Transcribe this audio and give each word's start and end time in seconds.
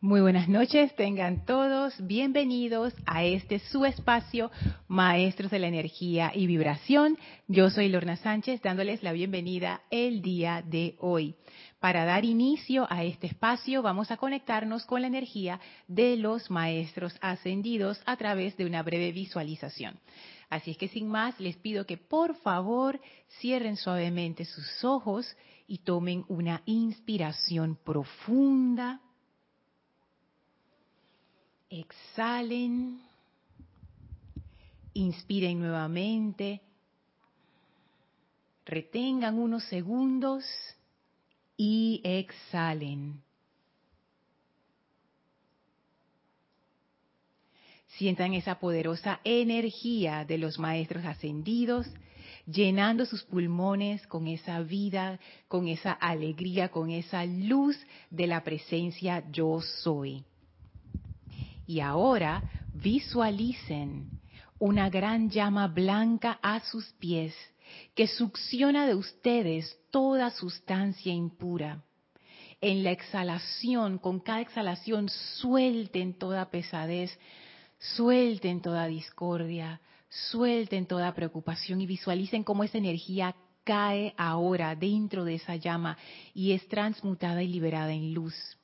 Muy 0.00 0.20
buenas 0.20 0.48
noches, 0.48 0.94
tengan 0.94 1.44
todos 1.44 1.92
bienvenidos 1.98 2.94
a 3.04 3.24
este 3.24 3.58
su 3.58 3.84
espacio, 3.84 4.48
Maestros 4.86 5.50
de 5.50 5.58
la 5.58 5.66
Energía 5.66 6.30
y 6.32 6.46
Vibración. 6.46 7.18
Yo 7.48 7.68
soy 7.68 7.88
Lorna 7.88 8.14
Sánchez 8.14 8.62
dándoles 8.62 9.02
la 9.02 9.10
bienvenida 9.10 9.82
el 9.90 10.22
día 10.22 10.62
de 10.64 10.94
hoy. 11.00 11.34
Para 11.80 12.04
dar 12.04 12.24
inicio 12.24 12.86
a 12.88 13.02
este 13.02 13.26
espacio 13.26 13.82
vamos 13.82 14.12
a 14.12 14.18
conectarnos 14.18 14.86
con 14.86 15.00
la 15.00 15.08
energía 15.08 15.58
de 15.88 16.16
los 16.16 16.48
Maestros 16.48 17.16
ascendidos 17.20 18.00
a 18.06 18.16
través 18.16 18.56
de 18.56 18.66
una 18.66 18.84
breve 18.84 19.10
visualización. 19.10 19.98
Así 20.48 20.70
es 20.70 20.78
que 20.78 20.86
sin 20.86 21.08
más 21.08 21.40
les 21.40 21.56
pido 21.56 21.86
que 21.86 21.96
por 21.96 22.36
favor 22.36 23.00
cierren 23.40 23.76
suavemente 23.76 24.44
sus 24.44 24.84
ojos 24.84 25.36
y 25.66 25.78
tomen 25.78 26.24
una 26.28 26.62
inspiración 26.66 27.76
profunda 27.84 29.00
exhalen, 31.70 33.00
inspiren 34.94 35.60
nuevamente, 35.60 36.60
retengan 38.64 39.38
unos 39.38 39.64
segundos 39.64 40.44
y 41.56 42.00
exhalen. 42.04 43.22
Sientan 47.96 48.34
esa 48.34 48.60
poderosa 48.60 49.20
energía 49.24 50.24
de 50.24 50.38
los 50.38 50.58
maestros 50.58 51.04
ascendidos, 51.04 51.86
llenando 52.46 53.04
sus 53.04 53.24
pulmones 53.24 54.06
con 54.06 54.28
esa 54.28 54.60
vida, 54.60 55.18
con 55.48 55.66
esa 55.66 55.92
alegría, 55.92 56.70
con 56.70 56.90
esa 56.90 57.24
luz 57.24 57.76
de 58.10 58.26
la 58.26 58.44
presencia 58.44 59.24
yo 59.32 59.60
soy. 59.60 60.24
Y 61.68 61.80
ahora 61.80 62.42
visualicen 62.72 64.10
una 64.58 64.88
gran 64.88 65.28
llama 65.28 65.68
blanca 65.68 66.38
a 66.42 66.60
sus 66.60 66.86
pies 66.94 67.34
que 67.94 68.06
succiona 68.06 68.86
de 68.86 68.94
ustedes 68.94 69.78
toda 69.90 70.30
sustancia 70.30 71.12
impura. 71.12 71.84
En 72.62 72.82
la 72.82 72.90
exhalación, 72.90 73.98
con 73.98 74.18
cada 74.18 74.40
exhalación, 74.40 75.10
suelten 75.10 76.14
toda 76.14 76.50
pesadez, 76.50 77.16
suelten 77.78 78.62
toda 78.62 78.86
discordia, 78.86 79.82
suelten 80.08 80.86
toda 80.86 81.14
preocupación 81.14 81.82
y 81.82 81.86
visualicen 81.86 82.44
cómo 82.44 82.64
esa 82.64 82.78
energía 82.78 83.36
cae 83.62 84.14
ahora 84.16 84.74
dentro 84.74 85.26
de 85.26 85.34
esa 85.34 85.56
llama 85.56 85.98
y 86.32 86.52
es 86.52 86.66
transmutada 86.66 87.42
y 87.42 87.48
liberada 87.48 87.92
en 87.92 88.14
luz. 88.14 88.57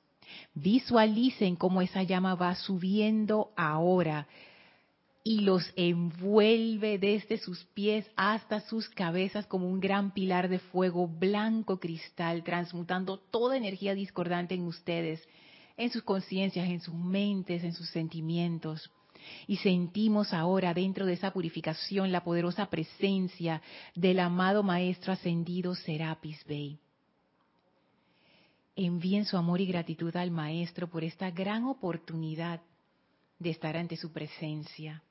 Visualicen 0.55 1.57
cómo 1.57 1.83
esa 1.83 2.03
llama 2.03 2.35
va 2.35 2.55
subiendo 2.55 3.53
ahora 3.57 4.27
y 5.27 5.41
los 5.41 5.73
envuelve 5.75 6.99
desde 6.99 7.39
sus 7.39 7.65
pies 7.73 8.07
hasta 8.15 8.61
sus 8.61 8.91
cabezas 8.91 9.47
como 9.47 9.67
un 9.67 9.81
gran 9.81 10.13
pilar 10.13 10.51
de 10.51 10.59
fuego 10.59 11.09
blanco 11.09 11.81
cristal, 11.81 12.45
transmutando 12.45 13.19
toda 13.19 13.57
energía 13.57 13.95
discordante 13.95 14.55
en 14.55 14.67
ustedes, 14.67 15.27
en 15.79 15.91
sus 15.91 16.03
conciencias, 16.03 16.69
en 16.69 16.81
sus 16.81 16.95
mentes, 16.95 17.65
en 17.65 17.73
sus 17.73 17.89
sentimientos. 17.89 18.91
Y 19.47 19.57
sentimos 19.57 20.35
ahora 20.35 20.75
dentro 20.75 21.07
de 21.07 21.15
esa 21.15 21.33
purificación 21.33 22.13
la 22.13 22.23
poderosa 22.23 22.67
presencia 22.67 23.63
del 23.95 24.21
amado 24.21 24.63
Maestro 24.63 25.15
Ascendido 25.15 25.75
Serapis 25.75 26.45
Bey 26.45 26.79
envíen 28.77 29.25
su 29.25 29.37
amor 29.37 29.61
y 29.61 29.67
gratitud 29.67 30.15
al 30.17 30.31
Maestro 30.31 30.89
por 30.89 31.05
esta 31.05 31.31
gran 31.31 31.65
oportunidad 31.65 32.61
de 33.39 33.51
estar 33.51 33.77
ante 33.77 33.97
su 33.97 34.13
presencia. 34.13 35.03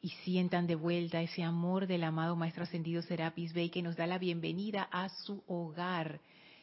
Y 0.00 0.10
sientan 0.24 0.66
de 0.66 0.76
vuelta 0.76 1.20
ese 1.20 1.42
amor 1.42 1.86
del 1.86 2.04
amado 2.04 2.36
Maestro 2.36 2.64
Ascendido 2.64 3.02
Serapis 3.02 3.52
Bey 3.52 3.70
que 3.70 3.82
nos 3.82 3.96
da 3.96 4.06
la 4.06 4.18
bienvenida 4.18 4.88
a 4.92 5.08
su 5.08 5.42
hogar 5.46 6.20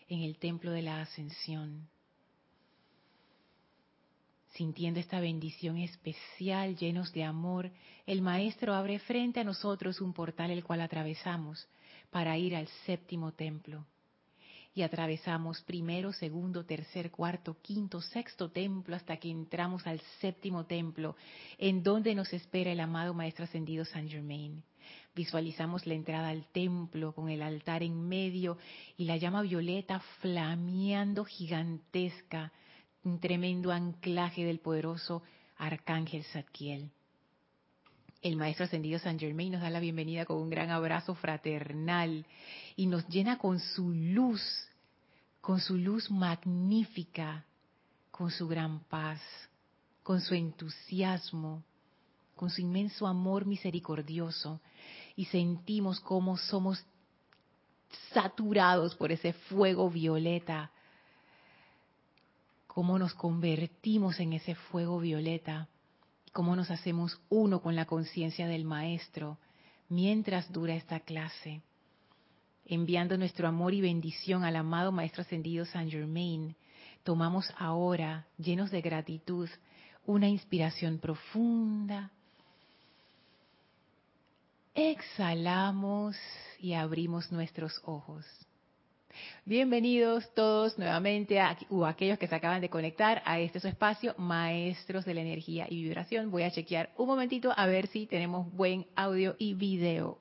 en 0.08 0.22
el 0.22 0.38
Templo 0.38 0.72
de 0.72 0.82
la 0.82 1.02
Ascensión. 1.02 1.88
Sintiendo 4.54 5.02
esta 5.02 5.20
bendición 5.20 5.78
especial, 5.78 6.78
llenos 6.78 7.12
de 7.12 7.26
amor, 7.26 7.72
el 8.06 8.22
Maestro 8.22 8.74
abre 8.74 9.00
frente 9.00 9.42
a 9.42 9.44
nosotros 9.44 10.00
un 10.00 10.14
portal 10.14 10.50
el 10.52 10.64
cual 10.64 10.80
atravesamos 10.80 11.68
para 12.10 12.38
ir 12.38 12.56
al 12.56 12.68
séptimo 12.86 13.34
templo 13.34 13.86
y 14.76 14.82
atravesamos 14.82 15.62
primero, 15.62 16.12
segundo, 16.12 16.66
tercer, 16.66 17.10
cuarto, 17.10 17.58
quinto, 17.62 18.02
sexto 18.02 18.52
templo 18.52 18.94
hasta 18.96 19.16
que 19.18 19.32
entramos 19.32 19.88
al 19.88 20.02
séptimo 20.20 20.66
templo, 20.66 21.16
en 21.58 21.82
donde 21.82 22.14
nos 22.14 22.34
espera 22.34 22.74
el 22.74 22.82
amado 22.82 23.14
Maestro 23.14 23.46
Ascendido 23.46 23.86
San 23.86 24.10
Germain. 24.10 24.62
Visualizamos 25.16 25.88
la 25.88 25.94
entrada 25.94 26.28
al 26.28 26.46
templo 26.48 27.14
con 27.14 27.30
el 27.30 27.42
altar 27.42 27.84
en 27.84 28.06
medio 28.06 28.58
y 28.98 29.06
la 29.06 29.16
llama 29.16 29.44
violeta 29.44 30.02
flameando 30.20 31.24
gigantesca, 31.24 32.52
un 33.04 33.22
tremendo 33.22 33.72
anclaje 33.72 34.44
del 34.44 34.60
poderoso 34.60 35.24
Arcángel 35.58 36.26
Zadkiel. 36.26 36.92
El 38.26 38.38
Maestro 38.38 38.66
Ascendido 38.66 38.98
San 38.98 39.20
Germain 39.20 39.52
nos 39.52 39.62
da 39.62 39.70
la 39.70 39.80
bienvenida 39.80 40.26
con 40.26 40.38
un 40.38 40.50
gran 40.50 40.72
abrazo 40.72 41.14
fraternal 41.14 42.26
y 42.76 42.88
nos 42.88 43.08
llena 43.08 43.38
con 43.38 43.60
su 43.60 43.92
luz, 43.92 44.42
con 45.42 45.60
su 45.60 45.78
luz 45.78 46.10
magnífica, 46.10 47.46
con 48.10 48.32
su 48.32 48.48
gran 48.48 48.80
paz, 48.86 49.22
con 50.02 50.22
su 50.22 50.34
entusiasmo, 50.34 51.64
con 52.36 52.50
su 52.50 52.62
inmenso 52.62 53.06
amor 53.06 53.46
misericordioso. 53.46 54.60
Y 55.16 55.26
sentimos 55.26 56.00
cómo 56.00 56.36
somos 56.36 56.84
saturados 58.12 58.96
por 58.96 59.12
ese 59.12 59.34
fuego 59.34 59.88
violeta, 59.92 60.72
cómo 62.66 62.98
nos 62.98 63.14
convertimos 63.14 64.20
en 64.20 64.34
ese 64.34 64.56
fuego 64.56 65.00
violeta 65.00 65.70
cómo 66.36 66.58
nos 66.58 66.70
hacemos 66.70 67.18
uno 67.30 67.62
con 67.62 67.78
la 67.78 67.86
conciencia 67.86 68.46
del 68.46 68.66
Maestro 68.66 69.38
mientras 69.88 70.52
dura 70.52 70.76
esta 70.76 71.00
clase, 71.00 71.62
enviando 72.66 73.18
nuestro 73.18 73.48
amor 73.48 73.74
y 73.74 73.80
bendición 73.80 74.44
al 74.44 74.58
amado 74.58 74.92
Maestro 74.92 75.22
Ascendido 75.22 75.64
San 75.64 75.90
Germain, 75.90 76.54
tomamos 77.04 77.50
ahora, 77.58 78.28
llenos 78.38 78.70
de 78.70 78.82
gratitud, 78.82 79.50
una 80.06 80.28
inspiración 80.28 80.98
profunda. 80.98 82.12
Exhalamos 84.74 86.18
y 86.60 86.74
abrimos 86.74 87.32
nuestros 87.32 87.80
ojos. 87.86 88.26
Bienvenidos 89.46 90.34
todos 90.34 90.78
nuevamente 90.78 91.40
a, 91.40 91.58
o 91.70 91.86
aquellos 91.86 92.18
que 92.18 92.28
se 92.28 92.36
acaban 92.36 92.62
de 92.62 92.70
conectar 92.70 93.22
a 93.26 93.40
este 93.40 93.60
su 93.60 93.68
espacio, 93.68 94.16
Maestros 94.18 95.06
de 95.06 95.14
la 95.14 95.22
Energía 95.22 95.68
y 95.70 95.84
Vibración. 95.84 96.32
Voy 96.32 96.44
a 96.44 96.52
chequear 96.52 96.90
un 96.98 97.08
momentito 97.08 97.54
a 97.56 97.66
ver 97.68 97.88
si 97.88 98.08
tenemos 98.08 98.52
buen 98.54 98.86
audio 98.96 99.36
y 99.38 99.54
video. 99.54 100.18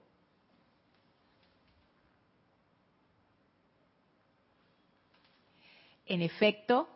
En 6.06 6.20
efecto, 6.20 6.86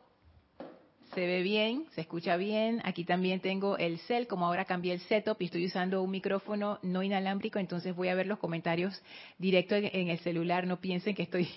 se 1.14 1.26
ve 1.26 1.42
bien, 1.42 1.86
se 1.94 2.02
escucha 2.02 2.36
bien. 2.36 2.80
Aquí 2.84 3.04
también 3.04 3.40
tengo 3.40 3.78
el 3.78 3.98
cel, 4.00 4.26
como 4.26 4.46
ahora 4.46 4.66
cambié 4.66 4.92
el 4.92 5.00
setup 5.00 5.40
y 5.40 5.46
estoy 5.46 5.64
usando 5.64 6.02
un 6.02 6.10
micrófono 6.10 6.78
no 6.82 7.02
inalámbrico, 7.02 7.58
entonces 7.58 7.96
voy 7.96 8.08
a 8.08 8.14
ver 8.14 8.26
los 8.26 8.38
comentarios 8.38 9.02
directos 9.38 9.78
en 9.82 10.08
el 10.08 10.18
celular. 10.18 10.66
No 10.66 10.80
piensen 10.80 11.14
que 11.14 11.22
estoy 11.22 11.48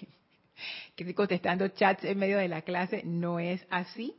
que 0.96 1.04
estoy 1.04 1.14
contestando 1.14 1.68
chats 1.70 2.04
en 2.04 2.18
medio 2.18 2.38
de 2.38 2.48
la 2.48 2.62
clase, 2.62 3.02
no 3.04 3.40
es 3.40 3.66
así. 3.70 4.16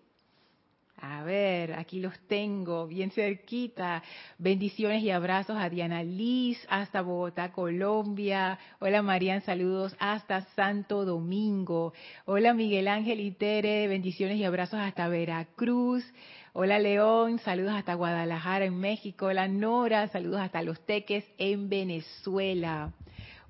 A 1.05 1.25
ver, 1.25 1.73
aquí 1.75 1.99
los 1.99 2.17
tengo, 2.29 2.87
bien 2.87 3.11
cerquita. 3.11 4.05
Bendiciones 4.39 5.03
y 5.03 5.11
abrazos 5.11 5.57
a 5.59 5.69
Diana 5.69 6.05
Liz 6.05 6.65
hasta 6.69 7.03
Bogotá, 7.03 7.51
Colombia. 7.51 8.57
Hola 8.79 9.03
Marian, 9.03 9.43
saludos 9.43 9.97
hasta 9.99 10.43
Santo 10.55 11.05
Domingo. 11.05 11.93
Hola 12.25 12.55
Miguel 12.55 12.87
Ángel 12.87 13.19
y 13.19 13.33
Tere, 13.33 13.89
bendiciones 13.89 14.37
y 14.37 14.45
abrazos 14.45 14.79
hasta 14.79 15.09
Veracruz. 15.09 16.05
Hola 16.53 16.79
León, 16.79 17.41
saludos 17.41 17.73
hasta 17.73 17.95
Guadalajara 17.95 18.65
en 18.65 18.79
México. 18.79 19.27
Hola 19.27 19.49
Nora, 19.49 20.07
saludos 20.07 20.41
hasta 20.41 20.63
Los 20.63 20.87
Teques 20.87 21.25
en 21.37 21.69
Venezuela. 21.69 22.93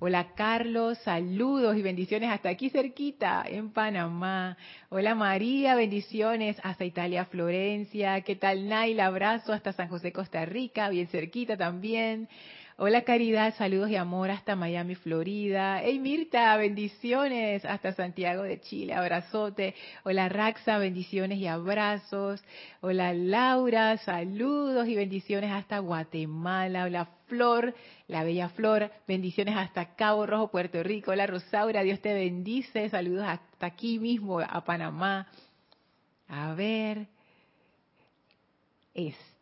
Hola 0.05 0.35
Carlos, 0.35 0.99
saludos 1.05 1.77
y 1.77 1.83
bendiciones 1.83 2.29
hasta 2.29 2.49
aquí 2.49 2.71
cerquita, 2.71 3.45
en 3.47 3.71
Panamá. 3.71 4.57
Hola 4.89 5.15
María, 5.15 5.77
bendiciones 5.77 6.57
hasta 6.65 6.85
Italia, 6.85 7.25
Florencia. 7.27 8.21
¿Qué 8.23 8.35
tal 8.35 8.69
Naila? 8.69 9.07
Abrazo 9.07 9.53
hasta 9.53 9.73
San 9.73 9.87
José, 9.87 10.11
Costa 10.11 10.45
Rica, 10.45 10.89
bien 10.89 11.07
cerquita 11.07 11.57
también. 11.57 12.29
Hola 12.85 13.03
Caridad, 13.03 13.55
saludos 13.55 13.91
y 13.91 13.95
amor 13.95 14.33
hasta 14.33 14.57
Miami, 14.57 14.97
Florida. 14.97 15.81
Hey 15.85 16.01
Mirta, 16.01 16.57
bendiciones 16.57 17.65
hasta 17.65 17.93
Santiago 17.93 18.43
de 18.43 18.61
Chile, 18.61 18.93
abrazote. 18.93 19.77
Hola 20.03 20.29
Raxa, 20.29 20.79
bendiciones 20.79 21.39
y 21.39 21.47
abrazos. 21.47 22.43
Hola 22.81 23.15
Laura, 23.15 23.99
saludos 23.99 24.89
y 24.89 24.97
bendiciones 24.97 25.53
hasta 25.53 25.79
Guatemala. 25.79 26.83
Hola 26.83 27.09
Flor, 27.27 27.73
la 28.09 28.25
bella 28.25 28.49
Flor, 28.49 28.91
bendiciones 29.07 29.55
hasta 29.57 29.95
Cabo 29.95 30.27
Rojo, 30.27 30.51
Puerto 30.51 30.83
Rico. 30.83 31.13
Hola 31.13 31.29
Rosaura, 31.29 31.85
Dios 31.85 32.01
te 32.01 32.13
bendice. 32.13 32.89
Saludos 32.89 33.27
hasta 33.29 33.67
aquí 33.67 34.01
mismo, 34.01 34.41
a 34.41 34.65
Panamá. 34.65 35.29
A 36.27 36.53
ver. 36.55 37.07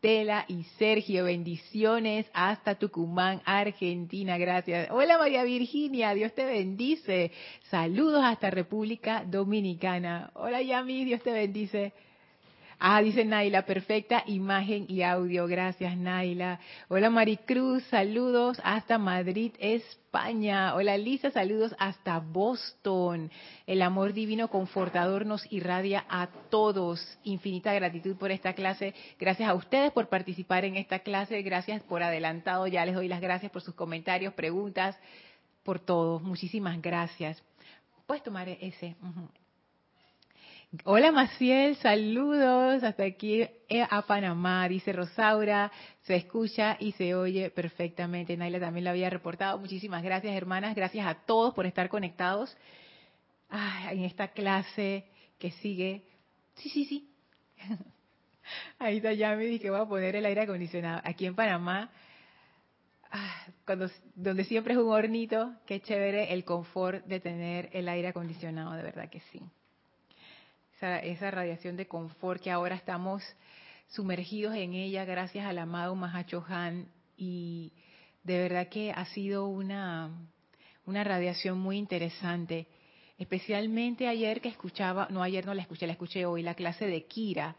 Estela 0.02 0.46
y 0.48 0.62
Sergio, 0.78 1.24
bendiciones 1.24 2.24
hasta 2.32 2.76
Tucumán, 2.76 3.42
Argentina, 3.44 4.38
gracias. 4.38 4.88
Hola 4.90 5.18
María 5.18 5.44
Virginia, 5.44 6.14
Dios 6.14 6.34
te 6.34 6.46
bendice. 6.46 7.32
Saludos 7.64 8.22
hasta 8.24 8.48
República 8.48 9.24
Dominicana. 9.26 10.30
Hola 10.32 10.62
Yami, 10.62 11.04
Dios 11.04 11.22
te 11.22 11.32
bendice. 11.32 11.92
Ah, 12.82 13.02
dice 13.02 13.26
Naila, 13.26 13.66
perfecta 13.66 14.24
imagen 14.26 14.86
y 14.88 15.02
audio. 15.02 15.46
Gracias, 15.46 15.98
Naila. 15.98 16.60
Hola, 16.88 17.10
Maricruz, 17.10 17.82
saludos 17.90 18.58
hasta 18.64 18.96
Madrid, 18.96 19.52
España. 19.58 20.74
Hola, 20.74 20.96
Lisa, 20.96 21.30
saludos 21.30 21.76
hasta 21.78 22.20
Boston. 22.20 23.30
El 23.66 23.82
amor 23.82 24.14
divino 24.14 24.48
confortador 24.48 25.26
nos 25.26 25.46
irradia 25.52 26.06
a 26.08 26.28
todos. 26.48 27.18
Infinita 27.22 27.74
gratitud 27.74 28.16
por 28.16 28.30
esta 28.30 28.54
clase. 28.54 28.94
Gracias 29.18 29.50
a 29.50 29.54
ustedes 29.54 29.92
por 29.92 30.08
participar 30.08 30.64
en 30.64 30.76
esta 30.76 31.00
clase. 31.00 31.42
Gracias 31.42 31.82
por 31.82 32.02
adelantado. 32.02 32.66
Ya 32.66 32.86
les 32.86 32.94
doy 32.94 33.08
las 33.08 33.20
gracias 33.20 33.52
por 33.52 33.60
sus 33.60 33.74
comentarios, 33.74 34.32
preguntas, 34.32 34.98
por 35.64 35.80
todo. 35.80 36.18
Muchísimas 36.18 36.80
gracias. 36.80 37.42
Puedes 38.06 38.22
tomar 38.22 38.48
ese. 38.48 38.96
Hola 40.84 41.10
Maciel, 41.10 41.74
saludos 41.78 42.84
hasta 42.84 43.02
aquí 43.02 43.42
eh, 43.42 43.84
a 43.90 44.02
Panamá, 44.06 44.68
dice 44.68 44.92
Rosaura, 44.92 45.72
se 46.02 46.14
escucha 46.14 46.76
y 46.78 46.92
se 46.92 47.16
oye 47.16 47.50
perfectamente. 47.50 48.36
Naila 48.36 48.60
también 48.60 48.84
lo 48.84 48.90
había 48.90 49.10
reportado. 49.10 49.58
Muchísimas 49.58 50.04
gracias 50.04 50.32
hermanas, 50.32 50.76
gracias 50.76 51.04
a 51.08 51.14
todos 51.26 51.54
por 51.54 51.66
estar 51.66 51.88
conectados 51.88 52.56
en 53.90 54.04
esta 54.04 54.28
clase 54.28 55.06
que 55.40 55.50
sigue. 55.50 56.04
Sí, 56.54 56.68
sí, 56.68 56.84
sí. 56.84 57.10
Ahí 58.78 58.98
está 58.98 59.12
ya 59.12 59.34
me 59.34 59.46
dije 59.46 59.70
voy 59.70 59.80
a 59.80 59.86
poner 59.86 60.14
el 60.14 60.24
aire 60.24 60.42
acondicionado. 60.42 61.00
Aquí 61.02 61.26
en 61.26 61.34
Panamá, 61.34 61.90
ah, 63.10 63.46
cuando, 63.66 63.90
donde 64.14 64.44
siempre 64.44 64.74
es 64.74 64.78
un 64.78 64.88
hornito, 64.92 65.52
qué 65.66 65.80
chévere 65.80 66.32
el 66.32 66.44
confort 66.44 67.04
de 67.06 67.18
tener 67.18 67.70
el 67.72 67.88
aire 67.88 68.06
acondicionado, 68.06 68.74
de 68.74 68.84
verdad 68.84 69.10
que 69.10 69.18
sí 69.32 69.42
esa, 70.80 71.30
radiación 71.30 71.76
de 71.76 71.86
confort 71.86 72.42
que 72.42 72.50
ahora 72.50 72.74
estamos 72.74 73.22
sumergidos 73.88 74.54
en 74.54 74.72
ella 74.72 75.04
gracias 75.04 75.46
al 75.46 75.58
amado 75.58 75.94
Mahacho 75.94 76.44
Han. 76.48 76.88
Y 77.16 77.72
de 78.24 78.38
verdad 78.38 78.68
que 78.68 78.92
ha 78.92 79.04
sido 79.06 79.46
una, 79.46 80.10
una 80.86 81.04
radiación 81.04 81.58
muy 81.58 81.76
interesante, 81.76 82.66
especialmente 83.18 84.08
ayer 84.08 84.40
que 84.40 84.48
escuchaba, 84.48 85.08
no 85.10 85.22
ayer 85.22 85.44
no 85.44 85.54
la 85.54 85.62
escuché, 85.62 85.86
la 85.86 85.92
escuché 85.92 86.24
hoy, 86.24 86.42
la 86.42 86.54
clase 86.54 86.86
de 86.86 87.04
Kira, 87.04 87.56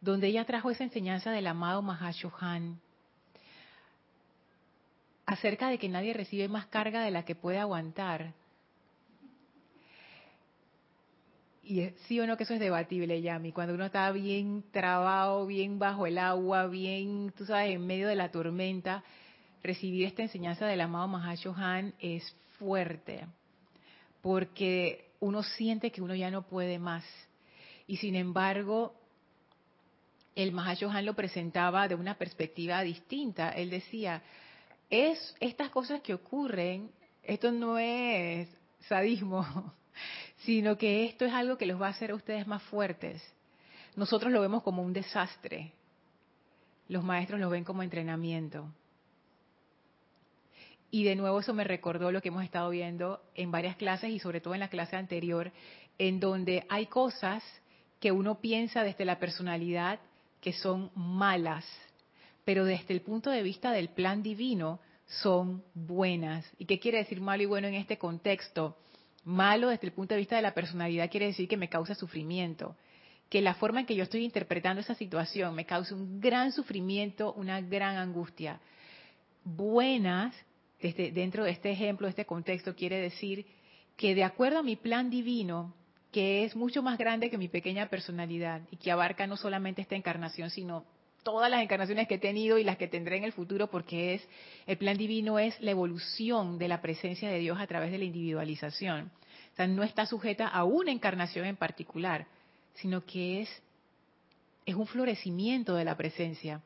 donde 0.00 0.28
ella 0.28 0.44
trajo 0.44 0.70
esa 0.70 0.84
enseñanza 0.84 1.30
del 1.32 1.46
amado 1.46 1.82
Mahacho 1.82 2.32
Han 2.40 2.80
acerca 5.26 5.68
de 5.68 5.78
que 5.78 5.90
nadie 5.90 6.14
recibe 6.14 6.48
más 6.48 6.66
carga 6.66 7.02
de 7.02 7.10
la 7.10 7.26
que 7.26 7.34
puede 7.34 7.58
aguantar 7.58 8.32
y 11.68 11.90
sí 12.06 12.18
o 12.18 12.26
no 12.26 12.38
que 12.38 12.44
eso 12.44 12.54
es 12.54 12.60
debatible, 12.60 13.20
Yami. 13.20 13.52
Cuando 13.52 13.74
uno 13.74 13.84
está 13.84 14.10
bien 14.10 14.64
trabado, 14.72 15.46
bien 15.46 15.78
bajo 15.78 16.06
el 16.06 16.16
agua, 16.16 16.66
bien, 16.66 17.30
tú 17.36 17.44
sabes, 17.44 17.74
en 17.74 17.86
medio 17.86 18.08
de 18.08 18.16
la 18.16 18.30
tormenta, 18.30 19.04
recibir 19.62 20.06
esta 20.06 20.22
enseñanza 20.22 20.66
del 20.66 20.80
amado 20.80 21.08
Mahashohan 21.08 21.92
es 21.98 22.34
fuerte, 22.58 23.26
porque 24.22 25.10
uno 25.20 25.42
siente 25.42 25.90
que 25.90 26.00
uno 26.00 26.14
ya 26.14 26.30
no 26.30 26.40
puede 26.40 26.78
más. 26.78 27.04
Y 27.86 27.98
sin 27.98 28.16
embargo, 28.16 28.94
el 30.34 30.52
Mahashohan 30.52 31.04
lo 31.04 31.12
presentaba 31.12 31.86
de 31.86 31.96
una 31.96 32.14
perspectiva 32.16 32.80
distinta. 32.80 33.50
Él 33.50 33.68
decía, 33.68 34.22
es 34.88 35.36
estas 35.38 35.68
cosas 35.68 36.00
que 36.00 36.14
ocurren, 36.14 36.90
esto 37.22 37.52
no 37.52 37.78
es 37.78 38.48
sadismo, 38.88 39.74
sino 40.38 40.78
que 40.78 41.04
esto 41.04 41.24
es 41.24 41.32
algo 41.32 41.58
que 41.58 41.66
los 41.66 41.80
va 41.80 41.88
a 41.88 41.90
hacer 41.90 42.10
a 42.10 42.14
ustedes 42.14 42.46
más 42.46 42.62
fuertes. 42.64 43.22
Nosotros 43.96 44.32
lo 44.32 44.40
vemos 44.40 44.62
como 44.62 44.82
un 44.82 44.92
desastre, 44.92 45.72
los 46.88 47.04
maestros 47.04 47.40
lo 47.40 47.50
ven 47.50 47.64
como 47.64 47.82
entrenamiento. 47.82 48.68
Y 50.90 51.04
de 51.04 51.16
nuevo 51.16 51.40
eso 51.40 51.52
me 51.52 51.64
recordó 51.64 52.10
lo 52.12 52.22
que 52.22 52.28
hemos 52.28 52.44
estado 52.44 52.70
viendo 52.70 53.20
en 53.34 53.50
varias 53.50 53.76
clases 53.76 54.10
y 54.10 54.18
sobre 54.18 54.40
todo 54.40 54.54
en 54.54 54.60
la 54.60 54.68
clase 54.68 54.96
anterior, 54.96 55.52
en 55.98 56.18
donde 56.20 56.64
hay 56.68 56.86
cosas 56.86 57.42
que 58.00 58.12
uno 58.12 58.36
piensa 58.40 58.82
desde 58.82 59.04
la 59.04 59.18
personalidad 59.18 59.98
que 60.40 60.52
son 60.52 60.90
malas, 60.94 61.66
pero 62.44 62.64
desde 62.64 62.94
el 62.94 63.02
punto 63.02 63.30
de 63.30 63.42
vista 63.42 63.72
del 63.72 63.88
plan 63.88 64.22
divino 64.22 64.80
son 65.06 65.62
buenas. 65.74 66.50
¿Y 66.58 66.64
qué 66.64 66.78
quiere 66.78 66.98
decir 66.98 67.20
malo 67.20 67.42
y 67.42 67.46
bueno 67.46 67.66
en 67.66 67.74
este 67.74 67.98
contexto? 67.98 68.76
Malo 69.24 69.68
desde 69.68 69.86
el 69.86 69.92
punto 69.92 70.14
de 70.14 70.20
vista 70.20 70.36
de 70.36 70.42
la 70.42 70.54
personalidad 70.54 71.10
quiere 71.10 71.26
decir 71.26 71.48
que 71.48 71.56
me 71.56 71.68
causa 71.68 71.94
sufrimiento, 71.94 72.76
que 73.28 73.42
la 73.42 73.54
forma 73.54 73.80
en 73.80 73.86
que 73.86 73.94
yo 73.94 74.04
estoy 74.04 74.24
interpretando 74.24 74.80
esa 74.80 74.94
situación 74.94 75.54
me 75.54 75.66
causa 75.66 75.94
un 75.94 76.20
gran 76.20 76.52
sufrimiento, 76.52 77.32
una 77.34 77.60
gran 77.60 77.96
angustia. 77.96 78.60
Buenas, 79.44 80.34
desde, 80.80 81.10
dentro 81.10 81.44
de 81.44 81.50
este 81.50 81.70
ejemplo, 81.70 82.06
de 82.06 82.10
este 82.10 82.24
contexto, 82.24 82.74
quiere 82.74 83.00
decir 83.00 83.46
que 83.96 84.14
de 84.14 84.24
acuerdo 84.24 84.60
a 84.60 84.62
mi 84.62 84.76
plan 84.76 85.10
divino, 85.10 85.74
que 86.12 86.44
es 86.44 86.56
mucho 86.56 86.82
más 86.82 86.96
grande 86.96 87.28
que 87.28 87.36
mi 87.36 87.48
pequeña 87.48 87.88
personalidad 87.88 88.62
y 88.70 88.76
que 88.76 88.90
abarca 88.90 89.26
no 89.26 89.36
solamente 89.36 89.82
esta 89.82 89.96
encarnación, 89.96 90.50
sino 90.50 90.84
todas 91.30 91.50
las 91.50 91.62
encarnaciones 91.62 92.08
que 92.08 92.14
he 92.14 92.18
tenido 92.18 92.56
y 92.56 92.64
las 92.64 92.78
que 92.78 92.88
tendré 92.88 93.18
en 93.18 93.24
el 93.24 93.32
futuro, 93.32 93.66
porque 93.66 94.14
es 94.14 94.28
el 94.66 94.78
plan 94.78 94.96
divino 94.96 95.38
es 95.38 95.60
la 95.60 95.72
evolución 95.72 96.56
de 96.58 96.68
la 96.68 96.80
presencia 96.80 97.28
de 97.28 97.38
Dios 97.38 97.60
a 97.60 97.66
través 97.66 97.90
de 97.90 97.98
la 97.98 98.04
individualización. 98.04 99.10
O 99.52 99.56
sea, 99.56 99.66
no 99.66 99.82
está 99.82 100.06
sujeta 100.06 100.48
a 100.48 100.64
una 100.64 100.90
encarnación 100.90 101.44
en 101.44 101.56
particular, 101.56 102.26
sino 102.76 103.04
que 103.04 103.42
es 103.42 103.62
es 104.64 104.74
un 104.74 104.86
florecimiento 104.86 105.74
de 105.74 105.84
la 105.84 105.98
presencia. 105.98 106.62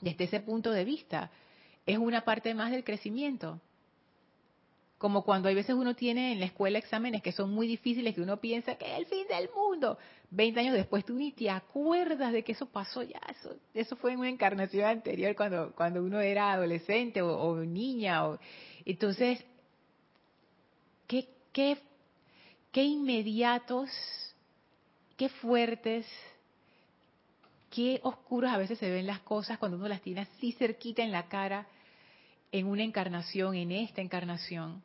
Desde 0.00 0.24
ese 0.24 0.40
punto 0.40 0.70
de 0.70 0.84
vista, 0.86 1.30
es 1.84 1.98
una 1.98 2.22
parte 2.24 2.54
más 2.54 2.70
del 2.70 2.82
crecimiento. 2.82 3.60
Como 4.98 5.24
cuando 5.24 5.48
hay 5.48 5.54
veces 5.54 5.74
uno 5.74 5.94
tiene 5.94 6.32
en 6.32 6.40
la 6.40 6.46
escuela 6.46 6.78
exámenes 6.78 7.22
que 7.22 7.32
son 7.32 7.50
muy 7.50 7.66
difíciles, 7.66 8.14
que 8.14 8.22
uno 8.22 8.38
piensa 8.38 8.76
que 8.76 8.90
es 8.90 8.98
el 8.98 9.06
fin 9.06 9.26
del 9.28 9.50
mundo. 9.54 9.98
Veinte 10.30 10.60
años 10.60 10.74
después 10.74 11.04
tú 11.04 11.14
ni 11.14 11.32
te 11.32 11.50
acuerdas 11.50 12.32
de 12.32 12.42
que 12.42 12.52
eso 12.52 12.66
pasó 12.66 13.02
ya. 13.02 13.20
Eso, 13.28 13.54
eso 13.74 13.96
fue 13.96 14.12
en 14.12 14.20
una 14.20 14.30
encarnación 14.30 14.86
anterior 14.86 15.36
cuando, 15.36 15.72
cuando 15.74 16.02
uno 16.02 16.20
era 16.20 16.52
adolescente 16.52 17.20
o, 17.20 17.56
niña. 17.56 18.26
O, 18.26 18.38
entonces, 18.86 19.44
¿qué, 21.06 21.28
qué, 21.52 21.76
qué 22.72 22.82
inmediatos, 22.82 23.90
qué 25.18 25.28
fuertes, 25.28 26.06
qué 27.70 28.00
oscuros 28.02 28.50
a 28.50 28.56
veces 28.56 28.78
se 28.78 28.90
ven 28.90 29.06
las 29.06 29.20
cosas 29.20 29.58
cuando 29.58 29.76
uno 29.76 29.88
las 29.88 30.00
tiene 30.00 30.22
así 30.22 30.52
cerquita 30.52 31.02
en 31.02 31.12
la 31.12 31.28
cara 31.28 31.66
en 32.58 32.66
una 32.66 32.82
encarnación, 32.82 33.54
en 33.54 33.72
esta 33.72 34.00
encarnación. 34.00 34.82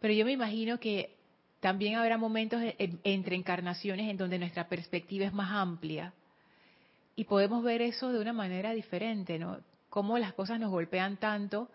Pero 0.00 0.14
yo 0.14 0.24
me 0.24 0.32
imagino 0.32 0.80
que 0.80 1.16
también 1.60 1.94
habrá 1.94 2.18
momentos 2.18 2.60
entre 2.78 3.36
encarnaciones 3.36 4.10
en 4.10 4.16
donde 4.16 4.38
nuestra 4.38 4.68
perspectiva 4.68 5.24
es 5.24 5.32
más 5.32 5.52
amplia 5.52 6.12
y 7.14 7.24
podemos 7.24 7.62
ver 7.62 7.82
eso 7.82 8.12
de 8.12 8.18
una 8.18 8.32
manera 8.32 8.72
diferente, 8.72 9.38
¿no? 9.38 9.60
Cómo 9.90 10.18
las 10.18 10.32
cosas 10.32 10.58
nos 10.58 10.70
golpean 10.70 11.18
tanto 11.18 11.70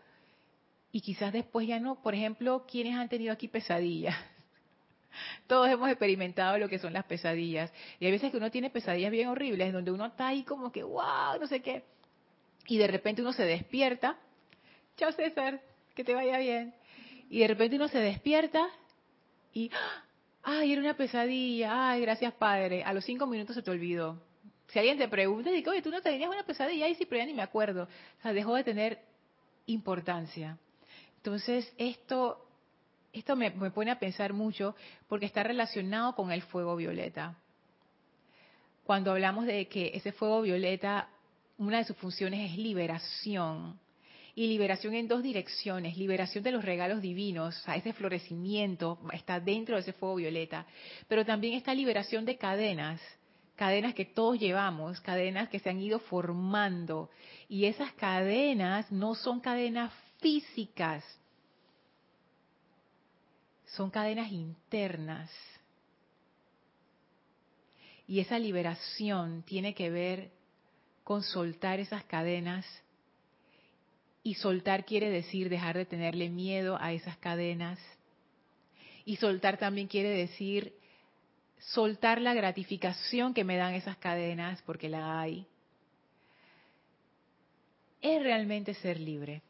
y 0.92 1.00
quizás 1.00 1.32
después 1.32 1.68
ya 1.68 1.80
no. 1.80 2.02
Por 2.02 2.16
ejemplo, 2.16 2.66
¿quiénes 2.70 2.96
han 2.96 3.08
tenido 3.08 3.32
aquí 3.32 3.48
pesadillas? 3.48 4.16
Todos 5.48 5.70
hemos 5.70 5.90
experimentado 5.90 6.58
lo 6.58 6.68
que 6.68 6.80
son 6.80 6.92
las 6.92 7.06
pesadillas. 7.06 7.72
Y 8.00 8.08
hay 8.08 8.12
veces 8.12 8.32
que 8.32 8.38
uno 8.38 8.52
tiene 8.52 8.70
pesadillas 8.70 9.12
bien 9.12 9.30
horribles, 9.30 9.72
donde 9.72 9.92
uno 9.92 10.08
está 10.08 10.28
ahí 10.28 10.44
como 10.44 10.70
que, 10.70 10.84
wow, 10.84 11.40
no 11.40 11.48
sé 11.48 11.62
qué. 11.62 11.86
Y 12.66 12.78
de 12.78 12.88
repente 12.88 13.22
uno 13.22 13.32
se 13.32 13.46
despierta 13.46 14.18
chao 15.08 15.12
César, 15.12 15.62
que 15.96 16.04
te 16.04 16.14
vaya 16.14 16.38
bien. 16.40 16.74
Y 17.30 17.40
de 17.40 17.48
repente 17.48 17.76
uno 17.76 17.88
se 17.88 18.00
despierta 18.00 18.68
y, 19.54 19.72
ay, 20.44 20.74
era 20.74 20.82
una 20.82 20.96
pesadilla, 20.96 21.92
ay, 21.92 22.02
gracias 22.02 22.34
Padre. 22.34 22.84
A 22.84 22.94
los 22.94 23.06
cinco 23.06 23.28
minutos 23.28 23.56
se 23.56 23.62
te 23.62 23.72
olvidó. 23.72 24.22
Si 24.68 24.80
alguien 24.80 24.98
te 24.98 25.08
pregunta, 25.08 25.50
dice, 25.50 25.70
oye, 25.70 25.82
tú 25.82 25.92
no 25.92 26.02
tenías 26.02 26.30
una 26.30 26.44
pesadilla, 26.44 26.86
ay, 26.86 26.96
sí, 26.96 27.06
pero 27.06 27.20
ya 27.20 27.26
ni 27.26 27.34
me 27.34 27.42
acuerdo. 27.42 27.84
O 27.84 28.22
sea, 28.22 28.34
dejó 28.34 28.56
de 28.56 28.66
tener 28.66 29.00
importancia. 29.68 30.58
Entonces, 31.18 31.72
esto, 31.78 32.46
esto 33.14 33.36
me, 33.38 33.52
me 33.52 33.72
pone 33.72 33.92
a 33.92 34.00
pensar 34.00 34.34
mucho 34.34 34.76
porque 35.08 35.26
está 35.26 35.44
relacionado 35.44 36.16
con 36.16 36.32
el 36.32 36.42
fuego 36.42 36.76
violeta. 36.76 37.38
Cuando 38.84 39.12
hablamos 39.12 39.46
de 39.46 39.68
que 39.68 39.92
ese 39.94 40.12
fuego 40.12 40.42
violeta, 40.42 41.10
una 41.58 41.78
de 41.78 41.86
sus 41.86 41.96
funciones 41.98 42.52
es 42.52 42.58
liberación, 42.58 43.80
y 44.38 44.46
liberación 44.46 44.94
en 44.94 45.08
dos 45.08 45.24
direcciones, 45.24 45.98
liberación 45.98 46.44
de 46.44 46.52
los 46.52 46.64
regalos 46.64 47.02
divinos, 47.02 47.56
sea, 47.64 47.76
ese 47.76 47.92
florecimiento 47.92 49.00
está 49.12 49.40
dentro 49.40 49.74
de 49.74 49.82
ese 49.82 49.94
fuego 49.94 50.14
violeta, 50.14 50.68
pero 51.08 51.26
también 51.26 51.56
está 51.56 51.74
liberación 51.74 52.24
de 52.24 52.38
cadenas, 52.38 53.02
cadenas 53.56 53.96
que 53.96 54.06
todos 54.06 54.38
llevamos, 54.38 55.02
cadenas 55.02 55.50
que 55.50 55.58
se 55.58 55.72
han 55.72 55.82
ido 55.82 55.98
formando, 55.98 57.10
y 57.50 57.66
esas 57.66 57.92
cadenas 57.94 58.92
no 58.92 59.16
son 59.16 59.40
cadenas 59.40 59.92
físicas, 60.22 61.04
son 63.66 63.90
cadenas 63.90 64.32
internas. 64.32 65.32
Y 68.08 68.20
esa 68.20 68.38
liberación 68.38 69.42
tiene 69.48 69.74
que 69.74 69.90
ver 69.90 70.30
con 71.04 71.24
soltar 71.24 71.80
esas 71.80 72.04
cadenas 72.04 72.68
y 74.28 74.34
soltar 74.34 74.84
quiere 74.84 75.10
decir 75.10 75.48
dejar 75.48 75.78
de 75.78 75.86
tenerle 75.86 76.28
miedo 76.30 76.78
a 76.82 76.92
esas 76.92 77.16
cadenas. 77.16 77.80
Y 79.06 79.16
soltar 79.16 79.56
también 79.58 79.88
quiere 79.88 80.10
decir 80.10 80.74
soltar 81.60 82.20
la 82.20 82.34
gratificación 82.34 83.34
que 83.34 83.46
me 83.46 83.56
dan 83.56 83.74
esas 83.74 83.96
cadenas, 83.96 84.62
porque 84.64 84.90
la 84.90 85.22
hay. 85.22 85.48
Es 88.02 88.22
realmente 88.22 88.74
ser 88.74 89.00
libre. 89.00 89.44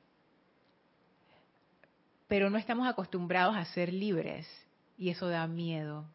Pero 2.27 2.51
no 2.51 2.59
estamos 2.59 2.87
acostumbrados 2.87 3.55
a 3.55 3.65
ser 3.65 3.91
libres 3.91 4.47
y 4.95 5.09
eso 5.09 5.27
da 5.27 5.47
miedo, 5.47 6.05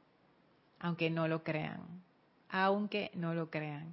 aunque 0.79 1.11
no 1.11 1.27
lo 1.27 1.43
crean, 1.43 1.83
aunque 2.49 3.11
no 3.15 3.35
lo 3.35 3.51
crean. 3.51 3.93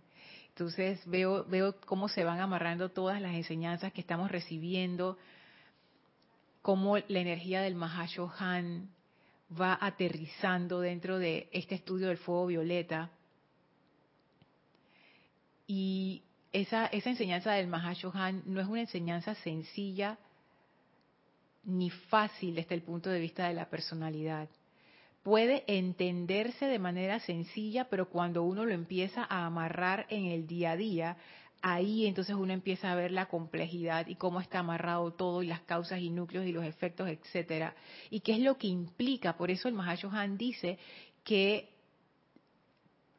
Entonces 0.60 1.00
veo, 1.06 1.46
veo 1.46 1.80
cómo 1.86 2.10
se 2.10 2.26
van 2.26 2.42
amarrando 2.42 2.90
todas 2.90 3.22
las 3.22 3.34
enseñanzas 3.34 3.94
que 3.94 4.02
estamos 4.02 4.30
recibiendo, 4.30 5.18
cómo 6.62 6.98
la 6.98 7.20
energía 7.20 7.62
del 7.62 7.76
Mahashohan 7.76 8.90
va 9.50 9.78
aterrizando 9.80 10.82
dentro 10.82 11.18
de 11.18 11.48
este 11.54 11.76
estudio 11.76 12.10
del 12.10 12.18
fuego 12.18 12.48
violeta. 12.48 13.10
Y 15.66 16.24
esa, 16.52 16.88
esa 16.88 17.10
enseñanza 17.10 17.54
del 17.54 17.68
Mahashohan 17.68 18.44
no 18.46 18.60
es 18.60 18.68
una 18.68 18.82
enseñanza 18.82 19.36
sencilla 19.36 20.18
ni 21.64 21.90
fácil 21.90 22.56
desde 22.56 22.76
el 22.76 22.82
punto 22.82 23.10
de 23.10 23.22
vista 23.22 23.48
de 23.48 23.54
la 23.54 23.70
personalidad 23.70 24.50
puede 25.24 25.64
entenderse 25.68 26.66
de 26.66 26.80
manera 26.80 27.20
sencilla, 27.20 27.90
pero 27.90 28.10
cuando 28.10 28.44
uno 28.44 28.66
lo 28.66 28.74
empieza 28.74 29.26
a 29.30 29.46
amarrar 29.46 30.06
en 30.10 30.26
el 30.26 30.48
día 30.48 30.72
a 30.72 30.78
día, 30.78 31.18
ahí 31.62 32.06
entonces 32.06 32.36
uno 32.36 32.54
empieza 32.54 32.92
a 32.92 32.96
ver 32.96 33.12
la 33.12 33.28
complejidad 33.28 34.08
y 34.08 34.16
cómo 34.16 34.40
está 34.40 34.60
amarrado 34.60 35.12
todo 35.12 35.44
y 35.44 35.48
las 35.48 35.62
causas 35.62 36.00
y 36.00 36.10
núcleos 36.10 36.46
y 36.46 36.52
los 36.52 36.64
efectos, 36.64 37.10
etcétera, 37.10 37.76
y 38.10 38.22
qué 38.22 38.34
es 38.34 38.40
lo 38.40 38.58
que 38.58 38.68
implica. 38.68 39.36
Por 39.36 39.52
eso 39.52 39.68
el 39.68 39.74
Mahashohan 39.74 40.38
dice 40.38 40.80
que 41.24 41.70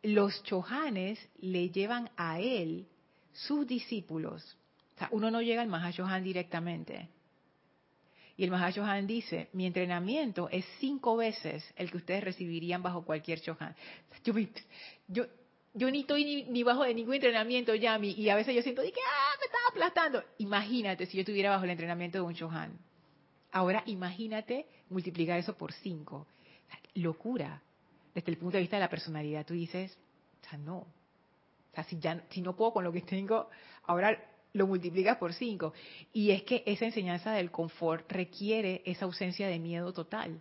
los 0.02 0.42
chohanes 0.44 1.18
le 1.40 1.68
llevan 1.68 2.10
a 2.16 2.40
él 2.40 2.86
sus 3.32 3.66
discípulos. 3.66 4.56
O 4.94 4.98
sea, 4.98 5.08
uno 5.12 5.30
no 5.30 5.42
llega 5.42 5.62
al 5.62 5.68
Mahashohan 5.68 6.24
directamente 6.24 7.08
y 8.40 8.44
el 8.44 8.50
Mahashohan 8.50 9.06
dice, 9.06 9.50
mi 9.52 9.66
entrenamiento 9.66 10.48
es 10.48 10.64
cinco 10.78 11.14
veces 11.14 11.62
el 11.76 11.90
que 11.90 11.98
ustedes 11.98 12.24
recibirían 12.24 12.82
bajo 12.82 13.04
cualquier 13.04 13.38
Shohan. 13.38 13.76
Yo, 15.06 15.26
ni 15.74 16.00
estoy 16.00 16.46
ni, 16.48 16.62
bajo 16.62 16.84
de 16.84 16.94
ningún 16.94 17.16
entrenamiento, 17.16 17.74
Yami, 17.74 18.12
y 18.12 18.30
a 18.30 18.36
veces 18.36 18.54
yo 18.54 18.62
siento 18.62 18.80
que 18.80 18.88
ah, 18.88 19.36
me 19.38 19.44
estaba 19.44 19.64
aplastando. 19.68 20.24
Imagínate 20.38 21.04
si 21.04 21.18
yo 21.18 21.20
estuviera 21.20 21.50
bajo 21.50 21.64
el 21.64 21.70
entrenamiento 21.70 22.16
de 22.16 22.24
un 22.24 22.32
Shohan. 22.32 22.78
Ahora 23.52 23.82
imagínate 23.84 24.64
multiplicar 24.88 25.38
eso 25.38 25.54
por 25.54 25.74
cinco. 25.74 26.26
locura. 26.94 27.60
Desde 28.14 28.32
el 28.32 28.38
punto 28.38 28.56
de 28.56 28.62
vista 28.62 28.76
de 28.76 28.80
la 28.80 28.88
personalidad, 28.88 29.44
tú 29.44 29.52
dices, 29.52 29.98
o 30.40 30.48
sea, 30.48 30.58
no. 30.58 30.78
O 30.78 31.74
sea, 31.74 31.84
si 32.30 32.40
no 32.40 32.56
puedo 32.56 32.72
con 32.72 32.84
lo 32.84 32.90
que 32.90 33.02
tengo, 33.02 33.50
ahora 33.82 34.18
lo 34.52 34.66
multiplicas 34.66 35.16
por 35.18 35.32
cinco. 35.32 35.72
Y 36.12 36.30
es 36.30 36.42
que 36.42 36.62
esa 36.66 36.84
enseñanza 36.84 37.32
del 37.32 37.50
confort 37.50 38.10
requiere 38.10 38.82
esa 38.84 39.04
ausencia 39.04 39.48
de 39.48 39.58
miedo 39.58 39.92
total. 39.92 40.40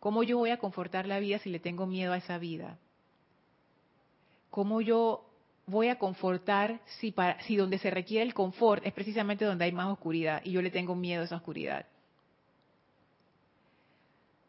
¿Cómo 0.00 0.22
yo 0.22 0.38
voy 0.38 0.50
a 0.50 0.58
confortar 0.58 1.06
la 1.06 1.18
vida 1.18 1.38
si 1.38 1.50
le 1.50 1.58
tengo 1.58 1.86
miedo 1.86 2.12
a 2.12 2.18
esa 2.18 2.38
vida? 2.38 2.78
¿Cómo 4.50 4.80
yo 4.80 5.24
voy 5.66 5.88
a 5.88 5.98
confortar 5.98 6.80
si, 7.00 7.10
para, 7.12 7.40
si 7.42 7.56
donde 7.56 7.78
se 7.78 7.90
requiere 7.90 8.24
el 8.24 8.34
confort 8.34 8.86
es 8.86 8.92
precisamente 8.92 9.44
donde 9.44 9.64
hay 9.64 9.72
más 9.72 9.88
oscuridad 9.88 10.40
y 10.44 10.52
yo 10.52 10.62
le 10.62 10.70
tengo 10.70 10.94
miedo 10.94 11.22
a 11.22 11.24
esa 11.24 11.36
oscuridad? 11.36 11.86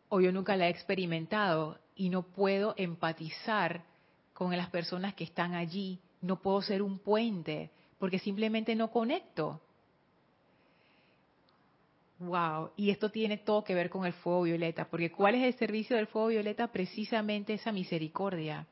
O 0.09 0.21
yo 0.21 0.31
nunca 0.31 0.55
la 0.55 0.67
he 0.67 0.71
experimentado 0.71 1.77
y 1.95 2.09
no 2.09 2.23
puedo 2.23 2.73
empatizar 2.77 3.83
con 4.33 4.55
las 4.55 4.69
personas 4.69 5.15
que 5.15 5.23
están 5.23 5.53
allí, 5.53 5.99
no 6.21 6.41
puedo 6.41 6.61
ser 6.61 6.81
un 6.81 6.99
puente, 6.99 7.71
porque 7.99 8.19
simplemente 8.19 8.75
no 8.75 8.89
conecto. 8.89 9.61
Wow, 12.19 12.71
y 12.75 12.89
esto 12.89 13.09
tiene 13.09 13.37
todo 13.37 13.63
que 13.63 13.75
ver 13.75 13.89
con 13.89 14.05
el 14.05 14.13
fuego 14.13 14.41
violeta, 14.43 14.89
porque 14.89 15.11
¿cuál 15.11 15.35
es 15.35 15.43
el 15.43 15.53
servicio 15.57 15.95
del 15.95 16.07
fuego 16.07 16.27
violeta? 16.27 16.67
Precisamente 16.67 17.53
esa 17.53 17.71
misericordia. 17.71 18.67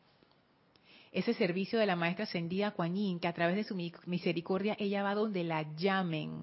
Ese 1.13 1.33
servicio 1.33 1.79
de 1.79 1.85
la 1.85 1.95
maestra 1.95 2.25
ascendida 2.25 2.71
Kuan 2.71 3.19
que 3.19 3.27
a 3.27 3.33
través 3.33 3.55
de 3.55 3.63
su 3.63 3.75
misericordia 4.05 4.75
ella 4.77 5.03
va 5.03 5.15
donde 5.15 5.43
la 5.43 5.63
llamen. 5.75 6.41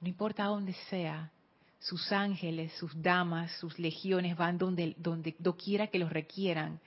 No 0.00 0.08
importa 0.08 0.44
dónde 0.44 0.74
sea, 0.90 1.30
sus 1.78 2.10
ángeles, 2.10 2.72
sus 2.72 3.00
damas, 3.00 3.52
sus 3.52 3.78
legiones 3.78 4.36
van 4.36 4.58
donde 4.58 4.94
donde 4.98 5.34
que 5.34 5.98
los 5.98 6.12
requieran. 6.12 6.80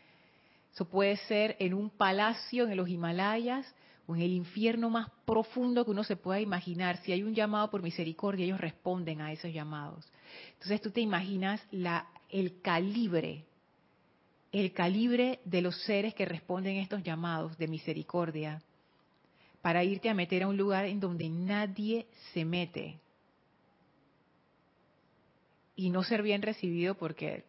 Eso 0.73 0.85
puede 0.85 1.15
ser 1.15 1.55
en 1.59 1.73
un 1.73 1.89
palacio 1.89 2.67
en 2.67 2.75
los 2.75 2.89
Himalayas 2.89 3.65
en 4.15 4.21
el 4.21 4.31
infierno 4.31 4.89
más 4.89 5.09
profundo 5.25 5.83
que 5.83 5.91
uno 5.91 6.03
se 6.03 6.15
pueda 6.15 6.39
imaginar, 6.39 6.97
si 7.03 7.11
hay 7.11 7.23
un 7.23 7.35
llamado 7.35 7.69
por 7.69 7.81
misericordia, 7.81 8.45
ellos 8.45 8.61
responden 8.61 9.21
a 9.21 9.31
esos 9.31 9.51
llamados. 9.51 10.09
Entonces 10.53 10.81
tú 10.81 10.91
te 10.91 11.01
imaginas 11.01 11.61
la, 11.71 12.07
el 12.29 12.61
calibre, 12.61 13.45
el 14.51 14.71
calibre 14.71 15.39
de 15.43 15.61
los 15.61 15.81
seres 15.83 16.13
que 16.13 16.25
responden 16.25 16.77
a 16.77 16.81
estos 16.81 17.03
llamados 17.03 17.57
de 17.57 17.67
misericordia 17.67 18.61
para 19.61 19.83
irte 19.83 20.09
a 20.09 20.13
meter 20.13 20.43
a 20.43 20.47
un 20.47 20.55
lugar 20.55 20.85
en 20.85 20.99
donde 20.99 21.27
nadie 21.27 22.07
se 22.33 22.45
mete 22.45 22.99
y 25.75 25.89
no 25.89 26.03
ser 26.03 26.23
bien 26.23 26.41
recibido 26.41 26.95
porque 26.95 27.43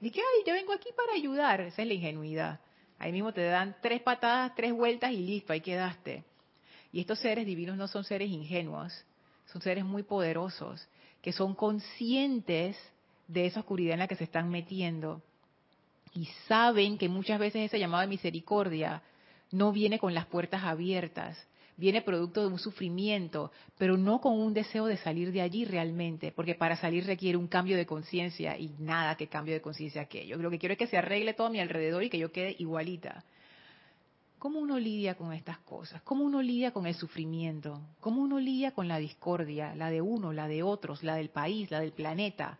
dije, 0.00 0.20
ay, 0.20 0.44
yo 0.46 0.52
vengo 0.52 0.72
aquí 0.72 0.90
para 0.96 1.12
ayudar, 1.12 1.60
esa 1.60 1.82
es 1.82 1.88
la 1.88 1.94
ingenuidad. 1.94 2.60
Ahí 3.02 3.12
mismo 3.12 3.32
te 3.32 3.42
dan 3.42 3.76
tres 3.82 4.00
patadas, 4.00 4.54
tres 4.54 4.72
vueltas 4.72 5.10
y 5.10 5.18
listo, 5.18 5.52
ahí 5.52 5.60
quedaste. 5.60 6.22
Y 6.92 7.00
estos 7.00 7.18
seres 7.18 7.44
divinos 7.44 7.76
no 7.76 7.88
son 7.88 8.04
seres 8.04 8.30
ingenuos, 8.30 9.04
son 9.46 9.60
seres 9.60 9.84
muy 9.84 10.04
poderosos, 10.04 10.86
que 11.20 11.32
son 11.32 11.54
conscientes 11.54 12.78
de 13.26 13.46
esa 13.46 13.60
oscuridad 13.60 13.94
en 13.94 13.98
la 13.98 14.08
que 14.08 14.16
se 14.16 14.24
están 14.24 14.50
metiendo 14.50 15.20
y 16.14 16.26
saben 16.46 16.98
que 16.98 17.08
muchas 17.08 17.38
veces 17.38 17.62
ese 17.62 17.78
llamado 17.78 18.02
de 18.02 18.08
misericordia 18.08 19.02
no 19.50 19.72
viene 19.72 19.98
con 19.98 20.14
las 20.14 20.26
puertas 20.26 20.62
abiertas, 20.62 21.36
viene 21.76 22.02
producto 22.02 22.42
de 22.42 22.48
un 22.48 22.58
sufrimiento, 22.58 23.50
pero 23.78 23.96
no 23.96 24.20
con 24.20 24.38
un 24.38 24.54
deseo 24.54 24.86
de 24.86 24.96
salir 24.96 25.32
de 25.32 25.40
allí 25.40 25.64
realmente, 25.64 26.32
porque 26.32 26.54
para 26.54 26.76
salir 26.76 27.06
requiere 27.06 27.36
un 27.36 27.48
cambio 27.48 27.76
de 27.76 27.86
conciencia 27.86 28.56
y 28.58 28.74
nada 28.78 29.16
que 29.16 29.28
cambio 29.28 29.54
de 29.54 29.60
conciencia 29.60 30.02
aquello. 30.02 30.36
Lo 30.36 30.50
que 30.50 30.58
quiero 30.58 30.74
es 30.74 30.78
que 30.78 30.86
se 30.86 30.98
arregle 30.98 31.34
todo 31.34 31.48
a 31.48 31.50
mi 31.50 31.60
alrededor 31.60 32.04
y 32.04 32.10
que 32.10 32.18
yo 32.18 32.32
quede 32.32 32.54
igualita. 32.58 33.24
¿Cómo 34.38 34.58
uno 34.58 34.78
lidia 34.78 35.14
con 35.14 35.32
estas 35.32 35.58
cosas? 35.58 36.02
¿Cómo 36.02 36.24
uno 36.24 36.42
lidia 36.42 36.72
con 36.72 36.86
el 36.86 36.94
sufrimiento? 36.94 37.80
¿Cómo 38.00 38.22
uno 38.22 38.40
lidia 38.40 38.72
con 38.72 38.88
la 38.88 38.98
discordia, 38.98 39.74
la 39.76 39.88
de 39.88 40.00
uno, 40.00 40.32
la 40.32 40.48
de 40.48 40.64
otros, 40.64 41.04
la 41.04 41.14
del 41.14 41.30
país, 41.30 41.70
la 41.70 41.78
del 41.78 41.92
planeta? 41.92 42.58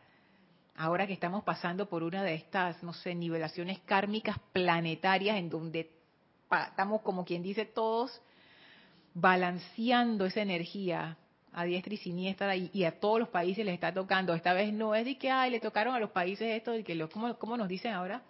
Ahora 0.76 1.07
que 1.07 1.12
estamos 1.12 1.42
pasando 1.42 1.88
por 1.88 2.04
una 2.04 2.23
de 2.23 2.35
estas, 2.35 2.83
no 2.85 2.92
sé, 2.92 3.14
nivelaciones 3.14 3.81
kármicas 3.81 4.38
planetarias 4.52 5.37
en 5.37 5.50
donde 5.50 5.90
estamos 6.50 7.02
como 7.02 7.25
quien 7.25 7.42
dice 7.42 7.64
todos 7.64 8.23
balanceando 9.14 10.26
esa 10.26 10.42
energía 10.42 11.16
a 11.52 11.64
diestra 11.64 11.95
y 11.95 11.97
siniestra 11.99 12.57
y, 12.57 12.85
a 12.85 12.99
todos 12.99 13.21
los 13.21 13.28
países 13.28 13.64
les 13.64 13.75
está 13.75 13.92
tocando. 13.92 14.35
Esta 14.35 14.52
vez 14.54 14.73
no 14.73 14.95
es 14.95 15.04
de 15.04 15.19
que, 15.19 15.31
ay, 15.31 15.50
le 15.50 15.61
tocaron 15.61 15.95
a 15.95 16.00
los 16.00 16.11
países 16.11 16.49
esto, 16.49 16.73
de 16.73 16.83
que 16.83 16.95
los, 16.95 17.11
¿cómo, 17.11 17.57
nos 17.57 17.69
dicen 17.69 17.92
ahora? 17.92 18.23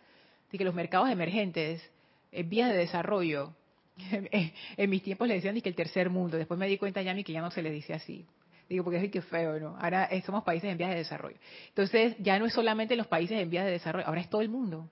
De 0.51 0.59
que 0.59 0.65
los 0.65 0.75
mercados 0.75 1.09
emergentes, 1.09 1.89
vías 2.33 2.71
de 2.71 2.77
desarrollo, 2.77 3.55
En, 4.77 4.91
mis 4.91 5.03
tiempos 5.03 5.29
le 5.29 5.35
decían 5.35 5.61
que 5.61 5.69
el 5.69 5.75
tercer 5.75 6.11
mundo. 6.11 6.37
Después 6.37 6.59
me 6.59 6.67
di 6.67 6.79
cuenta 6.79 7.03
ya 7.03 7.15
que 7.15 7.33
ya 7.33 7.41
no 7.41 7.51
se 7.51 7.63
le 7.63 7.71
dice 7.71 7.95
así. 7.95 8.27
Digo, 8.69 8.85
porque 8.85 9.05
es 9.05 9.11
que 9.11 9.21
feo, 9.23 9.61
¿no? 9.61 9.77
Ahora 9.79 10.05
eh, 10.05 10.23
somos 10.23 10.45
países 10.45 10.71
en 10.71 10.79
vías 10.79 10.91
de 10.91 10.97
desarrollo. 10.97 11.37
Entonces, 11.69 12.17
ya 12.19 12.39
no 12.39 12.47
es 12.47 12.55
solamente 12.55 12.97
los 12.97 13.07
países 13.07 13.39
en 13.39 13.51
vías 13.51 13.67
de 13.67 13.73
desarrollo, 13.73 14.07
ahora 14.07 14.21
es 14.21 14.31
todo 14.31 14.41
el 14.41 14.49
mundo. 14.49 14.89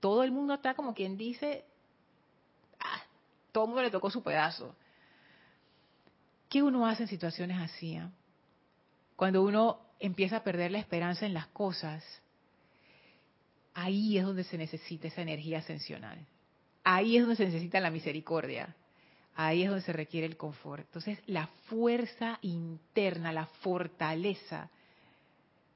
Todo 0.00 0.24
el 0.24 0.32
mundo 0.32 0.54
está 0.54 0.74
como 0.74 0.94
quien 0.94 1.16
dice, 1.16 1.64
ah, 2.80 3.02
todo 3.52 3.64
el 3.64 3.68
mundo 3.68 3.82
le 3.82 3.90
tocó 3.90 4.10
su 4.10 4.22
pedazo. 4.22 4.74
¿Qué 6.52 6.62
uno 6.62 6.86
hace 6.86 7.04
en 7.04 7.08
situaciones 7.08 7.58
así? 7.58 7.96
Ah? 7.96 8.10
Cuando 9.16 9.42
uno 9.42 9.80
empieza 9.98 10.36
a 10.36 10.44
perder 10.44 10.70
la 10.70 10.80
esperanza 10.80 11.24
en 11.24 11.32
las 11.32 11.46
cosas, 11.46 12.04
ahí 13.72 14.18
es 14.18 14.24
donde 14.26 14.44
se 14.44 14.58
necesita 14.58 15.08
esa 15.08 15.22
energía 15.22 15.60
ascensional. 15.60 16.18
Ahí 16.84 17.16
es 17.16 17.22
donde 17.22 17.36
se 17.36 17.46
necesita 17.46 17.80
la 17.80 17.90
misericordia. 17.90 18.76
Ahí 19.34 19.62
es 19.62 19.70
donde 19.70 19.82
se 19.82 19.94
requiere 19.94 20.26
el 20.26 20.36
confort. 20.36 20.84
Entonces, 20.84 21.20
la 21.24 21.46
fuerza 21.70 22.38
interna, 22.42 23.32
la 23.32 23.46
fortaleza 23.46 24.68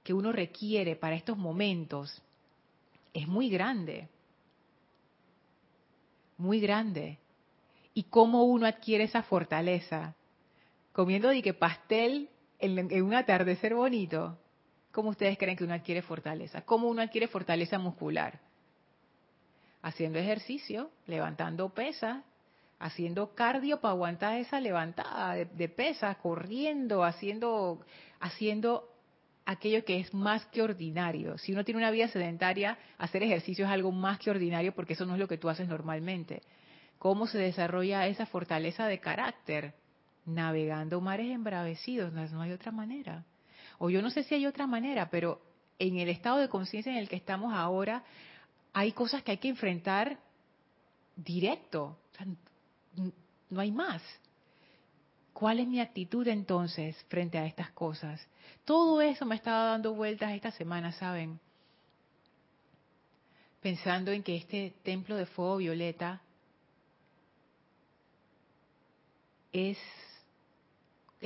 que 0.05 0.13
uno 0.13 0.31
requiere 0.31 0.95
para 0.95 1.17
estos 1.17 1.39
momentos 1.39 2.23
es 3.15 3.27
muy 3.27 3.49
grande. 3.49 4.11
Muy 6.37 6.61
grande. 6.61 7.19
¿Y 7.95 8.03
cómo 8.03 8.45
uno 8.45 8.67
adquiere 8.67 9.05
esa 9.05 9.23
fortaleza? 9.23 10.15
Comiendo 10.97 11.29
de 11.29 11.43
que 11.43 11.53
pastel 11.53 12.31
en, 12.59 13.03
un 13.03 13.13
atardecer 13.13 13.75
bonito. 13.75 14.39
¿Cómo 14.93 15.11
ustedes 15.11 15.37
creen 15.37 15.55
que 15.55 15.65
uno 15.65 15.75
adquiere 15.75 16.01
fortaleza? 16.01 16.63
¿Cómo 16.63 16.89
uno 16.89 17.03
adquiere 17.03 17.29
fortaleza 17.29 17.79
muscular? 17.79 18.41
Haciendo 19.83 20.19
ejercicio, 20.19 20.91
levantando 21.07 21.69
pesas, 21.69 22.25
haciendo 22.79 23.35
cardio 23.35 23.79
para 23.83 23.93
aguantar 23.93 24.39
esa 24.39 24.59
levantada 24.59 25.35
de, 25.35 25.69
pesas, 25.69 26.17
corriendo, 26.17 27.05
haciendo, 27.05 27.85
haciendo 28.19 28.89
aquello 29.45 29.85
que 29.85 30.01
es 30.01 30.15
más 30.15 30.47
que 30.47 30.63
ordinario. 30.63 31.37
Si 31.37 31.53
uno 31.53 31.63
tiene 31.63 31.77
una 31.77 31.91
vida 31.91 32.09
sedentaria, 32.09 32.79
hacer 32.97 33.23
ejercicio 33.23 33.67
es 33.67 33.71
algo 33.71 33.93
más 33.93 34.19
que 34.19 34.31
ordinario 34.31 34.75
porque 34.75 34.95
eso 34.95 35.05
no 35.05 35.13
es 35.13 35.19
lo 35.19 35.29
que 35.29 35.37
tú 35.37 35.51
haces 35.51 35.69
normalmente. 35.69 36.41
¿Cómo 36.99 37.27
se 37.27 37.37
desarrolla 37.37 38.07
esa 38.07 38.25
fortaleza 38.25 38.87
de 38.87 38.99
carácter? 38.99 39.75
Navegando 40.27 41.01
mares 41.01 41.31
embravecidos, 41.31 42.13
no 42.13 42.43
hay 42.43 42.53
otra 42.53 42.73
manera. 42.73 43.25
O 43.79 43.91
yo 43.91 44.03
no 44.03 44.11
sé 44.11 44.25
si 44.25 44.35
hay 44.35 44.47
otra 44.47 44.67
manera, 44.67 45.09
pero 45.09 45.41
en 45.79 45.99
el 45.99 46.09
estado 46.09 46.39
de 46.39 46.49
conciencia 46.49 46.93
en 46.93 46.99
el 46.99 47.09
que 47.09 47.17
estamos 47.17 47.55
ahora, 47.55 48.03
hay 48.73 48.93
cosas 48.93 49.23
que 49.23 49.31
hay 49.33 49.39
que 49.39 49.49
enfrentar 49.49 50.19
directo 51.17 51.97
no 53.51 53.61
hay 53.61 53.71
más. 53.71 54.03
¿Cuál 55.33 55.61
es 55.61 55.69
mi 55.69 55.81
actitud 55.81 56.27
entonces 56.29 56.97
frente 57.09 57.39
a 57.39 57.47
estas 57.47 57.71
cosas? 57.73 58.27
Todo 58.65 59.01
eso 59.03 59.27
me 59.27 59.37
estaba 59.37 59.71
dando 59.71 59.95
vueltas 59.95 60.33
esta 60.33 60.51
semana, 60.51 60.93
¿saben? 60.93 61.39
Pensando 63.61 64.13
en 64.13 64.23
que 64.23 64.37
este 64.37 64.75
templo 64.83 65.17
de 65.17 65.27
fuego 65.27 65.59
violeta 65.59 66.23
es 69.53 69.79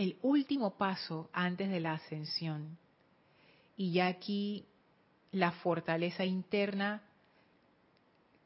el 0.03 0.19
último 0.23 0.77
paso 0.77 1.29
antes 1.33 1.71
de 1.71 1.81
la 1.81 1.93
ascensión. 1.93 2.79
Y 3.77 3.93
ya 3.93 4.07
aquí 4.07 4.67
la 5.33 5.53
fortaleza 5.53 6.25
interna 6.25 7.03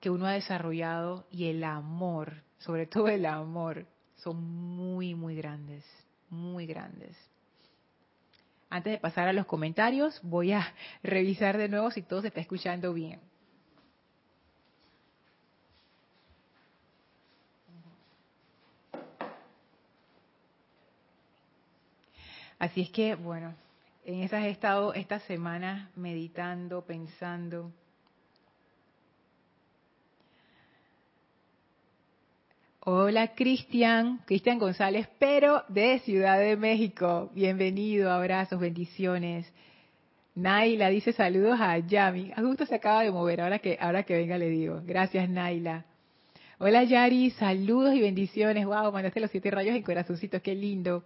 que 0.01 0.11
uno 0.11 0.27
ha 0.27 0.33
desarrollado 0.33 1.27
y 1.31 1.47
el 1.47 1.65
amor 1.65 2.45
sobre 2.65 2.87
todo 2.87 3.09
el 3.09 3.27
amor, 3.27 3.87
son 4.17 4.43
muy, 4.43 5.15
muy 5.15 5.37
grandes, 5.37 5.85
muy 6.31 6.67
grandes. 6.67 7.15
Antes 8.71 8.95
de 8.95 8.99
pasar 8.99 9.29
a 9.29 9.35
los 9.35 9.47
comentarios, 9.47 10.19
voy 10.23 10.53
a 10.53 10.67
revisar 11.03 11.59
de 11.59 11.69
nuevo 11.69 11.91
si 11.91 12.03
todo 12.03 12.23
se 12.23 12.29
está 12.29 12.41
escuchando 12.41 12.95
bien. 12.95 13.21
Así 22.65 22.81
es 22.81 22.89
que, 22.89 23.15
bueno, 23.15 23.55
en 24.07 24.23
esas 24.23 24.43
he 24.43 24.49
estado 24.49 24.95
esta 24.95 25.21
semana 25.21 25.91
meditando, 25.97 26.81
pensando 26.81 27.71
Hola 32.81 33.35
Cristian, 33.35 34.23
Cristian 34.25 34.59
González, 34.59 35.07
pero 35.19 35.63
de 35.69 35.99
Ciudad 36.07 36.39
de 36.39 36.57
México. 36.57 37.31
Bienvenido, 37.35 38.11
abrazos, 38.11 38.59
bendiciones. 38.59 39.47
Naila 40.35 40.89
dice 40.89 41.13
saludos 41.13 41.61
a 41.61 41.77
Yami. 41.77 42.33
A 42.35 42.41
gusto 42.41 42.65
se 42.65 42.77
acaba 42.77 43.03
de 43.03 43.11
mover, 43.11 43.43
ahora 43.43 43.59
que, 43.59 43.77
ahora 43.79 44.05
que 44.05 44.17
venga 44.17 44.39
le 44.39 44.49
digo. 44.49 44.81
Gracias 44.87 45.29
Naila. 45.29 45.85
Hola 46.59 46.83
Yari, 46.83 47.29
saludos 47.33 47.95
y 47.95 48.01
bendiciones. 48.01 48.65
Wow, 48.65 48.91
mandaste 48.91 49.21
los 49.21 49.31
siete 49.31 49.51
rayos 49.51 49.77
en 49.77 49.83
corazoncitos, 49.83 50.41
qué 50.41 50.55
lindo. 50.55 51.05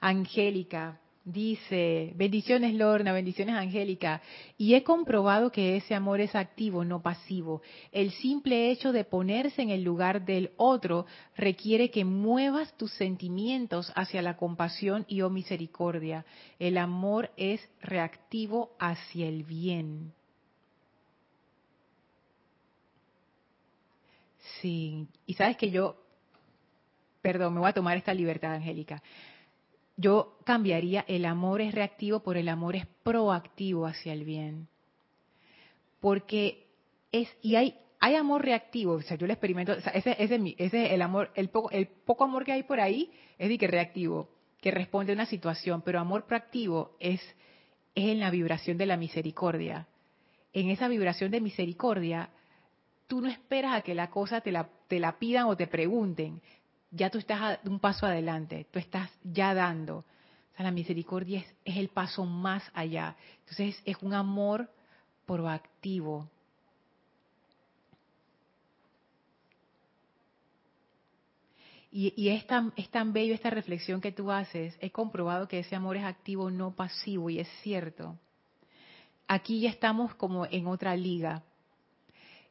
Angélica, 0.00 1.00
Dice, 1.24 2.12
bendiciones 2.16 2.74
Lorna, 2.74 3.14
bendiciones 3.14 3.56
Angélica. 3.56 4.20
Y 4.58 4.74
he 4.74 4.84
comprobado 4.84 5.50
que 5.50 5.76
ese 5.76 5.94
amor 5.94 6.20
es 6.20 6.34
activo, 6.34 6.84
no 6.84 7.00
pasivo. 7.00 7.62
El 7.92 8.10
simple 8.10 8.70
hecho 8.70 8.92
de 8.92 9.04
ponerse 9.04 9.62
en 9.62 9.70
el 9.70 9.82
lugar 9.82 10.26
del 10.26 10.52
otro 10.58 11.06
requiere 11.34 11.90
que 11.90 12.04
muevas 12.04 12.76
tus 12.76 12.92
sentimientos 12.92 13.90
hacia 13.96 14.20
la 14.20 14.36
compasión 14.36 15.06
y 15.08 15.22
o 15.22 15.30
misericordia. 15.30 16.26
El 16.58 16.76
amor 16.76 17.30
es 17.38 17.66
reactivo 17.80 18.76
hacia 18.78 19.26
el 19.26 19.44
bien. 19.44 20.12
Sí, 24.60 25.06
y 25.24 25.32
sabes 25.32 25.56
que 25.56 25.70
yo, 25.70 25.96
perdón, 27.22 27.54
me 27.54 27.60
voy 27.60 27.70
a 27.70 27.72
tomar 27.72 27.96
esta 27.96 28.12
libertad, 28.12 28.52
Angélica 28.52 29.02
yo 29.96 30.38
cambiaría 30.44 31.04
el 31.06 31.24
amor 31.24 31.60
es 31.60 31.74
reactivo 31.74 32.20
por 32.20 32.36
el 32.36 32.48
amor 32.48 32.76
es 32.76 32.86
proactivo 33.02 33.86
hacia 33.86 34.12
el 34.12 34.24
bien. 34.24 34.68
Porque 36.00 36.66
es, 37.12 37.28
y 37.42 37.56
hay, 37.56 37.76
hay 38.00 38.16
amor 38.16 38.44
reactivo, 38.44 38.94
o 38.94 39.02
sea, 39.02 39.16
yo 39.16 39.26
lo 39.26 39.32
experimento, 39.32 39.72
ese, 39.72 40.16
ese, 40.18 40.54
ese 40.58 40.86
es 40.86 40.92
el 40.92 41.02
amor, 41.02 41.30
el 41.34 41.48
poco, 41.48 41.70
el 41.70 41.86
poco 41.86 42.24
amor 42.24 42.44
que 42.44 42.52
hay 42.52 42.64
por 42.64 42.80
ahí 42.80 43.10
es 43.38 43.48
de 43.48 43.56
que 43.56 43.66
reactivo, 43.66 44.28
que 44.60 44.70
responde 44.70 45.12
a 45.12 45.14
una 45.14 45.26
situación, 45.26 45.82
pero 45.82 46.00
amor 46.00 46.24
proactivo 46.24 46.96
es, 46.98 47.20
es 47.94 48.06
en 48.08 48.20
la 48.20 48.30
vibración 48.30 48.76
de 48.76 48.86
la 48.86 48.96
misericordia. 48.96 49.86
En 50.52 50.70
esa 50.70 50.88
vibración 50.88 51.30
de 51.30 51.40
misericordia, 51.40 52.30
tú 53.06 53.20
no 53.20 53.28
esperas 53.28 53.74
a 53.74 53.82
que 53.82 53.94
la 53.94 54.10
cosa 54.10 54.40
te 54.40 54.52
la, 54.52 54.68
te 54.88 54.98
la 54.98 55.18
pidan 55.18 55.46
o 55.46 55.56
te 55.56 55.66
pregunten, 55.66 56.40
ya 56.94 57.10
tú 57.10 57.18
estás 57.18 57.58
un 57.64 57.80
paso 57.80 58.06
adelante, 58.06 58.66
tú 58.70 58.78
estás 58.78 59.10
ya 59.24 59.52
dando. 59.52 59.98
O 59.98 60.56
sea, 60.56 60.64
la 60.64 60.70
misericordia 60.70 61.44
es, 61.64 61.76
el 61.76 61.88
paso 61.88 62.24
más 62.24 62.62
allá. 62.72 63.16
Entonces 63.40 63.80
es 63.84 63.96
un 64.00 64.14
amor 64.14 64.70
proactivo. 65.26 66.30
Y, 71.90 72.12
y, 72.16 72.28
es, 72.28 72.46
tan, 72.46 72.72
es 72.76 72.88
tan 72.90 73.12
bello 73.12 73.34
esta 73.34 73.50
reflexión 73.50 74.00
que 74.00 74.12
tú 74.12 74.30
haces. 74.30 74.76
He 74.80 74.90
comprobado 74.90 75.48
que 75.48 75.60
ese 75.60 75.76
amor 75.76 75.96
es 75.96 76.04
activo, 76.04 76.50
no 76.50 76.74
pasivo, 76.74 77.30
y 77.30 77.40
es 77.40 77.48
cierto. 77.62 78.18
Aquí 79.26 79.60
ya 79.60 79.70
estamos 79.70 80.14
como 80.14 80.46
en 80.46 80.66
otra 80.66 80.96
liga. 80.96 81.42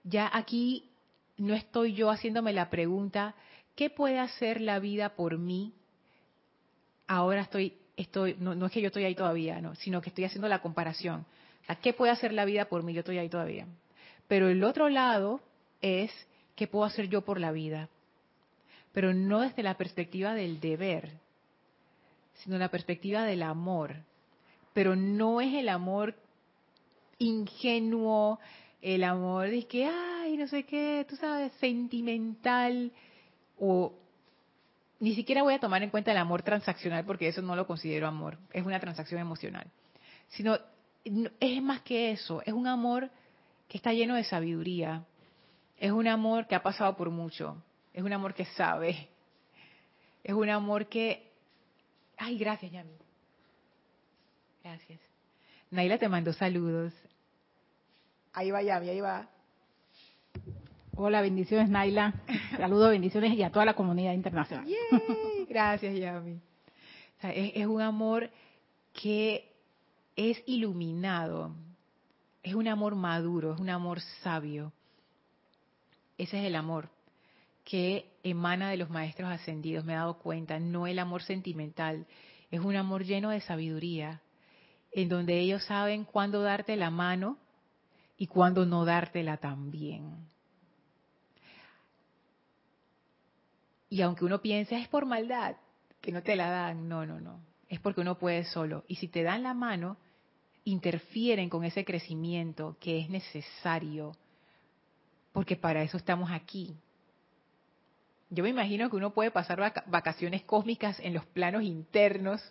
Ya 0.03 0.29
aquí 0.33 0.89
no 1.37 1.53
estoy 1.53 1.93
yo 1.93 2.09
haciéndome 2.09 2.53
la 2.53 2.69
pregunta, 2.69 3.35
¿qué 3.75 3.89
puede 3.89 4.19
hacer 4.19 4.61
la 4.61 4.79
vida 4.79 5.15
por 5.15 5.37
mí? 5.37 5.73
Ahora 7.07 7.41
estoy, 7.41 7.73
estoy, 7.97 8.35
no, 8.39 8.65
es 8.65 8.71
que 8.71 8.81
yo 8.81 8.87
estoy 8.87 9.03
ahí 9.03 9.15
todavía, 9.15 9.61
no, 9.61 9.75
sino 9.75 10.01
que 10.01 10.09
estoy 10.09 10.25
haciendo 10.25 10.47
la 10.47 10.61
comparación. 10.61 11.25
¿qué 11.81 11.93
puede 11.93 12.11
hacer 12.11 12.33
la 12.33 12.45
vida 12.45 12.65
por 12.65 12.83
mí? 12.83 12.93
Yo 12.93 12.99
estoy 12.99 13.17
ahí 13.17 13.29
todavía. 13.29 13.67
Pero 14.27 14.49
el 14.49 14.63
otro 14.63 14.89
lado 14.89 15.39
es, 15.81 16.11
¿qué 16.55 16.67
puedo 16.67 16.85
hacer 16.85 17.07
yo 17.07 17.21
por 17.21 17.39
la 17.39 17.51
vida? 17.51 17.89
Pero 18.91 19.13
no 19.13 19.39
desde 19.41 19.63
la 19.63 19.75
perspectiva 19.75 20.33
del 20.33 20.59
deber, 20.59 21.11
sino 22.35 22.57
la 22.57 22.69
perspectiva 22.69 23.23
del 23.23 23.43
amor. 23.43 23.95
Pero 24.73 24.95
no 24.95 25.39
es 25.39 25.53
el 25.53 25.69
amor 25.69 26.15
ingenuo, 27.17 28.39
el 28.81 29.03
amor 29.03 29.49
de 29.49 29.65
que, 29.65 29.85
ay, 29.85 30.35
no 30.35 30.47
sé 30.47 30.63
qué, 30.63 31.05
tú 31.07 31.15
sabes, 31.15 31.53
sentimental, 31.53 32.91
o 33.59 33.93
ni 34.99 35.15
siquiera 35.15 35.43
voy 35.43 35.53
a 35.53 35.59
tomar 35.59 35.83
en 35.83 35.89
cuenta 35.89 36.11
el 36.11 36.17
amor 36.17 36.43
transaccional 36.43 37.05
porque 37.05 37.27
eso 37.27 37.41
no 37.41 37.55
lo 37.55 37.67
considero 37.67 38.07
amor, 38.07 38.37
es 38.51 38.65
una 38.65 38.79
transacción 38.79 39.19
emocional, 39.19 39.67
sino 40.29 40.57
es 41.39 41.61
más 41.61 41.81
que 41.81 42.11
eso, 42.11 42.41
es 42.45 42.53
un 42.53 42.67
amor 42.67 43.09
que 43.67 43.77
está 43.77 43.91
lleno 43.91 44.15
de 44.15 44.23
sabiduría, 44.23 45.03
es 45.77 45.91
un 45.91 46.07
amor 46.07 46.47
que 46.47 46.55
ha 46.55 46.63
pasado 46.63 46.95
por 46.95 47.09
mucho, 47.09 47.61
es 47.93 48.03
un 48.03 48.13
amor 48.13 48.33
que 48.33 48.45
sabe, 48.45 49.09
es 50.23 50.33
un 50.33 50.49
amor 50.49 50.87
que... 50.87 51.29
Ay, 52.17 52.37
gracias, 52.37 52.71
Yami. 52.71 52.93
Gracias. 54.63 54.99
Naila 55.71 55.97
te 55.97 56.07
mandó 56.07 56.31
saludos. 56.31 56.93
Ahí 58.31 58.51
va 58.51 58.61
Yami, 58.61 58.89
ahí 58.89 59.01
va. 59.01 59.27
Hola, 60.95 61.21
bendiciones 61.21 61.69
Naila. 61.69 62.13
Saludos, 62.57 62.91
bendiciones 62.91 63.33
y 63.33 63.41
a 63.41 63.49
toda 63.49 63.65
la 63.65 63.73
comunidad 63.73 64.13
internacional. 64.13 64.67
Gracias, 65.49 65.95
Yami. 65.95 66.39
es, 67.23 67.65
un 67.65 67.81
amor 67.81 68.29
que 68.93 69.51
es 70.15 70.43
iluminado, 70.45 71.55
es 72.43 72.53
un 72.53 72.67
amor 72.67 72.93
maduro, 72.93 73.55
es 73.55 73.59
un 73.59 73.71
amor 73.71 74.01
sabio. 74.21 74.71
Ese 76.19 76.39
es 76.39 76.45
el 76.45 76.55
amor 76.55 76.89
que 77.63 78.11
emana 78.21 78.69
de 78.69 78.77
los 78.77 78.91
maestros 78.91 79.31
ascendidos, 79.31 79.85
me 79.85 79.93
he 79.93 79.95
dado 79.95 80.19
cuenta, 80.19 80.59
no 80.59 80.85
el 80.85 80.99
amor 80.99 81.23
sentimental, 81.23 82.05
es 82.51 82.59
un 82.59 82.75
amor 82.75 83.03
lleno 83.03 83.31
de 83.31 83.41
sabiduría, 83.41 84.21
en 84.91 85.09
donde 85.09 85.39
ellos 85.39 85.63
saben 85.63 86.03
cuándo 86.03 86.43
darte 86.43 86.75
la 86.75 86.91
mano 86.91 87.39
y 88.15 88.27
cuándo 88.27 88.67
no 88.67 88.85
dártela 88.85 89.37
también. 89.37 90.32
Y 93.93 94.01
aunque 94.01 94.25
uno 94.25 94.41
piense 94.41 94.75
es 94.75 94.87
por 94.87 95.05
maldad 95.05 95.55
que 96.01 96.11
no 96.11 96.23
te 96.23 96.35
la 96.35 96.49
dan, 96.49 96.89
no, 96.89 97.05
no, 97.05 97.21
no, 97.21 97.39
es 97.69 97.79
porque 97.79 98.01
uno 98.01 98.17
puede 98.17 98.43
solo. 98.43 98.83
Y 98.87 98.95
si 98.95 99.07
te 99.07 99.21
dan 99.21 99.43
la 99.43 99.53
mano, 99.53 99.97
interfieren 100.63 101.47
con 101.47 101.63
ese 101.63 101.85
crecimiento 101.85 102.75
que 102.79 102.97
es 102.97 103.09
necesario, 103.11 104.17
porque 105.31 105.55
para 105.57 105.83
eso 105.83 105.97
estamos 105.97 106.31
aquí. 106.31 106.75
Yo 108.31 108.43
me 108.43 108.49
imagino 108.49 108.89
que 108.89 108.95
uno 108.95 109.13
puede 109.13 109.29
pasar 109.29 109.59
vacaciones 109.85 110.41
cósmicas 110.41 110.99
en 110.99 111.13
los 111.13 111.27
planos 111.27 111.61
internos, 111.61 112.41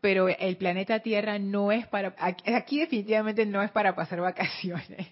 pero 0.00 0.26
el 0.26 0.56
planeta 0.56 0.98
Tierra 0.98 1.38
no 1.38 1.70
es 1.70 1.86
para, 1.86 2.16
aquí 2.18 2.80
definitivamente 2.80 3.46
no 3.46 3.62
es 3.62 3.70
para 3.70 3.94
pasar 3.94 4.20
vacaciones. 4.20 5.06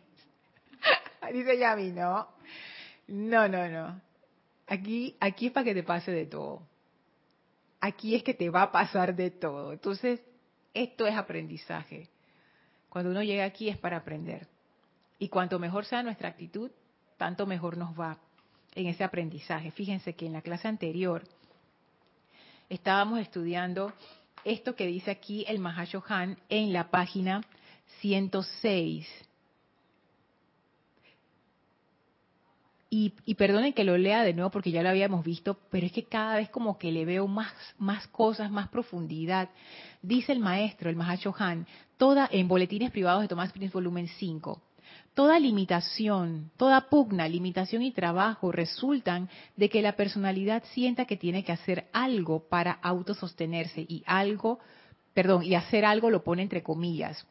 Dice 1.33 1.57
Yami, 1.57 1.93
no, 1.93 2.27
no, 3.07 3.47
no, 3.47 3.69
no. 3.69 4.14
Aquí, 4.67 5.17
aquí 5.21 5.47
es 5.47 5.53
para 5.53 5.65
que 5.65 5.75
te 5.75 5.83
pase 5.83 6.11
de 6.11 6.27
todo. 6.27 6.63
Aquí 7.81 8.15
es 8.15 8.23
que 8.23 8.35
te 8.35 8.49
va 8.49 8.63
a 8.63 8.73
pasar 8.73 9.15
de 9.15 9.31
todo. 9.31 9.73
Entonces, 9.73 10.21
esto 10.73 11.07
es 11.07 11.15
aprendizaje. 11.15 12.09
Cuando 12.89 13.11
uno 13.11 13.23
llega 13.23 13.45
aquí 13.45 13.69
es 13.69 13.77
para 13.77 13.99
aprender. 13.99 14.49
Y 15.19 15.29
cuanto 15.29 15.59
mejor 15.59 15.85
sea 15.85 16.03
nuestra 16.03 16.29
actitud, 16.29 16.71
tanto 17.17 17.47
mejor 17.47 17.77
nos 17.77 17.99
va 17.99 18.19
en 18.75 18.87
ese 18.87 19.05
aprendizaje. 19.05 19.71
Fíjense 19.71 20.15
que 20.15 20.27
en 20.27 20.33
la 20.33 20.43
clase 20.43 20.69
anterior 20.69 21.23
estábamos 22.69 23.21
estudiando 23.21 23.93
esto 24.45 24.75
que 24.75 24.87
dice 24.87 25.11
aquí 25.11 25.45
el 25.49 25.59
Mahashohan 25.59 26.39
en 26.49 26.73
la 26.73 26.91
página 26.91 27.43
106 28.01 29.07
Y, 32.97 33.35
perdonen 33.35 33.73
que 33.73 33.83
lo 33.83 33.99
lea 33.99 34.23
de 34.23 34.35
nuevo 34.35 34.51
porque 34.51 34.71
ya 34.71 34.85
lo 34.85 34.89
habíamos 34.89 35.25
visto, 35.25 35.59
pero 35.69 35.85
es 35.85 35.91
que 35.91 36.05
cada 36.05 36.37
vez 36.37 36.49
como 36.49 36.79
que 36.79 36.93
le 36.93 37.05
veo 37.05 37.27
más, 37.27 37.53
más 37.77 38.07
cosas, 38.07 38.53
más 38.53 38.69
profundidad. 38.69 39.49
Dice 40.01 40.31
el 40.31 40.39
maestro, 40.39 40.89
el 40.89 40.95
Mahacho 40.95 41.35
Han, 41.37 41.67
toda, 41.97 42.29
en 42.31 42.47
Boletines 42.47 42.93
Privados 42.93 43.23
de 43.23 43.27
Tomás 43.27 43.51
Prince, 43.51 43.73
volumen 43.73 44.07
5, 44.07 44.63
toda 45.13 45.41
limitación, 45.41 46.53
toda 46.57 46.89
pugna, 46.89 47.27
limitación 47.27 47.83
y 47.83 47.91
trabajo 47.91 48.53
resultan 48.53 49.29
de 49.57 49.69
que 49.69 49.83
la 49.83 49.97
personalidad 49.97 50.63
sienta 50.73 51.05
que 51.05 51.17
tiene 51.17 51.43
que 51.43 51.51
hacer 51.51 51.89
algo 51.93 52.49
para 52.49 52.71
autosostenerse 52.71 53.85
y 53.89 54.05
algo, 54.07 54.61
perdón, 55.15 55.43
y 55.43 55.57
hacer 55.57 55.85
algo 55.85 56.11
lo 56.11 56.23
pone 56.23 56.43
entre 56.43 56.63
comillas 56.63 57.27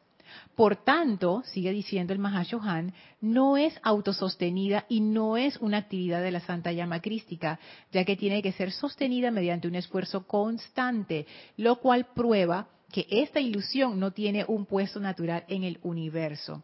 por 0.54 0.76
tanto, 0.76 1.42
sigue 1.46 1.72
diciendo 1.72 2.12
el 2.12 2.18
Mahashohan, 2.18 2.92
no 3.20 3.56
es 3.56 3.78
autosostenida 3.82 4.86
y 4.88 5.00
no 5.00 5.36
es 5.36 5.56
una 5.58 5.78
actividad 5.78 6.22
de 6.22 6.30
la 6.30 6.40
Santa 6.40 6.72
Llama 6.72 7.00
Crística, 7.00 7.58
ya 7.92 8.04
que 8.04 8.16
tiene 8.16 8.42
que 8.42 8.52
ser 8.52 8.70
sostenida 8.70 9.30
mediante 9.30 9.68
un 9.68 9.74
esfuerzo 9.74 10.26
constante, 10.26 11.26
lo 11.56 11.76
cual 11.76 12.06
prueba 12.14 12.68
que 12.92 13.06
esta 13.10 13.40
ilusión 13.40 13.98
no 13.98 14.12
tiene 14.12 14.44
un 14.46 14.66
puesto 14.66 15.00
natural 15.00 15.44
en 15.48 15.64
el 15.64 15.78
universo. 15.82 16.62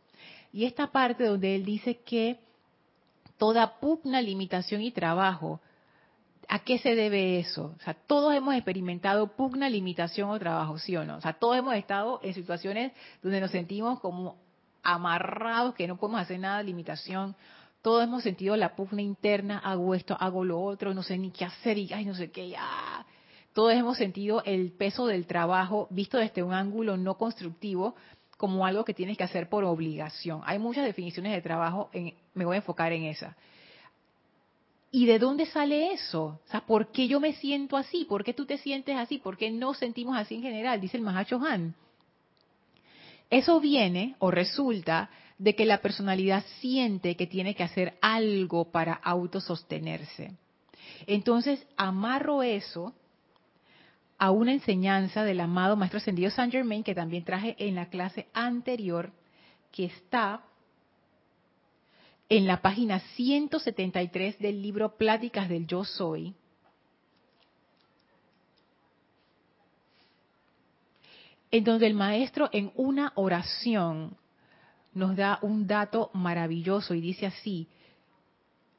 Y 0.52 0.64
esta 0.64 0.88
parte 0.88 1.24
donde 1.24 1.56
él 1.56 1.64
dice 1.64 1.98
que 1.98 2.38
toda 3.36 3.80
pugna, 3.80 4.20
limitación 4.20 4.82
y 4.82 4.92
trabajo 4.92 5.60
¿A 6.52 6.58
qué 6.58 6.78
se 6.78 6.96
debe 6.96 7.38
eso? 7.38 7.76
O 7.78 7.84
sea, 7.84 7.94
todos 7.94 8.34
hemos 8.34 8.56
experimentado 8.56 9.28
pugna, 9.36 9.70
limitación 9.70 10.30
o 10.30 10.38
trabajo, 10.40 10.80
¿sí 10.80 10.96
o 10.96 11.04
no? 11.04 11.18
O 11.18 11.20
sea, 11.20 11.34
todos 11.34 11.56
hemos 11.56 11.76
estado 11.76 12.18
en 12.24 12.34
situaciones 12.34 12.90
donde 13.22 13.40
nos 13.40 13.52
sentimos 13.52 14.00
como 14.00 14.36
amarrados, 14.82 15.76
que 15.76 15.86
no 15.86 15.96
podemos 15.96 16.22
hacer 16.22 16.40
nada, 16.40 16.60
limitación. 16.64 17.36
Todos 17.82 18.02
hemos 18.02 18.24
sentido 18.24 18.56
la 18.56 18.74
pugna 18.74 19.00
interna, 19.00 19.58
hago 19.58 19.94
esto, 19.94 20.16
hago 20.18 20.44
lo 20.44 20.60
otro, 20.60 20.92
no 20.92 21.04
sé 21.04 21.18
ni 21.18 21.30
qué 21.30 21.44
hacer 21.44 21.78
y 21.78 21.92
ay, 21.92 22.04
no 22.04 22.16
sé 22.16 22.32
qué, 22.32 22.48
ya. 22.48 23.06
Todos 23.52 23.72
hemos 23.74 23.96
sentido 23.96 24.42
el 24.44 24.72
peso 24.72 25.06
del 25.06 25.28
trabajo 25.28 25.86
visto 25.90 26.18
desde 26.18 26.42
un 26.42 26.52
ángulo 26.52 26.96
no 26.96 27.16
constructivo 27.16 27.94
como 28.36 28.66
algo 28.66 28.84
que 28.84 28.92
tienes 28.92 29.16
que 29.16 29.22
hacer 29.22 29.48
por 29.48 29.62
obligación. 29.62 30.40
Hay 30.44 30.58
muchas 30.58 30.84
definiciones 30.84 31.32
de 31.32 31.42
trabajo, 31.42 31.90
me 32.34 32.44
voy 32.44 32.56
a 32.56 32.58
enfocar 32.58 32.92
en 32.92 33.04
esa. 33.04 33.36
¿Y 34.92 35.06
de 35.06 35.18
dónde 35.18 35.46
sale 35.46 35.92
eso? 35.92 36.40
O 36.44 36.48
sea, 36.50 36.62
¿por 36.62 36.90
qué 36.90 37.06
yo 37.06 37.20
me 37.20 37.34
siento 37.34 37.76
así? 37.76 38.04
¿Por 38.04 38.24
qué 38.24 38.34
tú 38.34 38.44
te 38.46 38.58
sientes 38.58 38.96
así? 38.96 39.18
¿Por 39.18 39.36
qué 39.36 39.50
no 39.50 39.72
sentimos 39.74 40.16
así 40.16 40.34
en 40.36 40.42
general? 40.42 40.80
Dice 40.80 40.96
el 40.96 41.02
Mahacho 41.04 41.40
Han. 41.44 41.74
Eso 43.30 43.60
viene 43.60 44.16
o 44.18 44.32
resulta 44.32 45.10
de 45.38 45.54
que 45.54 45.64
la 45.64 45.80
personalidad 45.80 46.44
siente 46.60 47.16
que 47.16 47.28
tiene 47.28 47.54
que 47.54 47.62
hacer 47.62 47.96
algo 48.02 48.72
para 48.72 48.94
autosostenerse. 48.94 50.32
Entonces, 51.06 51.64
amarro 51.76 52.42
eso 52.42 52.92
a 54.18 54.32
una 54.32 54.52
enseñanza 54.52 55.24
del 55.24 55.40
amado 55.40 55.76
Maestro 55.76 55.98
Ascendido 55.98 56.30
Saint 56.30 56.52
Germain 56.52 56.82
que 56.82 56.94
también 56.94 57.24
traje 57.24 57.54
en 57.58 57.76
la 57.76 57.88
clase 57.88 58.26
anterior, 58.34 59.12
que 59.72 59.86
está 59.86 60.42
en 62.30 62.46
la 62.46 62.62
página 62.62 63.00
173 63.16 64.38
del 64.38 64.62
libro 64.62 64.96
Pláticas 64.96 65.48
del 65.48 65.66
Yo 65.66 65.84
Soy, 65.84 66.32
en 71.50 71.64
donde 71.64 71.88
el 71.88 71.94
maestro 71.94 72.48
en 72.52 72.70
una 72.76 73.12
oración 73.16 74.16
nos 74.94 75.16
da 75.16 75.40
un 75.42 75.66
dato 75.66 76.10
maravilloso 76.14 76.94
y 76.94 77.00
dice 77.00 77.26
así, 77.26 77.66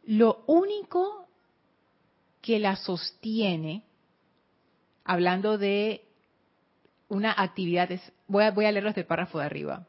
lo 0.05 0.45
único 0.47 1.27
que 2.41 2.57
la 2.57 2.77
sostiene, 2.77 3.83
hablando 5.03 5.57
de 5.57 6.05
una 7.09 7.33
actividad, 7.37 7.89
voy 8.27 8.45
a, 8.45 8.51
voy 8.51 8.63
a 8.63 8.71
leerlo 8.71 8.93
párrafo 9.05 9.39
de 9.39 9.45
arriba. 9.45 9.85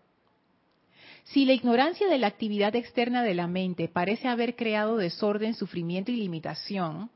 Si 1.25 1.45
la 1.45 1.53
ignorancia 1.53 2.09
de 2.09 2.19
la 2.19 2.27
actividad 2.27 2.75
externa 2.75 3.23
de 3.23 3.35
la 3.35 3.47
mente 3.47 3.89
parece 3.89 4.29
haber 4.29 4.57
creado 4.57 4.97
desorden, 4.97 5.55
sufrimiento 5.55 6.11
y 6.11 6.17
limitación, 6.17 7.11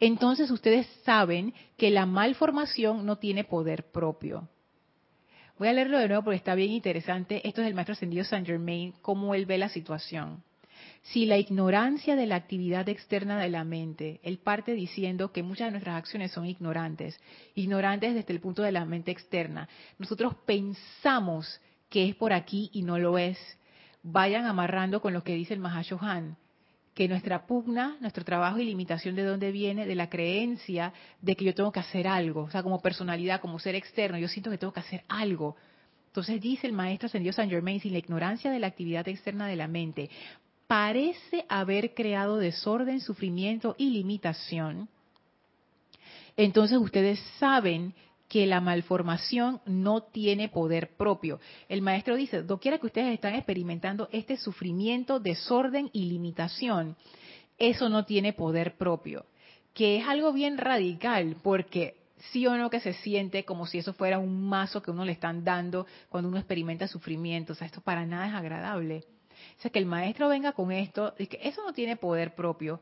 entonces 0.00 0.50
ustedes 0.50 0.86
saben 1.04 1.54
que 1.76 1.90
la 1.90 2.06
malformación 2.06 3.04
no 3.06 3.16
tiene 3.16 3.44
poder 3.44 3.90
propio. 3.90 4.48
Voy 5.58 5.68
a 5.68 5.72
leerlo 5.72 5.98
de 5.98 6.08
nuevo 6.08 6.24
porque 6.24 6.36
está 6.36 6.54
bien 6.54 6.72
interesante. 6.72 7.46
Esto 7.46 7.60
es 7.60 7.68
el 7.68 7.74
maestro 7.74 7.92
ascendido 7.92 8.24
Saint 8.24 8.46
Germain, 8.46 8.92
cómo 9.02 9.34
él 9.34 9.46
ve 9.46 9.58
la 9.58 9.68
situación. 9.68 10.42
Si 11.02 11.26
la 11.26 11.36
ignorancia 11.36 12.16
de 12.16 12.26
la 12.26 12.36
actividad 12.36 12.88
externa 12.88 13.38
de 13.38 13.50
la 13.50 13.62
mente, 13.62 14.20
él 14.22 14.38
parte 14.38 14.72
diciendo 14.72 15.32
que 15.32 15.42
muchas 15.42 15.66
de 15.66 15.72
nuestras 15.72 15.96
acciones 15.96 16.32
son 16.32 16.46
ignorantes, 16.46 17.20
ignorantes 17.54 18.14
desde 18.14 18.32
el 18.32 18.40
punto 18.40 18.62
de 18.62 18.72
la 18.72 18.84
mente 18.84 19.10
externa. 19.10 19.68
Nosotros 19.98 20.34
pensamos 20.46 21.60
que 21.94 22.08
es 22.08 22.16
por 22.16 22.32
aquí 22.32 22.70
y 22.72 22.82
no 22.82 22.98
lo 22.98 23.18
es, 23.18 23.38
vayan 24.02 24.46
amarrando 24.46 25.00
con 25.00 25.12
lo 25.12 25.22
que 25.22 25.36
dice 25.36 25.54
el 25.54 25.60
Mahashohan, 25.60 26.36
que 26.92 27.06
nuestra 27.06 27.46
pugna, 27.46 27.96
nuestro 28.00 28.24
trabajo 28.24 28.58
y 28.58 28.64
limitación 28.64 29.14
de 29.14 29.22
dónde 29.22 29.52
viene, 29.52 29.86
de 29.86 29.94
la 29.94 30.10
creencia 30.10 30.92
de 31.22 31.36
que 31.36 31.44
yo 31.44 31.54
tengo 31.54 31.70
que 31.70 31.78
hacer 31.78 32.08
algo, 32.08 32.42
o 32.42 32.50
sea, 32.50 32.64
como 32.64 32.82
personalidad, 32.82 33.40
como 33.40 33.60
ser 33.60 33.76
externo, 33.76 34.18
yo 34.18 34.26
siento 34.26 34.50
que 34.50 34.58
tengo 34.58 34.72
que 34.72 34.80
hacer 34.80 35.04
algo. 35.08 35.54
Entonces 36.08 36.40
dice 36.40 36.66
el 36.66 36.72
maestro 36.72 37.06
ascendido 37.06 37.32
San 37.32 37.48
Germain, 37.48 37.78
sin 37.78 37.92
la 37.92 38.00
ignorancia 38.00 38.50
de 38.50 38.58
la 38.58 38.66
actividad 38.66 39.06
externa 39.06 39.46
de 39.46 39.54
la 39.54 39.68
mente 39.68 40.10
parece 40.66 41.44
haber 41.48 41.94
creado 41.94 42.38
desorden, 42.38 43.00
sufrimiento 43.00 43.76
y 43.78 43.90
limitación, 43.90 44.88
entonces 46.36 46.76
ustedes 46.78 47.20
saben 47.38 47.94
que 48.34 48.48
la 48.48 48.60
malformación 48.60 49.60
no 49.64 50.02
tiene 50.02 50.48
poder 50.48 50.96
propio. 50.96 51.38
El 51.68 51.82
maestro 51.82 52.16
dice, 52.16 52.42
doquiera 52.42 52.78
que 52.78 52.86
ustedes 52.86 53.14
están 53.14 53.36
experimentando 53.36 54.08
este 54.10 54.36
sufrimiento, 54.36 55.20
desorden 55.20 55.88
y 55.92 56.06
limitación, 56.06 56.96
eso 57.58 57.88
no 57.88 58.06
tiene 58.06 58.32
poder 58.32 58.76
propio, 58.76 59.24
que 59.72 59.98
es 59.98 60.08
algo 60.08 60.32
bien 60.32 60.58
radical, 60.58 61.36
porque 61.44 61.94
sí 62.32 62.44
o 62.48 62.56
no 62.56 62.70
que 62.70 62.80
se 62.80 62.94
siente 62.94 63.44
como 63.44 63.66
si 63.66 63.78
eso 63.78 63.92
fuera 63.92 64.18
un 64.18 64.48
mazo 64.48 64.82
que 64.82 64.90
uno 64.90 65.04
le 65.04 65.12
están 65.12 65.44
dando 65.44 65.86
cuando 66.08 66.28
uno 66.28 66.38
experimenta 66.38 66.88
sufrimiento. 66.88 67.52
O 67.52 67.54
sea, 67.54 67.68
esto 67.68 67.82
para 67.82 68.04
nada 68.04 68.26
es 68.26 68.34
agradable. 68.34 69.04
O 69.58 69.62
sea, 69.62 69.70
que 69.70 69.78
el 69.78 69.86
maestro 69.86 70.28
venga 70.28 70.50
con 70.54 70.72
esto, 70.72 71.14
es 71.18 71.28
que 71.28 71.38
eso 71.40 71.62
no 71.64 71.72
tiene 71.72 71.94
poder 71.96 72.34
propio. 72.34 72.80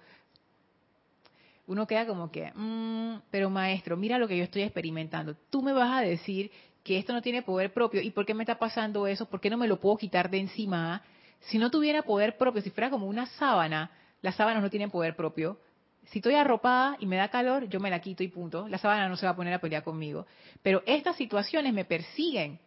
Uno 1.67 1.87
queda 1.87 2.07
como 2.07 2.31
que, 2.31 2.53
mmm, 2.55 3.21
pero 3.31 3.49
maestro, 3.49 3.97
mira 3.97 4.19
lo 4.19 4.27
que 4.27 4.37
yo 4.37 4.45
estoy 4.45 4.63
experimentando. 4.63 5.37
Tú 5.51 5.63
me 5.63 5.73
vas 5.73 5.93
a 5.93 6.01
decir 6.01 6.51
que 6.83 6.99
esto 6.99 7.13
no 7.13 7.23
tiene 7.23 7.43
poder 7.43 7.73
propio. 7.73 8.01
¿Y 8.01 8.11
por 8.11 8.27
qué 8.27 8.35
me 8.35 8.43
está 8.43 8.59
pasando 8.59 9.07
eso? 9.07 9.27
¿Por 9.27 9.41
qué 9.41 9.51
no 9.51 9.57
me 9.57 9.69
lo 9.69 9.79
puedo 9.81 9.97
quitar 9.97 10.31
de 10.31 10.39
encima? 10.39 11.03
Si 11.41 11.59
no 11.59 11.71
tuviera 11.71 12.03
poder 12.03 12.37
propio, 12.37 12.63
si 12.63 12.71
fuera 12.71 12.91
como 12.91 13.07
una 13.07 13.27
sábana, 13.27 13.91
las 14.23 14.35
sábanas 14.37 14.63
no 14.63 14.71
tienen 14.71 14.91
poder 14.91 15.15
propio. 15.15 15.59
Si 16.07 16.19
estoy 16.19 16.35
arropada 16.35 16.97
y 16.99 17.07
me 17.07 17.17
da 17.17 17.29
calor, 17.29 17.69
yo 17.69 17.79
me 17.79 17.91
la 17.91 18.01
quito 18.01 18.25
y 18.25 18.29
punto. 18.29 18.69
La 18.69 18.79
sábana 18.79 19.09
no 19.09 19.17
se 19.17 19.27
va 19.27 19.33
a 19.33 19.37
poner 19.37 19.55
a 19.55 19.61
pelear 19.61 19.85
conmigo. 19.85 20.27
Pero 20.63 20.83
estas 20.87 21.17
situaciones 21.17 21.73
me 21.73 21.85
persiguen. 21.85 22.59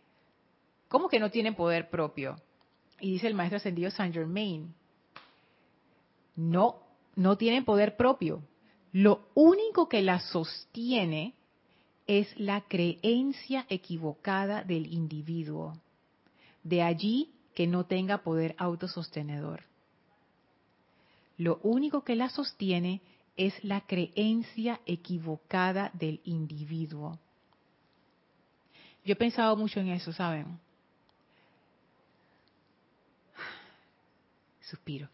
¿Cómo 0.87 1.09
que 1.09 1.19
no 1.19 1.29
tienen 1.31 1.55
poder 1.55 1.89
propio? 1.89 2.37
Y 2.99 3.11
dice 3.11 3.27
el 3.27 3.33
maestro 3.33 3.57
ascendido 3.57 3.91
Saint 3.91 4.13
Germain, 4.13 4.73
no, 6.35 6.79
no 7.15 7.37
tienen 7.37 7.65
poder 7.65 7.97
propio. 7.97 8.41
Lo 8.95 9.27
único 9.33 9.89
que 9.89 10.01
la 10.01 10.21
sostiene 10.21 11.33
es 12.07 12.33
la 12.39 12.61
creencia 12.61 13.65
equivocada 13.67 14.63
del 14.63 14.85
individuo. 14.93 15.77
De 16.63 16.81
allí 16.81 17.33
que 17.53 17.67
no 17.67 17.85
tenga 17.85 18.19
poder 18.19 18.55
autosostenedor. 18.57 19.63
Lo 21.37 21.59
único 21.63 22.05
que 22.05 22.15
la 22.15 22.29
sostiene 22.29 23.01
es 23.35 23.61
la 23.65 23.81
creencia 23.81 24.79
equivocada 24.85 25.91
del 25.93 26.21
individuo. 26.23 27.19
Yo 29.03 29.11
he 29.11 29.17
pensado 29.17 29.57
mucho 29.57 29.81
en 29.81 29.89
eso, 29.89 30.13
¿saben? 30.13 30.57
Suspiro. 34.61 35.09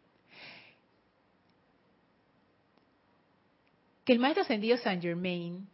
El 4.11 4.19
maestro 4.19 4.43
ascendido 4.43 4.75
Saint 4.75 5.01
Germain, 5.01 5.65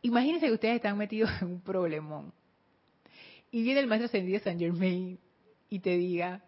imagínense 0.00 0.46
que 0.46 0.52
ustedes 0.54 0.76
están 0.76 0.96
metidos 0.96 1.30
en 1.42 1.48
un 1.48 1.60
problemón. 1.60 2.32
Y 3.50 3.62
viene 3.62 3.80
el 3.80 3.86
maestro 3.86 4.06
ascendido 4.06 4.40
Saint 4.40 4.58
Germain 4.58 5.18
y 5.68 5.78
te 5.80 5.90
diga, 5.98 6.40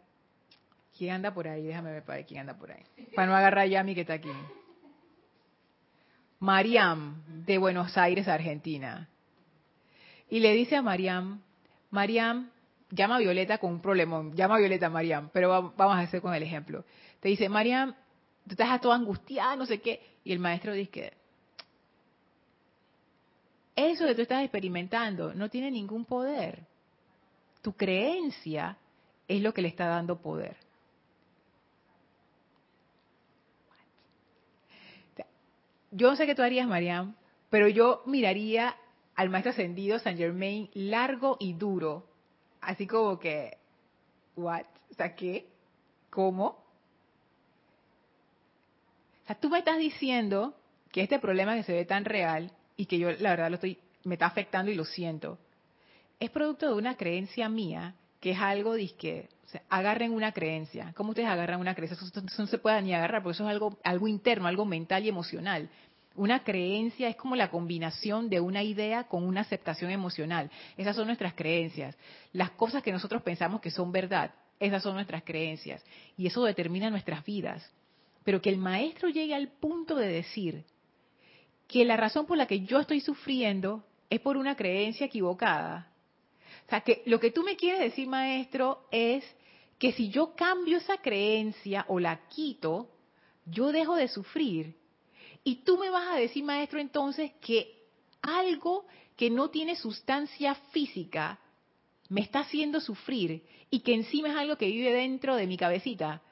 ¿quién 0.97 1.13
anda 1.13 1.35
por 1.35 1.49
ahí? 1.49 1.67
Déjame 1.67 1.93
ver 1.93 2.03
para 2.03 2.23
quién 2.23 2.41
anda 2.41 2.57
por 2.57 2.73
ahí. 2.73 2.83
Para 3.15 3.29
no 3.29 3.37
agarrar 3.37 3.71
a 3.77 3.83
mí 3.83 3.95
que 3.95 4.01
está 4.01 4.15
aquí. 4.15 4.31
Mariam, 6.39 7.23
de 7.45 7.59
Buenos 7.59 7.99
Aires, 7.99 8.27
Argentina. 8.27 9.11
Y 10.31 10.41
le 10.41 10.55
dice 10.55 10.77
a 10.77 10.83
Mariam, 10.83 11.43
Mariam, 11.91 12.49
llama 12.89 13.17
a 13.17 13.19
Violeta 13.19 13.59
con 13.59 13.71
un 13.71 13.83
problemón, 13.83 14.35
llama 14.35 14.55
a 14.55 14.61
Violeta 14.61 14.89
Mariam, 14.89 15.29
pero 15.31 15.75
vamos 15.77 15.97
a 15.99 16.01
hacer 16.01 16.23
con 16.23 16.33
el 16.33 16.43
ejemplo. 16.43 16.87
Te 17.21 17.29
dice, 17.29 17.51
Mariam, 17.51 17.95
tú 18.47 18.53
estás 18.53 18.81
toda 18.81 18.97
angustiada, 18.97 19.57
no 19.57 19.67
sé 19.67 19.81
qué, 19.81 20.01
y 20.25 20.33
el 20.33 20.39
maestro 20.39 20.73
dice 20.73 20.91
que 20.91 21.13
eso 23.75 24.07
que 24.07 24.15
tú 24.15 24.23
estás 24.23 24.43
experimentando 24.43 25.35
no 25.35 25.51
tiene 25.51 25.71
ningún 25.71 26.07
poder. 26.07 26.67
Tu 27.61 27.75
creencia 27.75 28.79
es 29.29 29.43
lo 29.43 29.53
que 29.53 29.61
le 29.61 29.69
está 29.69 29.87
dando 29.87 30.19
poder. 30.19 30.57
Yo 35.91 36.11
no 36.11 36.17
sé 36.17 36.27
qué 36.27 36.35
tú 36.35 36.43
harías, 36.43 36.67
Mariam, 36.67 37.15
pero 37.51 37.69
yo 37.69 38.03
miraría 38.07 38.77
al 39.15 39.31
maestro 39.31 39.53
ascendido 39.53 39.99
Saint 39.99 40.19
Germain 40.19 40.71
largo 40.75 41.37
y 41.41 41.55
duro, 41.55 42.07
así 42.61 42.87
como 42.87 43.19
que, 43.19 43.57
¿what? 44.37 44.67
O 44.91 44.95
sea, 44.95 45.15
¿qué? 45.15 45.49
¿Cómo? 46.11 46.66
O 49.27 49.29
sea, 49.29 49.35
tú 49.37 49.51
me 49.51 49.59
estás 49.59 49.79
diciendo 49.79 50.55
que 50.93 51.03
este 51.03 51.19
problema 51.19 51.57
que 51.57 51.65
se 51.65 51.73
ve 51.73 51.85
tan 51.85 52.05
real 52.05 52.53
y 52.77 52.87
que 52.87 52.97
yo 52.97 53.11
la 53.11 53.31
verdad 53.31 53.49
lo 53.49 53.57
estoy, 53.57 53.77
me 54.05 54.15
está 54.15 54.27
afectando 54.27 54.71
y 54.71 54.77
lo 54.77 54.85
siento, 54.85 55.37
es 56.21 56.31
producto 56.31 56.69
de 56.69 56.75
una 56.75 56.97
creencia 56.97 57.49
mía 57.49 57.97
que 58.21 58.31
es 58.31 58.39
algo 58.39 58.75
disque, 58.75 59.29
o 59.45 59.49
sea, 59.49 59.63
agarren 59.69 60.13
una 60.13 60.31
creencia. 60.31 60.93
¿Cómo 60.97 61.11
ustedes 61.11 61.29
agarran 61.29 61.59
una 61.59 61.75
creencia? 61.75 61.97
Eso, 61.97 62.23
no 62.39 62.47
se 62.47 62.59
puede 62.59 62.81
ni 62.83 62.95
agarrar, 62.95 63.23
porque 63.25 63.35
eso 63.35 63.45
es 63.45 63.51
algo, 63.51 63.77
algo 63.83 64.07
interno, 64.07 64.47
algo 64.47 64.65
mental 64.65 65.05
y 65.05 65.09
emocional. 65.09 65.69
Una 66.15 66.45
creencia 66.45 67.09
es 67.09 67.17
como 67.17 67.35
la 67.35 67.51
combinación 67.51 68.31
de 68.31 68.39
una 68.39 68.63
idea 68.63 69.05
con 69.05 69.25
una 69.25 69.43
aceptación 69.43 69.91
emocional. 69.91 70.53
Esas 70.77 70.95
son 70.95 71.09
nuestras 71.09 71.35
creencias. 71.35 71.97
Las 72.33 72.53
cosas 72.53 72.83
que 72.83 72.93
nosotros 72.93 73.23
pensamos 73.23 73.61
que 73.61 73.73
son 73.73 73.91
verdad, 73.91 74.31
esas 74.59 74.85
son 74.85 74.95
nuestras 74.95 75.25
creencias. 75.25 75.85
Y 76.17 76.29
eso 76.29 76.45
determina 76.45 76.91
nuestras 76.91 77.25
vidas. 77.25 77.69
Pero 78.27 78.43
que 78.43 78.51
el 78.51 78.59
maestro 78.59 79.09
llegue 79.09 79.37
al 79.37 79.53
punto 79.53 79.95
de 79.95 80.09
decir 80.09 80.65
que 81.69 81.85
la 81.85 81.97
razón 81.97 82.27
por 82.27 82.37
la 82.37 82.49
que 82.49 82.63
yo 82.63 82.81
estoy 82.81 83.01
sufriendo 83.01 83.85
es 84.11 84.19
por 84.19 84.37
una 84.37 84.57
creencia 84.57 85.07
equivocada. 85.07 85.93
O 86.67 86.69
sea, 86.69 86.81
que 86.81 87.05
lo 87.07 87.21
que 87.21 87.31
tú 87.31 87.45
me 87.45 87.55
quieres 87.55 87.79
decir, 87.79 88.09
maestro, 88.09 88.89
es 88.91 89.25
que 89.79 89.93
si 89.93 90.09
yo 90.09 90.35
cambio 90.35 90.79
esa 90.79 90.97
creencia 90.97 91.85
o 91.87 92.01
la 92.01 92.27
quito, 92.27 92.91
yo 93.45 93.71
dejo 93.71 93.95
de 93.95 94.09
sufrir. 94.09 94.75
Y 95.45 95.63
tú 95.63 95.79
me 95.79 95.89
vas 95.89 96.09
a 96.09 96.17
decir, 96.17 96.43
maestro, 96.43 96.81
entonces 96.81 97.31
que 97.41 97.85
algo 98.23 98.87
que 99.15 99.31
no 99.31 99.51
tiene 99.51 99.77
sustancia 99.77 100.57
física 100.73 101.39
me 102.09 102.23
está 102.23 102.41
haciendo 102.41 102.81
sufrir 102.81 103.45
y 103.71 103.81
que 103.81 103.95
encima 103.95 104.31
es 104.31 104.37
algo 104.37 104.57
que 104.57 104.67
vive 104.67 104.93
dentro 104.93 105.37
de 105.37 105.47
mi 105.47 105.57
cabecita. 105.57 106.23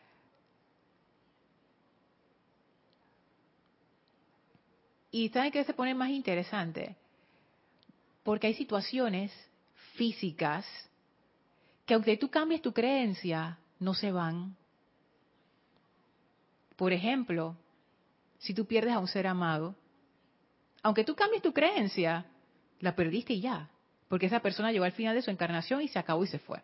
Y 5.15 5.29
¿saben 5.29 5.53
qué 5.53 5.63
se 5.63 5.75
pone 5.75 5.95
más 5.95 6.11
interesante? 6.11 6.97
Porque 8.25 8.49
hay 8.49 8.55
situaciones 8.55 9.31
físicas 9.93 10.67
que 11.87 11.95
aunque 11.95 12.17
tú 12.17 12.29
cambies 12.31 12.63
tu 12.63 12.73
creencia, 12.73 13.57
no 13.79 13.95
se 13.95 14.11
van. 14.11 14.57
Por 16.75 16.93
ejemplo, 16.93 17.55
si 18.39 18.55
tú 18.55 18.67
pierdes 18.67 18.93
a 18.93 18.99
un 18.99 19.07
ser 19.07 19.29
amado, 19.29 19.77
aunque 20.83 21.05
tú 21.05 21.15
cambies 21.15 21.43
tu 21.43 21.53
creencia, 21.53 22.27
la 22.81 22.97
perdiste 22.97 23.35
y 23.35 23.41
ya, 23.41 23.71
porque 24.09 24.27
esa 24.27 24.41
persona 24.41 24.73
llegó 24.73 24.85
al 24.85 24.91
final 24.91 25.15
de 25.15 25.23
su 25.23 25.31
encarnación 25.31 25.81
y 25.81 25.87
se 25.87 26.01
acabó 26.01 26.25
y 26.25 26.27
se 26.27 26.41
fue. 26.41 26.61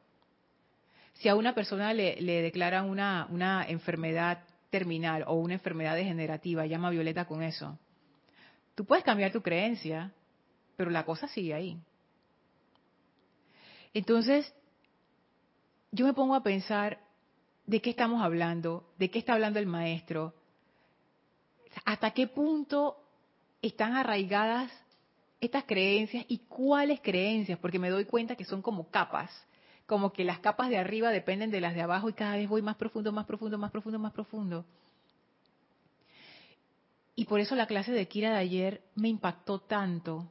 Si 1.12 1.28
a 1.28 1.36
una 1.36 1.54
persona 1.54 1.94
le, 1.94 2.20
le 2.20 2.42
declaran 2.42 2.90
una, 2.90 3.28
una 3.30 3.64
enfermedad 3.68 4.42
terminal 4.70 5.22
o 5.28 5.34
una 5.34 5.54
enfermedad 5.54 5.94
degenerativa, 5.94 6.66
llama 6.66 6.90
Violeta 6.90 7.26
con 7.26 7.44
eso. 7.44 7.78
Tú 8.80 8.86
puedes 8.86 9.04
cambiar 9.04 9.30
tu 9.30 9.42
creencia, 9.42 10.10
pero 10.74 10.88
la 10.88 11.04
cosa 11.04 11.28
sigue 11.28 11.52
ahí. 11.52 11.78
Entonces, 13.92 14.54
yo 15.92 16.06
me 16.06 16.14
pongo 16.14 16.34
a 16.34 16.42
pensar 16.42 16.98
de 17.66 17.82
qué 17.82 17.90
estamos 17.90 18.22
hablando, 18.22 18.90
de 18.98 19.10
qué 19.10 19.18
está 19.18 19.34
hablando 19.34 19.58
el 19.58 19.66
maestro, 19.66 20.32
hasta 21.84 22.12
qué 22.12 22.26
punto 22.26 22.96
están 23.60 23.96
arraigadas 23.96 24.72
estas 25.42 25.64
creencias 25.64 26.24
y 26.28 26.38
cuáles 26.38 27.02
creencias, 27.02 27.58
porque 27.58 27.78
me 27.78 27.90
doy 27.90 28.06
cuenta 28.06 28.34
que 28.34 28.46
son 28.46 28.62
como 28.62 28.88
capas, 28.88 29.30
como 29.84 30.14
que 30.14 30.24
las 30.24 30.38
capas 30.38 30.70
de 30.70 30.78
arriba 30.78 31.10
dependen 31.10 31.50
de 31.50 31.60
las 31.60 31.74
de 31.74 31.82
abajo 31.82 32.08
y 32.08 32.14
cada 32.14 32.36
vez 32.36 32.48
voy 32.48 32.62
más 32.62 32.76
profundo, 32.76 33.12
más 33.12 33.26
profundo, 33.26 33.58
más 33.58 33.72
profundo, 33.72 33.98
más 33.98 34.14
profundo. 34.14 34.64
Y 37.20 37.26
por 37.26 37.38
eso 37.38 37.54
la 37.54 37.66
clase 37.66 37.92
de 37.92 38.08
Kira 38.08 38.30
de 38.30 38.38
ayer 38.38 38.80
me 38.94 39.10
impactó 39.10 39.60
tanto. 39.60 40.26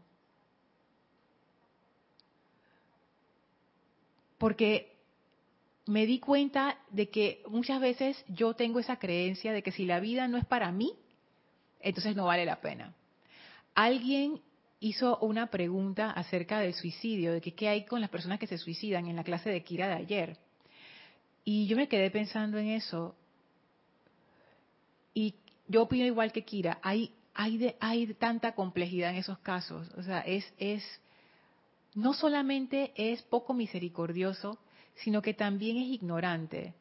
Porque 4.39 4.97
me 5.85 6.07
di 6.07 6.17
cuenta 6.17 6.79
de 6.89 7.11
que 7.11 7.43
muchas 7.47 7.79
veces 7.79 8.25
yo 8.27 8.55
tengo 8.55 8.79
esa 8.79 8.97
creencia 8.97 9.53
de 9.53 9.61
que 9.61 9.71
si 9.71 9.85
la 9.85 9.99
vida 9.99 10.27
no 10.27 10.39
es 10.39 10.47
para 10.47 10.71
mí, 10.71 10.95
entonces 11.79 12.15
no 12.15 12.25
vale 12.25 12.43
la 12.43 12.59
pena. 12.59 12.95
Alguien 13.75 14.41
hizo 14.79 15.19
una 15.19 15.51
pregunta 15.51 16.09
acerca 16.09 16.59
del 16.59 16.73
suicidio, 16.73 17.33
de 17.33 17.41
que 17.41 17.53
qué 17.53 17.67
hay 17.67 17.85
con 17.85 18.01
las 18.01 18.09
personas 18.09 18.39
que 18.39 18.47
se 18.47 18.57
suicidan 18.57 19.05
en 19.05 19.15
la 19.15 19.23
clase 19.23 19.51
de 19.51 19.61
Kira 19.61 19.89
de 19.89 19.93
ayer. 19.93 20.37
Y 21.45 21.67
yo 21.67 21.77
me 21.77 21.87
quedé 21.87 22.09
pensando 22.09 22.57
en 22.57 22.69
eso. 22.69 23.15
Y 25.13 25.35
yo 25.69 25.83
opino 25.83 26.05
igual 26.05 26.31
que 26.33 26.43
Kira, 26.43 26.79
hay, 26.81 27.13
hay, 27.35 27.75
hay 27.79 28.13
tanta 28.15 28.53
complejidad 28.53 29.11
en 29.11 29.17
esos 29.17 29.37
casos. 29.39 29.87
O 29.95 30.03
sea, 30.03 30.19
es, 30.21 30.51
es, 30.57 30.83
no 31.93 32.13
solamente 32.13 32.91
es 32.95 33.21
poco 33.21 33.53
misericordioso, 33.53 34.57
sino 34.95 35.21
que 35.21 35.35
también 35.35 35.77
es 35.77 35.87
ignorante 35.87 36.73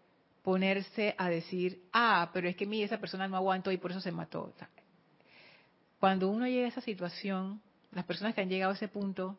ponerse 0.42 1.14
a 1.18 1.29
decir, 1.29 1.83
ah, 1.92 2.31
pero 2.33 2.48
es 2.48 2.57
que 2.57 2.64
mi 2.64 2.83
esa 2.83 2.98
persona 2.98 3.29
no 3.29 3.37
aguantó 3.37 3.70
y 3.70 3.77
por 3.77 3.90
eso 3.90 4.01
se 4.01 4.11
mató. 4.11 4.55
Cuando 6.01 6.31
uno 6.31 6.46
llega 6.46 6.64
a 6.64 6.70
esa 6.70 6.81
situación, 6.81 7.61
las 7.92 8.07
personas 8.07 8.35
que 8.35 8.40
han 8.40 8.48
llegado 8.48 8.72
a 8.72 8.77
ese 8.77 8.88
punto, 8.88 9.38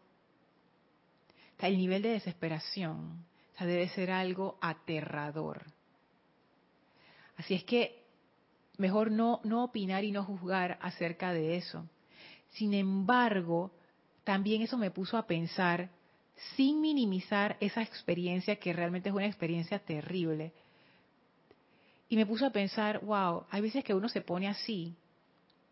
el 1.57 1.75
nivel 1.75 2.03
de 2.03 2.09
desesperación 2.09 3.25
debe 3.59 3.89
ser 3.89 4.11
algo 4.11 4.59
aterrador. 4.61 5.65
Así 7.35 7.55
es 7.55 7.63
que 7.63 7.98
mejor 8.79 9.11
no, 9.11 9.41
opinar 9.63 10.03
y 10.03 10.11
no 10.11 10.23
juzgar 10.23 10.79
acerca 10.81 11.33
de 11.33 11.57
eso. 11.57 11.85
Sin 12.51 12.73
embargo, 12.73 13.71
también 14.23 14.61
eso 14.61 14.77
me 14.77 14.89
puso 14.89 15.17
a 15.17 15.27
pensar, 15.27 15.89
sin 16.55 16.81
minimizar 16.81 17.57
esa 17.59 17.81
experiencia 17.81 18.55
que 18.55 18.73
realmente 18.73 19.09
es 19.09 19.15
una 19.15 19.27
experiencia 19.27 19.79
terrible. 19.79 20.53
Y 22.07 22.15
me 22.15 22.25
puso 22.25 22.45
a 22.45 22.51
pensar, 22.51 23.01
wow, 23.03 23.43
hay 23.51 23.61
veces 23.61 23.83
que 23.83 23.93
uno 23.93 24.09
se 24.09 24.21
pone 24.21 24.47
así, 24.47 24.95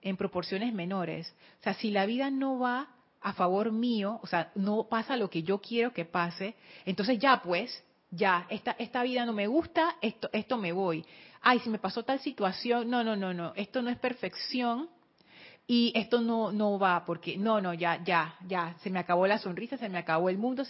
en 0.01 0.17
proporciones 0.17 0.73
menores. 0.73 1.33
O 1.61 1.63
sea, 1.63 1.73
si 1.73 1.89
la 1.89 2.05
vida 2.05 2.29
no 2.29 2.59
va 2.59 2.89
a 3.21 3.33
favor 3.33 3.71
mío, 3.71 4.19
o 4.21 4.27
sea, 4.27 4.51
no 4.53 4.83
pasa 4.83 5.17
lo 5.17 5.29
que 5.29 5.43
yo 5.43 5.59
quiero 5.59 5.93
que 5.93 6.05
pase, 6.05 6.55
entonces 6.85 7.17
ya 7.19 7.41
pues, 7.41 7.83
ya, 8.11 8.45
esta, 8.49 8.71
esta 8.77 9.01
vida 9.03 9.25
no 9.25 9.33
me 9.33 9.47
gusta, 9.47 9.95
esto, 10.01 10.29
esto 10.33 10.57
me 10.57 10.71
voy. 10.71 11.05
Ay, 11.41 11.59
si 11.59 11.69
me 11.69 11.79
pasó 11.79 12.03
tal 12.03 12.19
situación, 12.19 12.89
no, 12.89 13.03
no, 13.03 13.15
no, 13.15 13.33
no, 13.33 13.53
esto 13.55 13.81
no 13.81 13.89
es 13.89 13.97
perfección 13.97 14.89
y 15.67 15.91
esto 15.95 16.21
no, 16.21 16.51
no 16.51 16.79
va, 16.79 17.05
porque 17.05 17.37
no, 17.37 17.61
no, 17.61 17.73
ya, 17.73 18.03
ya, 18.03 18.35
ya, 18.47 18.75
se 18.81 18.89
me 18.89 18.99
acabó 18.99 19.27
la 19.27 19.37
sonrisa, 19.37 19.77
se 19.77 19.89
me 19.89 19.97
acabó 19.97 20.29
el 20.29 20.37
mundo. 20.37 20.63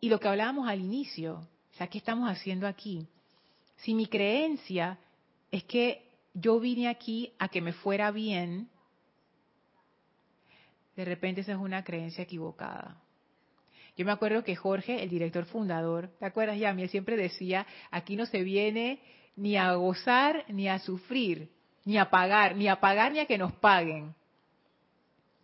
Y 0.00 0.08
lo 0.08 0.20
que 0.20 0.28
hablábamos 0.28 0.68
al 0.68 0.80
inicio, 0.80 1.36
o 1.72 1.76
sea, 1.76 1.86
¿qué 1.86 1.98
estamos 1.98 2.30
haciendo 2.30 2.66
aquí? 2.66 3.06
Si 3.76 3.94
mi 3.94 4.06
creencia 4.06 4.98
es 5.50 5.64
que 5.64 6.10
yo 6.34 6.60
vine 6.60 6.88
aquí 6.88 7.32
a 7.38 7.48
que 7.48 7.60
me 7.60 7.72
fuera 7.72 8.10
bien, 8.10 8.68
de 10.96 11.04
repente 11.04 11.40
esa 11.40 11.52
es 11.52 11.58
una 11.58 11.82
creencia 11.82 12.22
equivocada. 12.22 13.03
Yo 13.96 14.04
me 14.04 14.12
acuerdo 14.12 14.42
que 14.42 14.56
Jorge, 14.56 15.02
el 15.02 15.08
director 15.08 15.44
fundador, 15.44 16.10
¿te 16.18 16.26
acuerdas, 16.26 16.58
Yami? 16.58 16.82
Él 16.82 16.88
siempre 16.88 17.16
decía, 17.16 17.66
aquí 17.90 18.16
no 18.16 18.26
se 18.26 18.42
viene 18.42 19.00
ni 19.36 19.56
a 19.56 19.72
gozar 19.74 20.44
ni 20.48 20.68
a 20.68 20.78
sufrir, 20.80 21.50
ni 21.84 21.98
a 21.98 22.10
pagar, 22.10 22.56
ni 22.56 22.68
a 22.68 22.80
pagar 22.80 23.12
ni 23.12 23.20
a 23.20 23.26
que 23.26 23.38
nos 23.38 23.52
paguen. 23.52 24.14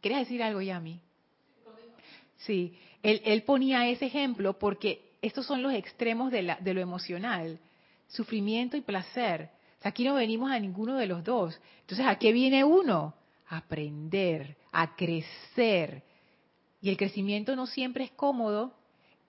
¿Quieres 0.01 0.21
decir 0.21 0.43
algo, 0.43 0.61
Yami? 0.61 1.01
Sí, 2.39 2.77
él, 3.03 3.21
él 3.25 3.43
ponía 3.43 3.89
ese 3.89 4.07
ejemplo 4.07 4.59
porque 4.59 5.11
estos 5.23 5.47
son 5.47 5.63
los 5.63 5.73
extremos 5.75 6.33
de, 6.33 6.43
la, 6.43 6.57
de 6.57 6.75
lo 6.75 6.81
emocional, 6.81 7.59
sufrimiento 8.09 8.77
y 8.77 8.81
placer. 8.81 9.51
aquí 9.83 10.05
no 10.05 10.15
venimos 10.15 10.51
a 10.51 10.59
ninguno 10.59 10.97
de 10.97 11.07
los 11.07 11.23
dos. 11.23 11.61
Entonces, 11.83 12.07
¿a 12.07 12.17
qué 12.17 12.33
viene 12.33 12.65
uno? 12.65 13.15
A 13.49 13.59
aprender, 13.59 14.57
a 14.73 14.97
crecer, 14.97 16.03
y 16.81 16.89
el 16.89 16.97
crecimiento 16.97 17.57
no 17.57 17.67
siempre 17.67 18.05
es 18.05 18.11
cómodo, 18.13 18.73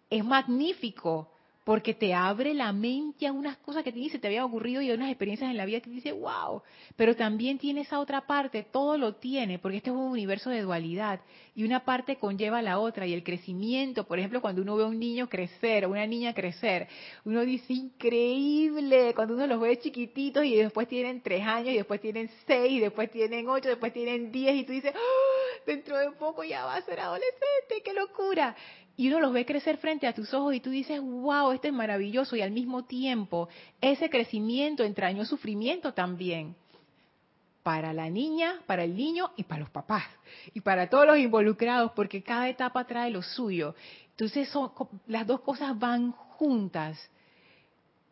es 0.10 0.24
magnífico 0.24 1.30
porque 1.64 1.94
te 1.94 2.14
abre 2.14 2.56
la 2.56 2.74
mente 2.74 3.28
a 3.28 3.32
unas 3.32 3.56
cosas 3.58 3.84
que 3.84 3.92
te, 3.92 4.20
te 4.20 4.28
habían 4.28 4.46
ocurrido 4.46 4.82
y 4.82 4.90
a 4.90 4.96
unas 4.96 5.10
experiencias 5.10 5.52
en 5.52 5.58
la 5.58 5.66
vida 5.66 5.80
que 5.80 5.90
te 5.90 5.96
dice, 5.96 6.12
wow, 6.12 6.64
pero 6.96 7.16
también 7.16 7.60
tiene 7.60 7.82
esa 7.82 8.00
otra 8.00 8.26
parte, 8.26 8.64
todo 8.64 8.98
lo 8.98 9.16
tiene, 9.16 9.60
porque 9.60 9.78
este 9.78 9.92
es 9.92 9.96
un 9.96 10.02
universo 10.02 10.50
de 10.50 10.62
dualidad 10.62 11.22
y 11.54 11.64
una 11.64 11.86
parte 11.86 12.16
conlleva 12.16 12.60
a 12.60 12.62
la 12.64 12.80
otra 12.80 13.06
y 13.06 13.14
el 13.14 13.24
crecimiento, 13.24 14.06
por 14.06 14.18
ejemplo, 14.18 14.42
cuando 14.42 14.64
uno 14.64 14.76
ve 14.76 14.84
a 14.86 14.88
un 14.88 15.00
niño 15.00 15.30
crecer 15.30 15.86
una 15.86 16.08
niña 16.08 16.34
crecer, 16.34 16.88
uno 17.26 17.42
dice, 17.42 17.74
increíble, 17.74 19.14
cuando 19.14 19.36
uno 19.36 19.46
los 19.46 19.62
ve 19.62 19.78
chiquititos 19.78 20.44
y 20.44 20.56
después 20.56 20.88
tienen 20.88 21.22
tres 21.22 21.46
años 21.46 21.70
y 21.74 21.78
después 21.78 22.02
tienen 22.02 22.30
seis 22.48 22.72
y 22.72 22.80
después 22.80 23.12
tienen 23.12 23.48
ocho, 23.48 23.70
después 23.70 23.94
tienen 23.94 24.32
diez 24.32 24.56
y 24.56 24.64
tú 24.64 24.72
dices, 24.72 24.94
¡Ah! 24.96 25.51
Dentro 25.66 25.98
de 25.98 26.12
poco 26.12 26.44
ya 26.44 26.66
va 26.66 26.76
a 26.76 26.82
ser 26.82 27.00
adolescente, 27.00 27.82
qué 27.84 27.94
locura 27.94 28.56
y 28.98 29.08
uno 29.08 29.20
los 29.20 29.34
ve 29.34 29.46
crecer 29.46 29.78
frente 29.78 30.06
a 30.06 30.14
tus 30.14 30.34
ojos 30.34 30.54
y 30.54 30.60
tú 30.60 30.70
dices, 30.70 31.00
wow, 31.02 31.52
esto 31.52 31.68
es 31.68 31.74
maravilloso 31.74 32.36
y 32.36 32.42
al 32.42 32.52
mismo 32.52 32.84
tiempo 32.84 33.50
ese 33.80 34.10
crecimiento 34.10 34.84
entrañó 34.84 35.26
sufrimiento 35.26 35.94
también 35.94 36.56
para 37.64 37.94
la 37.94 38.10
niña, 38.10 38.62
para 38.66 38.84
el 38.84 38.96
niño 38.96 39.32
y 39.38 39.44
para 39.44 39.62
los 39.62 39.70
papás 39.70 40.04
y 40.54 40.62
para 40.62 40.90
todos 40.90 41.08
los 41.08 41.18
involucrados 41.18 41.94
porque 41.96 42.22
cada 42.22 42.50
etapa 42.50 42.86
trae 42.86 43.10
lo 43.12 43.22
suyo. 43.22 43.76
Entonces 44.12 44.50
son, 44.50 44.72
las 45.08 45.26
dos 45.26 45.42
cosas 45.42 45.78
van 45.78 46.12
juntas. 46.12 47.10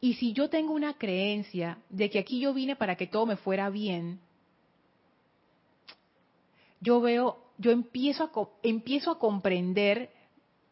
Y 0.01 0.13
si 0.13 0.33
yo 0.33 0.49
tengo 0.49 0.73
una 0.73 0.93
creencia 0.93 1.77
de 1.89 2.09
que 2.09 2.19
aquí 2.19 2.39
yo 2.39 2.53
vine 2.53 2.75
para 2.75 2.95
que 2.95 3.05
todo 3.05 3.25
me 3.25 3.35
fuera 3.35 3.69
bien, 3.69 4.19
yo 6.81 7.01
veo, 7.01 7.37
yo 7.57 7.71
empiezo 7.71 8.23
a, 8.23 8.49
empiezo 8.67 9.11
a 9.11 9.19
comprender 9.19 10.09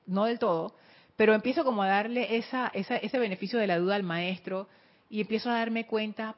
no 0.06 0.26
del 0.26 0.40
todo, 0.40 0.74
pero 1.16 1.34
empiezo 1.34 1.64
como 1.64 1.84
a 1.84 1.88
darle 1.88 2.38
esa, 2.38 2.68
ese 2.68 3.20
beneficio 3.20 3.60
de 3.60 3.68
la 3.68 3.78
duda 3.78 3.96
al 3.96 4.04
maestro 4.04 4.68
y 5.10 5.22
empiezo 5.22 5.50
a 5.50 5.58
darme 5.58 5.86
cuenta 5.86 6.36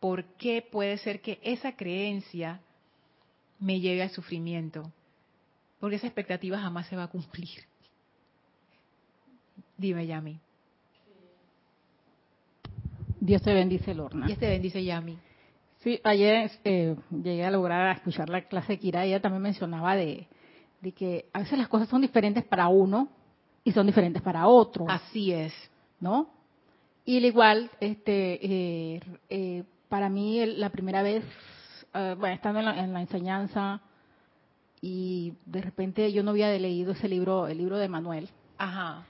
por 0.00 0.24
qué 0.36 0.62
puede 0.62 0.98
ser 0.98 1.20
que 1.20 1.40
esa 1.42 1.76
creencia 1.76 2.60
me 3.58 3.80
lleve 3.80 4.02
al 4.02 4.10
sufrimiento, 4.10 4.92
porque 5.80 5.96
esa 5.96 6.06
expectativa 6.06 6.58
jamás 6.58 6.86
se 6.86 6.96
va 6.96 7.04
a 7.04 7.08
cumplir. 7.08 7.64
Dime, 9.76 10.06
Yami. 10.06 10.38
Dios 13.20 13.42
te 13.42 13.52
bendice, 13.52 13.94
Lorna. 13.94 14.26
Dios 14.26 14.38
te 14.38 14.48
bendice, 14.48 14.84
Yami. 14.84 15.18
Sí, 15.86 16.00
ayer 16.02 16.50
eh, 16.64 16.96
llegué 17.12 17.44
a 17.44 17.50
lograr 17.52 17.94
escuchar 17.94 18.28
la 18.28 18.42
clase 18.42 18.72
de 18.72 18.78
Kira, 18.80 19.04
ella 19.04 19.20
también 19.20 19.40
mencionaba 19.40 19.94
de, 19.94 20.26
de 20.80 20.90
que 20.90 21.26
a 21.32 21.38
veces 21.38 21.56
las 21.56 21.68
cosas 21.68 21.88
son 21.88 22.00
diferentes 22.00 22.42
para 22.42 22.66
uno 22.66 23.08
y 23.62 23.70
son 23.70 23.86
diferentes 23.86 24.20
para 24.20 24.48
otro. 24.48 24.86
Así 24.88 25.30
es. 25.30 25.52
¿No? 26.00 26.28
Y 27.04 27.18
al 27.18 27.24
igual, 27.26 27.70
este, 27.78 28.44
eh, 28.44 29.00
eh, 29.28 29.62
para 29.88 30.08
mí 30.08 30.44
la 30.56 30.70
primera 30.70 31.04
vez, 31.04 31.22
eh, 31.94 32.16
bueno, 32.18 32.34
estando 32.34 32.58
en 32.58 32.92
la, 32.92 33.00
enseñanza 33.00 33.80
y 34.80 35.34
de 35.44 35.62
repente 35.62 36.12
yo 36.12 36.24
no 36.24 36.32
había 36.32 36.50
leído 36.58 36.94
ese 36.94 37.08
libro, 37.08 37.46
el 37.46 37.58
libro 37.58 37.78
de 37.78 37.88
Manuel. 37.88 38.28
Ajá. 38.58 39.06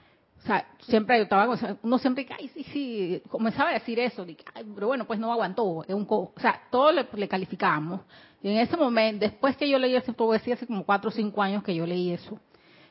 O 0.47 0.49
sea, 0.49 0.65
siempre 0.79 1.17
yo 1.17 1.23
estaba, 1.23 1.77
uno 1.83 1.97
siempre, 1.97 2.25
ay, 2.39 2.47
sí, 2.53 2.63
sí, 2.71 3.21
comenzaba 3.27 3.71
a 3.71 3.73
decir 3.73 3.99
eso, 3.99 4.25
pero 4.73 4.87
bueno, 4.87 5.03
pues 5.03 5.19
no 5.19 5.29
aguantó, 5.29 5.83
es 5.85 5.93
un, 5.93 6.07
o 6.07 6.31
sea, 6.37 6.61
todo 6.71 6.93
le, 6.93 7.05
le 7.15 7.27
calificamos. 7.27 7.99
Y 8.41 8.47
en 8.47 8.59
ese 8.59 8.77
momento, 8.77 9.25
después 9.25 9.57
que 9.57 9.69
yo 9.69 9.77
leí 9.77 9.93
esa 9.93 10.13
poesía, 10.13 10.53
hace 10.53 10.65
como 10.65 10.85
cuatro 10.85 11.09
o 11.09 11.11
cinco 11.11 11.41
años 11.41 11.63
que 11.63 11.75
yo 11.75 11.85
leí 11.85 12.11
eso, 12.11 12.39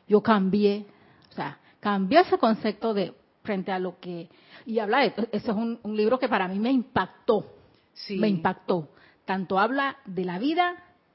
yo 0.07 0.21
cambié, 0.21 0.85
o 1.31 1.35
sea, 1.35 1.59
cambié 1.81 2.21
ese 2.21 2.37
concepto 2.37 2.93
de 2.93 3.15
frente 3.43 3.73
a 3.73 3.79
lo 3.79 3.99
que... 4.01 4.29
Y 4.67 4.79
habla 4.79 4.99
de... 4.99 5.15
Ese 5.33 5.51
es 5.51 5.57
un, 5.57 5.81
libro 5.97 6.19
que 6.19 6.29
para 6.29 6.49
mí 6.49 6.59
me 6.59 6.71
impactó, 6.71 7.47
sí. 7.95 8.19
me 8.19 8.29
impactó. 8.29 8.91
Tanto 9.25 9.59
habla 9.59 9.97
de 10.05 10.27
la 10.27 10.39
vida, 10.39 10.75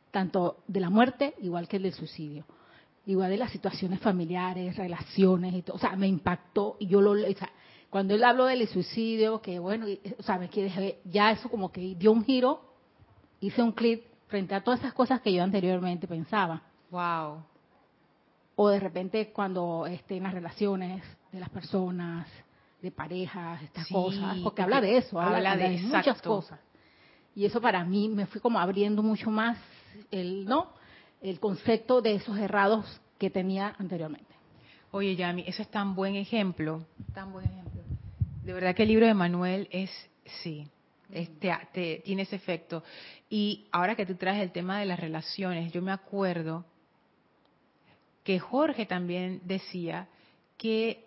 tanto 0.09 0.57
de 0.65 0.79
la 0.79 0.89
muerte, 0.89 1.35
igual 1.43 1.67
que 1.67 1.77
el 1.77 1.83
del 1.83 1.93
suicidio. 1.93 2.45
Igual 3.05 3.31
de 3.31 3.37
las 3.37 3.51
situaciones 3.51 3.99
familiares, 3.99 4.75
relaciones 4.75 5.53
y 5.55 5.61
todo. 5.63 5.75
O 5.75 5.79
sea, 5.79 5.95
me 5.95 6.07
impactó 6.07 6.77
y 6.79 6.87
yo 6.87 7.01
lo... 7.01 7.11
O 7.11 7.35
sea, 7.35 7.49
cuando 7.89 8.15
él 8.15 8.23
habló 8.23 8.45
del 8.45 8.67
suicidio, 8.67 9.41
que 9.41 9.59
bueno, 9.59 9.85
o 10.17 10.23
sea, 10.23 10.37
me 10.37 10.49
quiere, 10.49 10.99
ya 11.05 11.31
eso 11.31 11.49
como 11.49 11.71
que 11.71 11.95
dio 11.95 12.11
un 12.11 12.23
giro, 12.23 12.61
hice 13.41 13.61
un 13.61 13.73
clip 13.73 14.05
frente 14.27 14.55
a 14.55 14.63
todas 14.63 14.79
esas 14.79 14.93
cosas 14.93 15.19
que 15.21 15.33
yo 15.33 15.43
anteriormente 15.43 16.07
pensaba. 16.07 16.61
Wow. 16.89 17.43
O 18.55 18.69
de 18.69 18.79
repente 18.79 19.31
cuando 19.33 19.85
esté 19.87 20.17
en 20.17 20.23
las 20.23 20.33
relaciones 20.33 21.03
de 21.31 21.39
las 21.39 21.49
personas, 21.49 22.27
de 22.81 22.91
parejas, 22.91 23.61
estas 23.61 23.87
cosas, 23.87 24.37
porque, 24.43 24.61
habla 24.61 24.81
de 24.81 24.97
eso, 24.97 25.19
habla, 25.19 25.55
de, 25.55 25.79
muchas 25.79 26.21
cosas. 26.21 26.59
Y 27.35 27.45
eso 27.45 27.61
para 27.61 27.83
mí 27.83 28.09
me 28.09 28.25
fue 28.25 28.41
como 28.41 28.59
abriendo 28.59 29.03
mucho 29.03 29.29
más 29.29 29.57
el, 30.09 30.45
¿no? 30.45 30.69
El 31.21 31.39
concepto 31.39 32.01
de 32.01 32.15
esos 32.15 32.37
errados 32.37 33.01
que 33.17 33.29
tenía 33.29 33.75
anteriormente. 33.77 34.33
Oye, 34.91 35.15
Yami, 35.15 35.43
eso 35.47 35.61
es 35.61 35.69
tan 35.69 35.95
buen 35.95 36.15
ejemplo, 36.15 36.85
tan 37.13 37.31
buen 37.31 37.45
ejemplo. 37.45 37.81
De 38.43 38.53
verdad 38.53 38.75
que 38.75 38.83
el 38.83 38.89
libro 38.89 39.05
de 39.05 39.13
Manuel 39.13 39.67
es, 39.71 39.91
sí, 40.43 40.67
este, 41.11 42.01
tiene 42.03 42.23
ese 42.23 42.35
efecto. 42.35 42.83
Y 43.29 43.67
ahora 43.71 43.95
que 43.95 44.05
tú 44.05 44.15
traes 44.15 44.41
el 44.41 44.51
tema 44.51 44.79
de 44.79 44.85
las 44.85 44.99
relaciones, 44.99 45.71
yo 45.71 45.81
me 45.81 45.91
acuerdo 45.91 46.65
que 48.23 48.39
Jorge 48.39 48.85
también 48.85 49.41
decía 49.45 50.07
que 50.57 51.05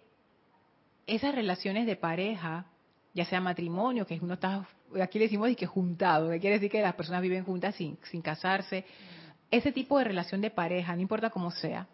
esas 1.07 1.35
relaciones 1.35 1.87
de 1.87 1.97
pareja, 1.97 2.67
ya 3.13 3.25
sea 3.25 3.41
matrimonio, 3.41 4.07
que 4.07 4.19
uno 4.21 4.35
está, 4.35 4.67
aquí 5.01 5.19
le 5.19 5.27
decimos 5.27 5.51
y 5.51 5.57
que 5.57 5.67
juntado, 5.67 6.31
que 6.31 6.41
quiere 6.41 6.57
decir 6.57 6.71
que 6.71 6.81
las 6.81 6.95
personas 6.95 7.23
viven 7.23 7.45
juntas 7.45 7.75
sin, 7.75 7.99
sin 8.11 8.23
casarse, 8.23 8.85
ese 9.55 9.73
tipo 9.73 9.99
de 9.99 10.05
relación 10.05 10.41
de 10.41 10.51
pareja, 10.51 10.95
no 10.95 11.03
importa 11.03 11.31
cómo 11.31 11.51
sea, 11.51 11.87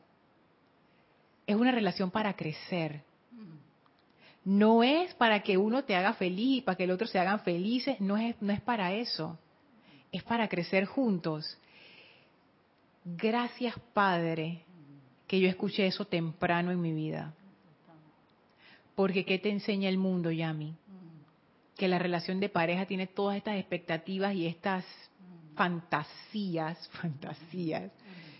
es 1.47 1.57
una 1.57 1.73
relación 1.73 2.11
para 2.11 2.35
crecer. 2.35 3.03
no 4.45 4.83
es 4.83 5.13
para 5.15 5.43
que 5.43 5.59
uno 5.59 5.85
te 5.85 5.95
haga 5.95 6.15
feliz 6.15 6.63
para 6.65 6.77
que 6.77 6.85
el 6.85 6.91
otro 6.91 7.07
se 7.07 7.19
hagan 7.19 7.41
felices, 7.41 8.01
no 8.01 8.17
es, 8.17 8.41
no 8.41 8.53
es 8.53 8.61
para 8.61 8.95
eso, 8.95 9.39
es 10.13 10.23
para 10.23 10.49
crecer 10.49 10.87
juntos. 10.87 11.59
Gracias 13.05 13.75
Padre 13.93 14.63
que 15.27 15.41
yo 15.41 15.49
escuché 15.49 15.87
eso 15.87 16.07
temprano 16.07 16.71
en 16.71 16.81
mi 16.81 16.93
vida. 16.93 17.35
Porque 18.95 19.25
¿qué 19.25 19.39
te 19.39 19.51
enseña 19.51 19.89
el 19.89 19.99
mundo, 19.99 20.31
Yami? 20.31 20.75
Que 21.77 21.89
la 21.89 21.99
relación 21.99 22.41
de 22.41 22.49
pareja 22.49 22.87
tiene 22.87 23.07
todas 23.07 23.37
estas 23.37 23.57
expectativas 23.57 24.35
y 24.35 24.47
estas 24.47 24.85
fantasías, 25.61 26.89
fantasías, 27.03 27.93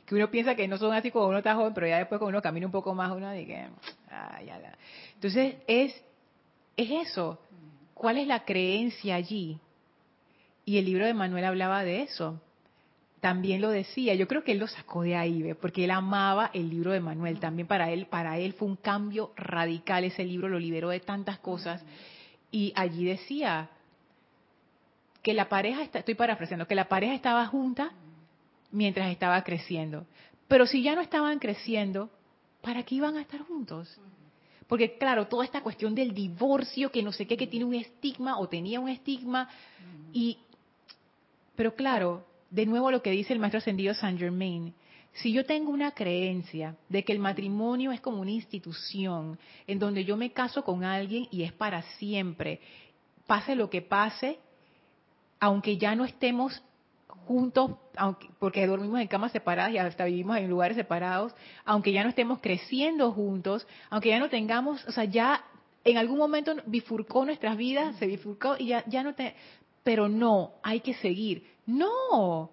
que 0.07 0.15
uno 0.15 0.31
piensa 0.31 0.55
que 0.55 0.67
no 0.67 0.79
son 0.79 0.95
así 0.95 1.11
cuando 1.11 1.29
uno 1.29 1.39
está 1.39 1.55
joven, 1.55 1.75
pero 1.75 1.87
ya 1.87 1.99
después 1.99 2.19
cuando 2.19 2.39
uno 2.39 2.43
camina 2.43 2.65
un 2.65 2.73
poco 2.73 2.95
más, 2.95 3.13
uno 3.13 3.31
dice, 3.33 3.69
ah, 4.11 4.41
ya. 4.43 4.59
Entonces 5.17 5.57
es, 5.67 5.93
es 6.79 7.09
eso. 7.09 7.39
¿Cuál 7.93 8.17
es 8.17 8.27
la 8.27 8.47
creencia 8.47 9.17
allí? 9.17 9.59
Y 10.65 10.79
el 10.79 10.87
libro 10.87 11.05
de 11.05 11.13
Manuel 11.13 11.45
hablaba 11.45 11.85
de 11.85 12.03
eso. 12.03 12.41
También 13.21 13.61
lo 13.61 13.69
decía, 13.69 14.15
yo 14.15 14.27
creo 14.27 14.43
que 14.43 14.53
él 14.53 14.59
lo 14.59 14.67
sacó 14.67 15.03
de 15.03 15.15
ahí, 15.15 15.53
porque 15.61 15.85
él 15.85 15.91
amaba 15.91 16.51
el 16.55 16.71
libro 16.71 16.93
de 16.93 17.01
Manuel. 17.01 17.39
También 17.39 17.69
para 17.69 17.91
él, 17.91 18.07
para 18.07 18.39
él 18.39 18.55
fue 18.55 18.67
un 18.67 18.77
cambio 18.77 19.33
radical. 19.37 20.05
Ese 20.05 20.25
libro 20.25 20.49
lo 20.49 20.59
liberó 20.59 20.89
de 20.89 21.01
tantas 21.01 21.39
cosas. 21.39 21.85
Y 22.51 22.73
allí 22.75 23.05
decía 23.05 23.69
que 25.23 25.35
la 25.35 25.49
pareja, 25.49 25.83
estoy 25.83 26.15
parafraseando, 26.15 26.67
que 26.67 26.75
la 26.75 26.89
pareja 26.89 27.15
estaba 27.15 27.47
junta 27.47 27.93
mientras 28.71 29.11
estaba 29.11 29.43
creciendo. 29.43 30.07
Pero 30.49 30.67
si 30.67 30.83
ya 30.83 30.95
no 30.95 31.01
estaban 31.01 31.39
creciendo, 31.39 32.11
¿para 32.63 32.83
qué 32.83 32.97
iban 32.97 33.17
a 33.17 33.21
estar 33.21 33.41
juntos? 33.43 33.99
Porque 34.67 34.97
claro, 34.99 35.27
toda 35.27 35.45
esta 35.45 35.63
cuestión 35.63 35.95
del 35.95 36.15
divorcio, 36.15 36.91
que 36.91 37.03
no 37.03 37.13
sé 37.13 37.27
qué, 37.27 37.37
que 37.37 37.47
tiene 37.47 37.67
un 37.67 37.75
estigma 37.75 38.39
o 38.39 38.49
tenía 38.49 38.81
un 38.81 38.89
estigma, 38.89 39.49
y, 40.13 40.39
pero 41.57 41.75
claro, 41.75 42.25
de 42.51 42.67
nuevo 42.67 42.91
lo 42.91 43.03
que 43.03 43.11
dice 43.11 43.33
el 43.33 43.39
maestro 43.41 43.59
ascendido 43.59 43.95
Saint 43.95 44.19
Germain, 44.19 44.73
si 45.13 45.33
yo 45.33 45.45
tengo 45.45 45.71
una 45.71 45.91
creencia 45.91 46.77
de 46.89 47.05
que 47.05 47.13
el 47.13 47.19
matrimonio 47.19 47.91
es 47.93 48.01
como 48.01 48.21
una 48.21 48.31
institución 48.31 49.39
en 49.67 49.79
donde 49.79 50.05
yo 50.05 50.17
me 50.17 50.31
caso 50.31 50.65
con 50.65 50.85
alguien 50.85 51.27
y 51.31 51.43
es 51.43 51.53
para 51.53 51.83
siempre, 51.99 52.61
pase 53.27 53.57
lo 53.57 53.71
que 53.71 53.83
pase, 53.83 54.39
aunque 55.41 55.79
ya 55.79 55.95
no 55.95 56.05
estemos 56.05 56.63
juntos, 57.27 57.73
aunque, 57.97 58.29
porque 58.39 58.67
dormimos 58.67 59.01
en 59.01 59.09
camas 59.09 59.33
separadas 59.33 59.73
y 59.73 59.79
hasta 59.79 60.05
vivimos 60.05 60.37
en 60.37 60.51
lugares 60.51 60.77
separados, 60.77 61.35
aunque 61.65 61.93
ya 61.93 62.03
no 62.03 62.11
estemos 62.11 62.41
creciendo 62.41 63.13
juntos, 63.13 63.67
aunque 63.89 64.11
ya 64.11 64.19
no 64.19 64.29
tengamos, 64.29 64.87
o 64.87 64.93
sea, 64.93 65.05
ya 65.05 65.45
en 65.85 65.97
algún 65.97 66.19
momento 66.19 66.55
bifurcó 66.67 67.25
nuestras 67.25 67.57
vidas, 67.57 67.97
se 67.97 68.07
bifurcó 68.07 68.57
y 68.59 68.67
ya, 68.67 68.85
ya 68.87 69.03
no 69.03 69.15
te... 69.15 69.35
Pero 69.83 70.09
no, 70.09 70.53
hay 70.63 70.81
que 70.81 70.93
seguir. 70.95 71.47
No. 71.67 72.51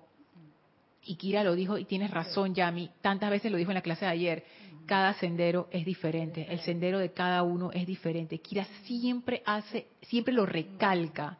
Y 1.03 1.15
Kira 1.15 1.43
lo 1.43 1.55
dijo 1.55 1.77
y 1.77 1.83
tienes 1.83 2.09
razón, 2.09 2.55
Yami, 2.55 2.89
tantas 3.01 3.29
veces 3.29 3.51
lo 3.51 3.57
dijo 3.57 3.71
en 3.71 3.75
la 3.75 3.81
clase 3.81 4.05
de 4.05 4.11
ayer. 4.11 4.43
Cada 4.85 5.13
sendero 5.15 5.67
es 5.71 5.85
diferente, 5.85 6.47
el 6.49 6.61
sendero 6.61 6.99
de 6.99 7.11
cada 7.11 7.43
uno 7.43 7.71
es 7.73 7.85
diferente. 7.85 8.39
Kira 8.39 8.65
siempre 8.85 9.43
hace, 9.45 9.87
siempre 10.03 10.33
lo 10.33 10.45
recalca 10.45 11.37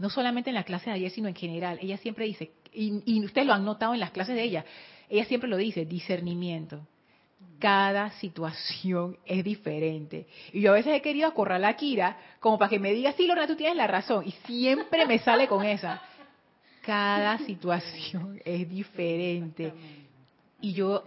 no 0.00 0.08
solamente 0.08 0.48
en 0.48 0.54
la 0.54 0.64
clase 0.64 0.88
de 0.88 0.96
ayer, 0.96 1.10
sino 1.10 1.28
en 1.28 1.34
general. 1.34 1.78
Ella 1.82 1.98
siempre 1.98 2.24
dice, 2.24 2.52
y, 2.72 3.22
ustedes 3.22 3.46
lo 3.46 3.52
han 3.52 3.66
notado 3.66 3.92
en 3.92 4.00
las 4.00 4.10
clases 4.10 4.34
de 4.34 4.42
ella, 4.42 4.64
ella 5.10 5.26
siempre 5.26 5.48
lo 5.48 5.58
dice, 5.58 5.84
discernimiento. 5.84 6.80
Cada 7.58 8.10
situación 8.12 9.18
es 9.26 9.44
diferente. 9.44 10.26
Y 10.54 10.62
yo 10.62 10.70
a 10.70 10.76
veces 10.76 10.94
he 10.94 11.02
querido 11.02 11.28
acorralar 11.28 11.74
a 11.74 11.76
Kira 11.76 12.16
como 12.40 12.58
para 12.58 12.70
que 12.70 12.78
me 12.78 12.92
diga, 12.92 13.12
sí, 13.12 13.26
Lorna, 13.26 13.46
tú 13.46 13.56
tienes 13.56 13.76
la 13.76 13.86
razón. 13.86 14.26
Y 14.26 14.30
siempre 14.46 15.04
me 15.06 15.18
sale 15.18 15.46
con 15.46 15.62
esa. 15.66 16.00
Cada 16.80 17.36
situación 17.38 18.40
es 18.42 18.66
diferente. 18.70 19.74
Y 20.62 20.72
yo 20.72 21.04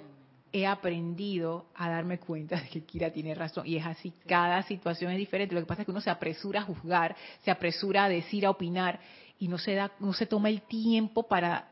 he 0.53 0.67
aprendido 0.67 1.65
a 1.73 1.89
darme 1.89 2.19
cuenta 2.19 2.61
de 2.61 2.69
que 2.69 2.83
Kira 2.83 3.11
tiene 3.11 3.33
razón 3.33 3.65
y 3.65 3.77
es 3.77 3.85
así, 3.85 4.13
cada 4.27 4.61
situación 4.63 5.11
es 5.11 5.17
diferente. 5.17 5.55
Lo 5.55 5.61
que 5.61 5.67
pasa 5.67 5.81
es 5.81 5.85
que 5.87 5.91
uno 5.91 5.99
se 5.99 6.11
apresura 6.11 6.61
a 6.61 6.63
juzgar, 6.63 7.15
se 7.43 7.49
apresura 7.49 8.05
a 8.05 8.09
decir, 8.09 8.45
a 8.45 8.51
opinar 8.51 8.99
y 9.39 9.47
no 9.47 9.57
se 9.57 9.73
da 9.73 9.91
no 9.99 10.13
se 10.13 10.27
toma 10.27 10.49
el 10.49 10.61
tiempo 10.61 11.23
para 11.23 11.69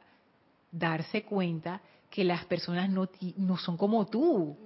darse 0.71 1.23
cuenta 1.23 1.79
que 2.09 2.23
las 2.23 2.43
personas 2.45 2.89
no 2.89 3.07
no 3.37 3.57
son 3.57 3.77
como 3.77 4.07
tú. 4.07 4.57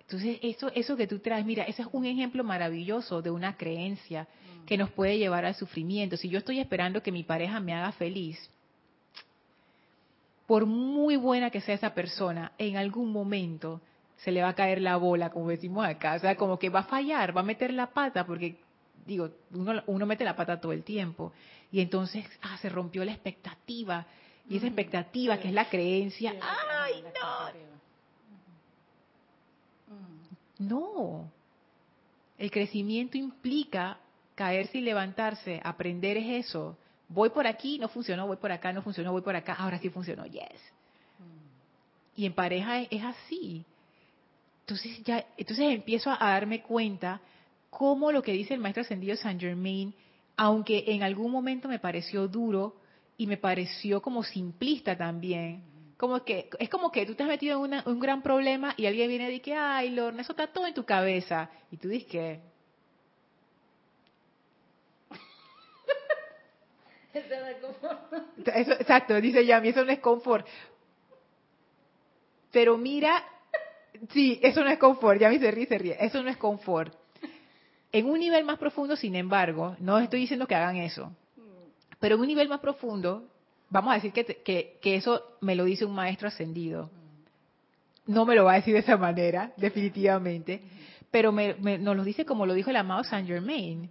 Entonces, 0.00 0.38
eso 0.42 0.70
eso 0.74 0.96
que 0.96 1.06
tú 1.06 1.18
traes, 1.18 1.44
mira, 1.44 1.64
ese 1.64 1.82
es 1.82 1.88
un 1.92 2.06
ejemplo 2.06 2.44
maravilloso 2.44 3.20
de 3.20 3.30
una 3.30 3.58
creencia 3.58 4.26
que 4.64 4.78
nos 4.78 4.90
puede 4.90 5.18
llevar 5.18 5.44
al 5.44 5.54
sufrimiento. 5.54 6.16
Si 6.16 6.30
yo 6.30 6.38
estoy 6.38 6.60
esperando 6.60 7.02
que 7.02 7.12
mi 7.12 7.24
pareja 7.24 7.60
me 7.60 7.74
haga 7.74 7.92
feliz, 7.92 8.38
por 10.46 10.66
muy 10.66 11.16
buena 11.16 11.50
que 11.50 11.60
sea 11.60 11.74
esa 11.74 11.94
persona, 11.94 12.52
en 12.58 12.76
algún 12.76 13.10
momento 13.12 13.80
se 14.16 14.30
le 14.30 14.42
va 14.42 14.50
a 14.50 14.54
caer 14.54 14.80
la 14.80 14.96
bola, 14.96 15.30
como 15.30 15.48
decimos 15.48 15.84
acá. 15.86 16.14
O 16.14 16.18
sea, 16.18 16.36
como 16.36 16.58
que 16.58 16.70
va 16.70 16.80
a 16.80 16.84
fallar, 16.84 17.36
va 17.36 17.40
a 17.40 17.44
meter 17.44 17.72
la 17.72 17.90
pata, 17.90 18.26
porque, 18.26 18.56
digo, 19.06 19.30
uno, 19.52 19.82
uno 19.86 20.06
mete 20.06 20.24
la 20.24 20.36
pata 20.36 20.60
todo 20.60 20.72
el 20.72 20.82
tiempo. 20.82 21.32
Y 21.70 21.80
entonces, 21.80 22.24
ah, 22.42 22.56
se 22.58 22.68
rompió 22.68 23.04
la 23.04 23.12
expectativa. 23.12 24.06
Y 24.48 24.58
esa 24.58 24.66
expectativa, 24.66 25.38
que 25.38 25.48
es 25.48 25.54
la 25.54 25.68
creencia, 25.68 26.34
¡ay, 26.40 27.02
no! 27.02 27.74
No. 30.56 31.30
El 32.38 32.50
crecimiento 32.50 33.18
implica 33.18 33.98
caerse 34.34 34.78
y 34.78 34.82
levantarse. 34.82 35.60
Aprender 35.64 36.16
es 36.16 36.46
eso 36.46 36.76
voy 37.14 37.30
por 37.30 37.46
aquí, 37.46 37.78
no 37.78 37.88
funcionó, 37.88 38.26
voy 38.26 38.36
por 38.36 38.52
acá, 38.52 38.72
no 38.72 38.82
funcionó, 38.82 39.12
voy 39.12 39.22
por 39.22 39.36
acá, 39.36 39.54
ahora 39.54 39.78
sí 39.78 39.88
funcionó, 39.88 40.26
yes. 40.26 40.42
Mm. 41.18 42.20
Y 42.20 42.26
en 42.26 42.32
pareja 42.34 42.82
es, 42.82 43.02
así. 43.02 43.64
Entonces 44.60 45.02
ya, 45.04 45.24
entonces 45.36 45.72
empiezo 45.72 46.10
a, 46.10 46.18
darme 46.18 46.62
cuenta 46.62 47.20
cómo 47.70 48.10
lo 48.10 48.22
que 48.22 48.32
dice 48.32 48.54
el 48.54 48.60
maestro 48.60 48.82
ascendido 48.82 49.16
Saint 49.16 49.40
Germain, 49.40 49.94
aunque 50.36 50.84
en 50.88 51.02
algún 51.02 51.30
momento 51.30 51.68
me 51.68 51.78
pareció 51.78 52.26
duro 52.26 52.76
y 53.16 53.26
me 53.26 53.36
pareció 53.36 54.02
como 54.02 54.24
simplista 54.24 54.96
también, 54.96 55.62
como 55.96 56.24
que 56.24 56.50
es 56.58 56.68
como 56.68 56.90
que 56.90 57.06
tú 57.06 57.14
te 57.14 57.22
has 57.22 57.28
metido 57.28 57.64
en 57.64 57.82
un 57.86 58.00
gran 58.00 58.22
problema 58.22 58.74
y 58.76 58.86
alguien 58.86 59.08
viene 59.08 59.28
y 59.28 59.38
dice, 59.38 59.54
ay, 59.54 59.90
Lorna, 59.90 60.22
eso 60.22 60.32
está 60.32 60.48
todo 60.48 60.66
en 60.66 60.74
tu 60.74 60.84
cabeza. 60.84 61.50
Y 61.70 61.76
tú 61.76 61.88
dices 61.88 62.08
que, 62.10 62.40
Exacto, 68.46 69.20
dice 69.20 69.44
Yami, 69.44 69.68
eso 69.68 69.84
no 69.84 69.92
es 69.92 70.00
confort. 70.00 70.46
Pero 72.50 72.76
mira, 72.76 73.24
sí, 74.10 74.38
eso 74.42 74.62
no 74.62 74.70
es 74.70 74.78
confort, 74.78 75.20
Yami 75.20 75.38
se 75.38 75.50
ríe, 75.50 75.66
se 75.66 75.78
ríe, 75.78 75.96
eso 76.00 76.22
no 76.22 76.30
es 76.30 76.36
confort. 76.36 76.94
En 77.92 78.06
un 78.06 78.18
nivel 78.18 78.44
más 78.44 78.58
profundo, 78.58 78.96
sin 78.96 79.14
embargo, 79.14 79.76
no 79.78 79.98
estoy 79.98 80.20
diciendo 80.20 80.46
que 80.46 80.54
hagan 80.54 80.76
eso, 80.76 81.12
pero 82.00 82.16
en 82.16 82.20
un 82.20 82.26
nivel 82.26 82.48
más 82.48 82.60
profundo, 82.60 83.28
vamos 83.70 83.92
a 83.92 83.94
decir 83.94 84.12
que, 84.12 84.78
que, 84.80 84.96
eso 84.96 85.36
me 85.40 85.54
lo 85.54 85.64
dice 85.64 85.84
un 85.84 85.94
maestro 85.94 86.28
ascendido. 86.28 86.90
No 88.06 88.26
me 88.26 88.34
lo 88.34 88.44
va 88.44 88.52
a 88.52 88.56
decir 88.56 88.74
de 88.74 88.80
esa 88.80 88.96
manera, 88.96 89.52
definitivamente, 89.56 90.60
pero 91.10 91.32
me, 91.32 91.54
nos 91.78 91.96
lo 91.96 92.04
dice 92.04 92.24
como 92.24 92.46
lo 92.46 92.54
dijo 92.54 92.70
el 92.70 92.76
amado 92.76 93.04
Saint 93.04 93.28
Germain 93.28 93.88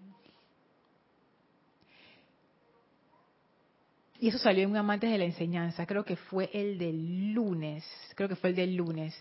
y 4.19 4.29
eso 4.29 4.37
salió 4.37 4.63
en 4.63 4.71
un 4.71 4.77
Amantes 4.77 5.11
de 5.11 5.17
la 5.17 5.25
Enseñanza, 5.25 5.85
creo 5.85 6.05
que 6.05 6.15
fue 6.15 6.49
el 6.53 6.77
del 6.77 7.33
lunes, 7.33 7.85
creo 8.15 8.29
que 8.29 8.35
fue 8.35 8.51
el 8.51 8.55
del 8.55 8.75
lunes, 8.75 9.13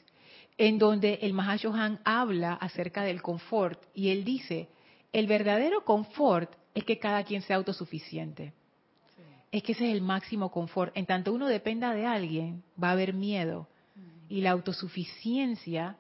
en 0.58 0.78
donde 0.78 1.18
el 1.22 1.32
Mahashohan 1.32 2.00
habla 2.04 2.54
acerca 2.54 3.02
del 3.02 3.22
confort 3.22 3.82
y 3.94 4.10
él 4.10 4.24
dice, 4.24 4.68
el 5.12 5.26
verdadero 5.26 5.84
confort 5.84 6.52
es 6.74 6.84
que 6.84 6.98
cada 6.98 7.24
quien 7.24 7.42
sea 7.42 7.56
autosuficiente. 7.56 8.52
Es 9.50 9.62
que 9.62 9.72
ese 9.72 9.88
es 9.88 9.94
el 9.94 10.00
máximo 10.00 10.50
confort. 10.50 10.96
En 10.96 11.04
tanto 11.04 11.32
uno 11.32 11.46
dependa 11.46 11.94
de 11.94 12.06
alguien, 12.06 12.62
va 12.82 12.88
a 12.88 12.92
haber 12.92 13.12
miedo. 13.12 13.68
Y 14.28 14.40
la 14.40 14.52
autosuficiencia, 14.52 15.98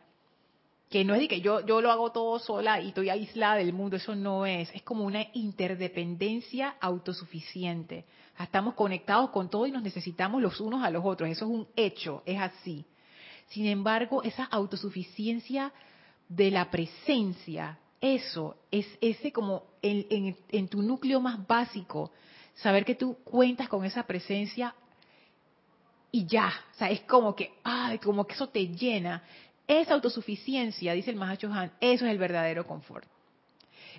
que 0.92 1.04
no 1.04 1.14
es 1.14 1.20
de 1.20 1.28
que 1.28 1.40
yo, 1.40 1.64
yo 1.64 1.80
lo 1.80 1.90
hago 1.90 2.12
todo 2.12 2.38
sola 2.38 2.78
y 2.78 2.88
estoy 2.88 3.08
aislada 3.08 3.56
del 3.56 3.72
mundo, 3.72 3.96
eso 3.96 4.14
no 4.14 4.44
es. 4.44 4.70
Es 4.74 4.82
como 4.82 5.04
una 5.04 5.24
interdependencia 5.32 6.76
autosuficiente. 6.80 8.04
Estamos 8.38 8.74
conectados 8.74 9.30
con 9.30 9.48
todo 9.48 9.66
y 9.66 9.72
nos 9.72 9.82
necesitamos 9.82 10.42
los 10.42 10.60
unos 10.60 10.84
a 10.84 10.90
los 10.90 11.02
otros. 11.02 11.30
Eso 11.30 11.46
es 11.46 11.50
un 11.50 11.66
hecho, 11.76 12.22
es 12.26 12.38
así. 12.38 12.84
Sin 13.48 13.66
embargo, 13.66 14.22
esa 14.22 14.44
autosuficiencia 14.44 15.72
de 16.28 16.50
la 16.50 16.70
presencia, 16.70 17.78
eso 17.98 18.56
es 18.70 18.86
ese 19.00 19.32
como 19.32 19.64
en, 19.80 20.68
tu 20.68 20.82
núcleo 20.82 21.22
más 21.22 21.46
básico, 21.46 22.10
saber 22.54 22.84
que 22.84 22.96
tú 22.96 23.16
cuentas 23.24 23.66
con 23.66 23.86
esa 23.86 24.02
presencia 24.02 24.74
y 26.10 26.26
ya, 26.26 26.52
o 26.74 26.76
sea, 26.76 26.90
es 26.90 27.00
como 27.02 27.34
que, 27.34 27.54
ay, 27.64 27.98
como 27.98 28.26
que 28.26 28.34
eso 28.34 28.50
te 28.50 28.68
llena. 28.68 29.22
Esa 29.66 29.94
autosuficiencia, 29.94 30.92
dice 30.92 31.10
el 31.10 31.16
Mahacho 31.16 31.52
Han, 31.52 31.72
eso 31.80 32.04
es 32.04 32.10
el 32.10 32.18
verdadero 32.18 32.66
confort. 32.66 33.06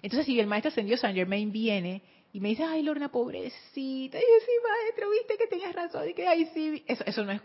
Entonces, 0.01 0.25
si 0.25 0.39
el 0.39 0.47
maestro 0.47 0.69
ascendido 0.69 0.97
Saint 0.97 1.15
Germain 1.15 1.51
viene 1.51 2.01
y 2.33 2.39
me 2.39 2.49
dice, 2.49 2.63
ay, 2.63 2.83
Lorna, 2.83 3.09
pobrecita, 3.09 4.17
y 4.17 4.21
yo, 4.21 4.45
sí, 4.45 4.51
maestro, 4.63 5.09
viste 5.11 5.37
que 5.37 5.47
tenías 5.47 5.73
razón, 5.73 6.09
y 6.09 6.13
que, 6.13 6.27
ay, 6.27 6.49
sí, 6.53 6.83
eso, 6.87 7.03
eso 7.05 7.23
no 7.23 7.31
es... 7.31 7.41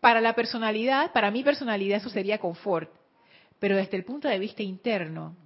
Para 0.00 0.20
la 0.20 0.34
personalidad, 0.34 1.12
para 1.12 1.30
mi 1.30 1.44
personalidad, 1.44 1.98
eso 1.98 2.08
sería 2.08 2.38
confort. 2.38 2.90
Pero 3.58 3.76
desde 3.76 3.98
el 3.98 4.04
punto 4.04 4.28
de 4.28 4.38
vista 4.38 4.62
interno, 4.62 5.36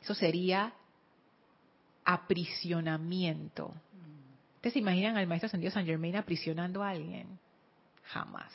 eso 0.00 0.14
sería 0.14 0.72
aprisionamiento. 2.04 3.74
¿Ustedes 4.56 4.74
se 4.74 4.78
imaginan 4.78 5.16
al 5.16 5.26
maestro 5.26 5.48
ascendido 5.48 5.72
San 5.72 5.84
Germain 5.84 6.14
aprisionando 6.14 6.82
a 6.84 6.90
alguien? 6.90 7.26
Jamás. 8.04 8.52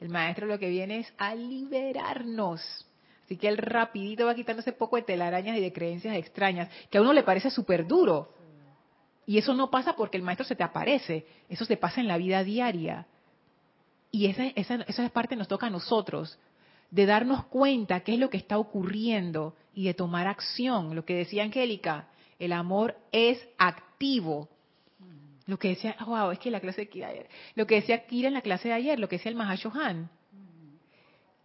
El 0.00 0.08
maestro 0.08 0.46
lo 0.46 0.58
que 0.58 0.68
viene 0.68 1.00
es 1.00 1.12
a 1.18 1.34
liberarnos. 1.34 2.86
Así 3.24 3.36
que 3.36 3.48
él 3.48 3.58
rapidito 3.58 4.26
va 4.26 4.34
quitándose 4.34 4.72
poco 4.72 4.96
de 4.96 5.02
telarañas 5.02 5.56
y 5.58 5.60
de 5.60 5.72
creencias 5.72 6.16
extrañas, 6.16 6.70
que 6.90 6.98
a 6.98 7.02
uno 7.02 7.12
le 7.12 7.24
parece 7.24 7.50
súper 7.50 7.86
duro. 7.86 8.32
Y 9.26 9.36
eso 9.36 9.52
no 9.52 9.70
pasa 9.70 9.94
porque 9.94 10.16
el 10.16 10.22
maestro 10.22 10.46
se 10.46 10.56
te 10.56 10.62
aparece, 10.62 11.26
eso 11.50 11.66
se 11.66 11.76
pasa 11.76 12.00
en 12.00 12.08
la 12.08 12.16
vida 12.16 12.42
diaria. 12.42 13.06
Y 14.10 14.26
esa, 14.26 14.46
esa, 14.46 14.76
esa 14.86 15.08
parte 15.10 15.36
nos 15.36 15.48
toca 15.48 15.66
a 15.66 15.70
nosotros, 15.70 16.38
de 16.90 17.04
darnos 17.04 17.44
cuenta 17.46 18.00
qué 18.00 18.14
es 18.14 18.18
lo 18.18 18.30
que 18.30 18.38
está 18.38 18.58
ocurriendo 18.58 19.54
y 19.74 19.84
de 19.84 19.94
tomar 19.94 20.26
acción. 20.26 20.96
Lo 20.96 21.04
que 21.04 21.14
decía 21.14 21.42
Angélica, 21.42 22.08
el 22.38 22.52
amor 22.52 22.96
es 23.12 23.46
activo. 23.58 24.48
Lo 25.48 25.58
que 25.58 25.68
decía, 25.68 25.96
wow, 26.06 26.30
es 26.30 26.38
que 26.38 26.50
la 26.50 26.60
clase 26.60 26.82
de 26.82 26.88
Kira 26.90 27.08
ayer, 27.08 27.26
lo 27.54 27.66
que 27.66 27.76
decía 27.76 28.04
Kira 28.06 28.28
en 28.28 28.34
la 28.34 28.42
clase 28.42 28.68
de 28.68 28.74
ayer, 28.74 29.00
lo 29.00 29.08
que 29.08 29.16
decía 29.16 29.30
el 29.30 29.36
Mahashohan. 29.36 30.10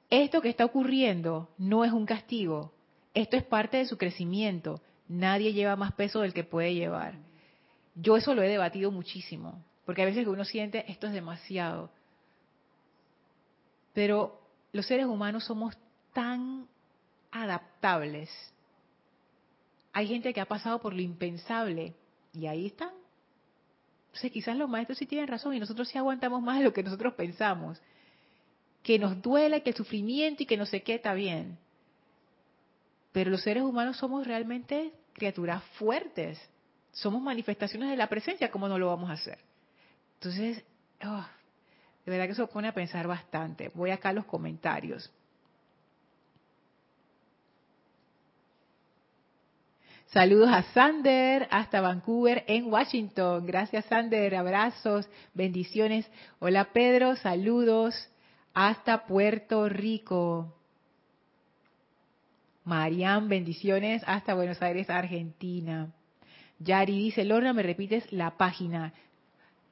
Esto 0.09 0.41
que 0.41 0.49
está 0.49 0.65
ocurriendo 0.65 1.49
no 1.57 1.85
es 1.85 1.93
un 1.93 2.05
castigo, 2.05 2.73
esto 3.13 3.37
es 3.37 3.43
parte 3.43 3.77
de 3.77 3.85
su 3.85 3.97
crecimiento. 3.97 4.81
Nadie 5.07 5.53
lleva 5.53 5.77
más 5.77 5.93
peso 5.93 6.19
del 6.19 6.33
que 6.33 6.43
puede 6.43 6.73
llevar. 6.73 7.13
Yo 7.95 8.17
eso 8.17 8.35
lo 8.35 8.43
he 8.43 8.49
debatido 8.49 8.91
muchísimo, 8.91 9.63
porque 9.85 10.01
a 10.01 10.05
veces 10.05 10.27
uno 10.27 10.43
siente 10.43 10.83
esto 10.91 11.07
es 11.07 11.13
demasiado. 11.13 11.89
Pero 13.93 14.41
los 14.73 14.85
seres 14.85 15.05
humanos 15.05 15.45
somos 15.45 15.77
tan 16.11 16.67
adaptables. 17.31 18.29
Hay 19.93 20.09
gente 20.09 20.33
que 20.33 20.41
ha 20.41 20.45
pasado 20.45 20.79
por 20.81 20.93
lo 20.93 21.01
impensable 21.01 21.95
y 22.33 22.47
ahí 22.47 22.65
están. 22.65 23.02
Entonces 24.13 24.31
quizás 24.31 24.55
los 24.55 24.69
maestros 24.69 24.99
sí 24.99 25.07
tienen 25.07 25.27
razón 25.27 25.55
y 25.55 25.59
nosotros 25.59 25.87
sí 25.89 25.97
aguantamos 25.97 26.39
más 26.39 26.59
de 26.59 26.63
lo 26.63 26.71
que 26.71 26.83
nosotros 26.83 27.15
pensamos. 27.15 27.81
Que 28.83 28.99
nos 28.99 29.19
duele, 29.23 29.63
que 29.63 29.71
el 29.71 29.75
sufrimiento 29.75 30.43
y 30.43 30.45
que 30.45 30.55
no 30.55 30.67
sé 30.67 30.83
qué 30.83 30.93
está 30.93 31.15
bien. 31.15 31.57
Pero 33.11 33.31
los 33.31 33.41
seres 33.41 33.63
humanos 33.63 33.97
somos 33.97 34.27
realmente 34.27 34.93
criaturas 35.13 35.63
fuertes. 35.79 36.39
Somos 36.91 37.23
manifestaciones 37.23 37.89
de 37.89 37.97
la 37.97 38.07
presencia, 38.07 38.51
¿cómo 38.51 38.67
no 38.67 38.77
lo 38.77 38.85
vamos 38.85 39.09
a 39.09 39.13
hacer? 39.13 39.39
Entonces, 40.19 40.63
oh, 41.03 41.25
de 42.05 42.11
verdad 42.11 42.27
que 42.27 42.33
eso 42.33 42.45
pone 42.45 42.67
a 42.67 42.73
pensar 42.73 43.07
bastante. 43.07 43.71
Voy 43.73 43.89
acá 43.89 44.09
a 44.09 44.13
los 44.13 44.25
comentarios. 44.25 45.11
Saludos 50.13 50.49
a 50.51 50.61
Sander 50.73 51.47
hasta 51.49 51.81
Vancouver 51.81 52.43
en 52.45 52.71
Washington. 52.71 53.47
Gracias 53.47 53.85
Sander, 53.85 54.35
abrazos, 54.35 55.09
bendiciones. 55.33 56.05
Hola 56.37 56.65
Pedro, 56.65 57.15
saludos 57.15 57.95
hasta 58.53 59.07
Puerto 59.07 59.67
Rico. 59.69 60.53
Mariam, 62.63 63.27
bendiciones 63.27 64.03
hasta 64.05 64.35
Buenos 64.35 64.61
Aires, 64.61 64.87
Argentina. 64.91 65.91
Yari 66.59 66.95
dice, 66.95 67.23
Lorna, 67.25 67.51
me 67.51 67.63
repites 67.63 68.13
la 68.13 68.37
página. 68.37 68.93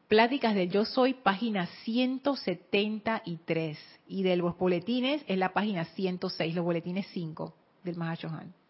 Pláticas 0.08 0.56
del 0.56 0.72
Yo 0.72 0.86
Soy, 0.86 1.14
página 1.14 1.68
173. 1.84 3.78
Y 4.08 4.24
de 4.24 4.38
los 4.38 4.58
boletines 4.58 5.24
es 5.28 5.38
la 5.38 5.54
página 5.54 5.86
106, 5.86 6.56
los 6.56 6.66
boletines 6.66 7.06
5 7.14 7.54
del 7.84 7.96
Mahashohan. 7.96 8.61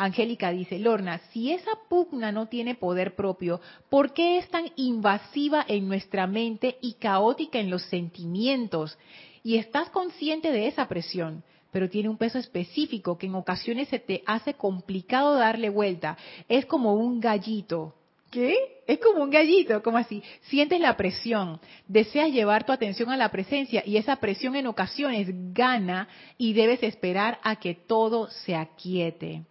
Angélica 0.00 0.50
dice, 0.50 0.78
Lorna, 0.78 1.20
si 1.30 1.52
esa 1.52 1.72
pugna 1.90 2.32
no 2.32 2.46
tiene 2.46 2.74
poder 2.74 3.14
propio, 3.14 3.60
¿por 3.90 4.14
qué 4.14 4.38
es 4.38 4.48
tan 4.48 4.64
invasiva 4.76 5.62
en 5.68 5.88
nuestra 5.88 6.26
mente 6.26 6.78
y 6.80 6.94
caótica 6.94 7.58
en 7.58 7.68
los 7.68 7.82
sentimientos? 7.82 8.96
Y 9.42 9.58
estás 9.58 9.90
consciente 9.90 10.52
de 10.52 10.68
esa 10.68 10.88
presión, 10.88 11.44
pero 11.70 11.90
tiene 11.90 12.08
un 12.08 12.16
peso 12.16 12.38
específico 12.38 13.18
que 13.18 13.26
en 13.26 13.34
ocasiones 13.34 13.88
se 13.88 13.98
te 13.98 14.22
hace 14.24 14.54
complicado 14.54 15.34
darle 15.34 15.68
vuelta. 15.68 16.16
Es 16.48 16.64
como 16.64 16.94
un 16.94 17.20
gallito. 17.20 17.94
¿Qué? 18.30 18.54
Es 18.86 19.00
como 19.00 19.22
un 19.22 19.30
gallito, 19.30 19.82
como 19.82 19.98
así. 19.98 20.22
Sientes 20.44 20.80
la 20.80 20.96
presión, 20.96 21.60
deseas 21.86 22.32
llevar 22.32 22.64
tu 22.64 22.72
atención 22.72 23.10
a 23.10 23.18
la 23.18 23.30
presencia 23.30 23.82
y 23.84 23.98
esa 23.98 24.16
presión 24.16 24.56
en 24.56 24.66
ocasiones 24.66 25.28
gana 25.52 26.08
y 26.38 26.54
debes 26.54 26.82
esperar 26.82 27.38
a 27.42 27.56
que 27.56 27.74
todo 27.74 28.28
se 28.30 28.54
aquiete. 28.54 29.44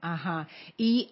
Ajá. 0.00 0.48
Y 0.76 1.10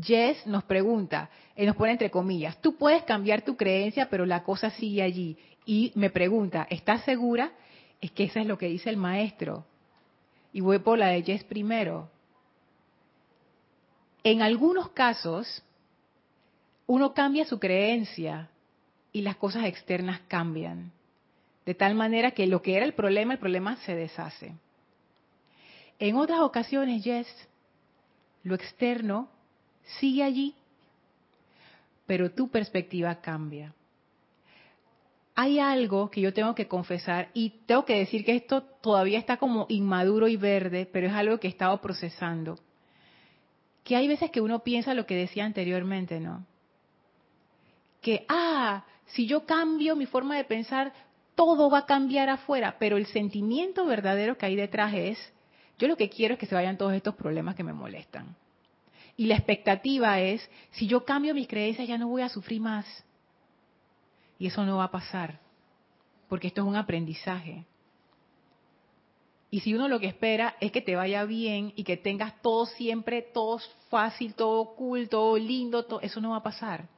Jess 0.00 0.46
nos 0.46 0.64
pregunta, 0.64 1.30
y 1.56 1.66
nos 1.66 1.76
pone 1.76 1.92
entre 1.92 2.10
comillas, 2.10 2.60
tú 2.60 2.76
puedes 2.76 3.02
cambiar 3.04 3.42
tu 3.42 3.56
creencia, 3.56 4.08
pero 4.10 4.26
la 4.26 4.42
cosa 4.42 4.70
sigue 4.70 5.02
allí. 5.02 5.36
Y 5.66 5.92
me 5.94 6.10
pregunta, 6.10 6.66
¿estás 6.68 7.04
segura? 7.04 7.52
Es 8.00 8.10
que 8.10 8.24
eso 8.24 8.40
es 8.40 8.46
lo 8.46 8.58
que 8.58 8.66
dice 8.66 8.90
el 8.90 8.96
maestro. 8.96 9.64
Y 10.52 10.60
voy 10.60 10.78
por 10.78 10.98
la 10.98 11.08
de 11.08 11.22
Jess 11.22 11.44
primero. 11.44 12.10
En 14.22 14.42
algunos 14.42 14.90
casos, 14.90 15.62
uno 16.86 17.14
cambia 17.14 17.44
su 17.44 17.58
creencia 17.58 18.50
y 19.12 19.22
las 19.22 19.36
cosas 19.36 19.64
externas 19.64 20.20
cambian. 20.28 20.92
De 21.64 21.74
tal 21.74 21.94
manera 21.94 22.32
que 22.32 22.46
lo 22.46 22.60
que 22.60 22.76
era 22.76 22.84
el 22.84 22.94
problema, 22.94 23.32
el 23.32 23.38
problema 23.38 23.76
se 23.76 23.94
deshace. 23.94 24.52
En 25.98 26.16
otras 26.16 26.40
ocasiones, 26.40 27.02
Jess, 27.02 27.26
lo 28.44 28.54
externo 28.54 29.28
sigue 29.98 30.22
allí, 30.22 30.54
pero 32.06 32.30
tu 32.30 32.48
perspectiva 32.48 33.16
cambia. 33.16 33.74
Hay 35.34 35.58
algo 35.58 36.10
que 36.10 36.20
yo 36.20 36.32
tengo 36.32 36.54
que 36.54 36.68
confesar 36.68 37.30
y 37.34 37.50
tengo 37.66 37.84
que 37.84 37.98
decir 37.98 38.24
que 38.24 38.36
esto 38.36 38.62
todavía 38.62 39.18
está 39.18 39.36
como 39.36 39.66
inmaduro 39.68 40.28
y 40.28 40.36
verde, 40.36 40.88
pero 40.90 41.08
es 41.08 41.12
algo 41.12 41.40
que 41.40 41.48
he 41.48 41.50
estado 41.50 41.80
procesando. 41.80 42.56
Que 43.82 43.96
hay 43.96 44.06
veces 44.06 44.30
que 44.30 44.40
uno 44.40 44.60
piensa 44.62 44.94
lo 44.94 45.06
que 45.06 45.16
decía 45.16 45.44
anteriormente, 45.44 46.20
¿no? 46.20 46.46
Que, 48.00 48.24
ah, 48.28 48.84
si 49.06 49.26
yo 49.26 49.44
cambio 49.44 49.96
mi 49.96 50.06
forma 50.06 50.36
de 50.36 50.44
pensar, 50.44 50.92
todo 51.34 51.68
va 51.68 51.78
a 51.78 51.86
cambiar 51.86 52.28
afuera, 52.28 52.76
pero 52.78 52.96
el 52.96 53.06
sentimiento 53.06 53.84
verdadero 53.86 54.38
que 54.38 54.46
hay 54.46 54.56
detrás 54.56 54.94
es, 54.94 55.33
yo 55.78 55.88
lo 55.88 55.96
que 55.96 56.08
quiero 56.08 56.34
es 56.34 56.40
que 56.40 56.46
se 56.46 56.54
vayan 56.54 56.76
todos 56.76 56.92
estos 56.92 57.14
problemas 57.14 57.54
que 57.54 57.64
me 57.64 57.72
molestan. 57.72 58.36
Y 59.16 59.26
la 59.26 59.36
expectativa 59.36 60.20
es, 60.20 60.48
si 60.72 60.86
yo 60.86 61.04
cambio 61.04 61.34
mis 61.34 61.48
creencias 61.48 61.86
ya 61.86 61.98
no 61.98 62.08
voy 62.08 62.22
a 62.22 62.28
sufrir 62.28 62.60
más. 62.60 62.86
Y 64.38 64.46
eso 64.46 64.64
no 64.64 64.78
va 64.78 64.84
a 64.84 64.90
pasar, 64.90 65.40
porque 66.28 66.48
esto 66.48 66.62
es 66.62 66.66
un 66.66 66.76
aprendizaje. 66.76 67.64
Y 69.50 69.60
si 69.60 69.72
uno 69.74 69.86
lo 69.86 70.00
que 70.00 70.08
espera 70.08 70.56
es 70.60 70.72
que 70.72 70.80
te 70.80 70.96
vaya 70.96 71.24
bien 71.24 71.72
y 71.76 71.84
que 71.84 71.96
tengas 71.96 72.40
todo 72.42 72.66
siempre, 72.66 73.22
todo 73.22 73.60
fácil, 73.88 74.34
todo 74.34 74.74
cool, 74.74 75.08
todo 75.08 75.38
lindo, 75.38 75.84
todo, 75.84 76.00
eso 76.00 76.20
no 76.20 76.30
va 76.30 76.38
a 76.38 76.42
pasar 76.42 76.88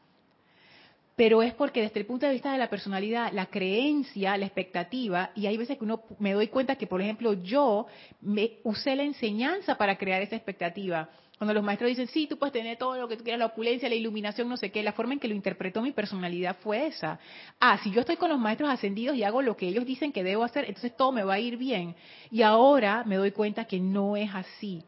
pero 1.17 1.43
es 1.43 1.55
porque 1.55 1.81
desde 1.81 1.99
el 1.99 2.07
punto 2.07 2.27
de 2.27 2.33
vista 2.33 2.53
de 2.53 2.59
la 2.59 2.69
personalidad, 2.69 3.33
la 3.33 3.47
creencia, 3.47 4.37
la 4.37 4.45
expectativa, 4.45 5.31
y 5.35 5.47
hay 5.47 5.57
veces 5.57 5.79
que 5.79 5.85
uno 5.85 6.03
me 6.19 6.35
doy 6.35 6.49
cuenta 6.49 6.77
que, 6.77 6.87
por 6.87 7.01
ejemplo, 7.01 7.33
yo 7.33 7.87
me 8.21 8.59
usé 8.65 8.95
la 8.95 9.03
enseñanza 9.03 9.79
para 9.79 9.97
crear 9.97 10.21
esa 10.21 10.37
expectativa. 10.37 11.09
Cuando 11.39 11.55
los 11.55 11.65
maestros 11.65 11.89
dicen, 11.89 12.07
sí, 12.09 12.27
tú 12.27 12.39
puedes 12.39 12.53
tener 12.53 12.77
todo 12.77 12.99
lo 12.99 13.09
que 13.09 13.17
tú 13.17 13.25
quieras, 13.25 13.39
la 13.39 13.47
opulencia, 13.47 13.89
la 13.89 13.95
iluminación, 13.95 14.47
no 14.47 14.59
sé 14.59 14.71
qué, 14.71 14.83
la 14.83 14.93
forma 14.93 15.15
en 15.15 15.21
que 15.21 15.29
lo 15.29 15.35
interpretó 15.35 15.81
mi 15.81 15.93
personalidad 15.93 16.57
fue 16.61 16.87
esa. 16.87 17.19
Ah, 17.61 17.79
si 17.83 17.91
yo 17.93 18.01
estoy 18.01 18.17
con 18.17 18.29
los 18.29 18.39
maestros 18.39 18.69
ascendidos 18.69 19.17
y 19.17 19.25
hago 19.25 19.41
lo 19.41 19.57
que 19.57 19.69
ellos 19.69 19.87
dicen 19.87 20.13
que 20.13 20.23
debo 20.23 20.45
hacer, 20.45 20.67
entonces 20.67 20.95
todo 20.97 21.13
me 21.13 21.25
va 21.25 21.35
a 21.35 21.41
ir 21.41 21.57
bien. 21.57 21.95
Y 22.31 22.43
ahora 22.43 23.05
me 23.07 23.17
doy 23.17 23.33
cuenta 23.33 23.65
que 23.65 23.81
no 23.81 24.19
es 24.19 24.35
así. 24.35 24.83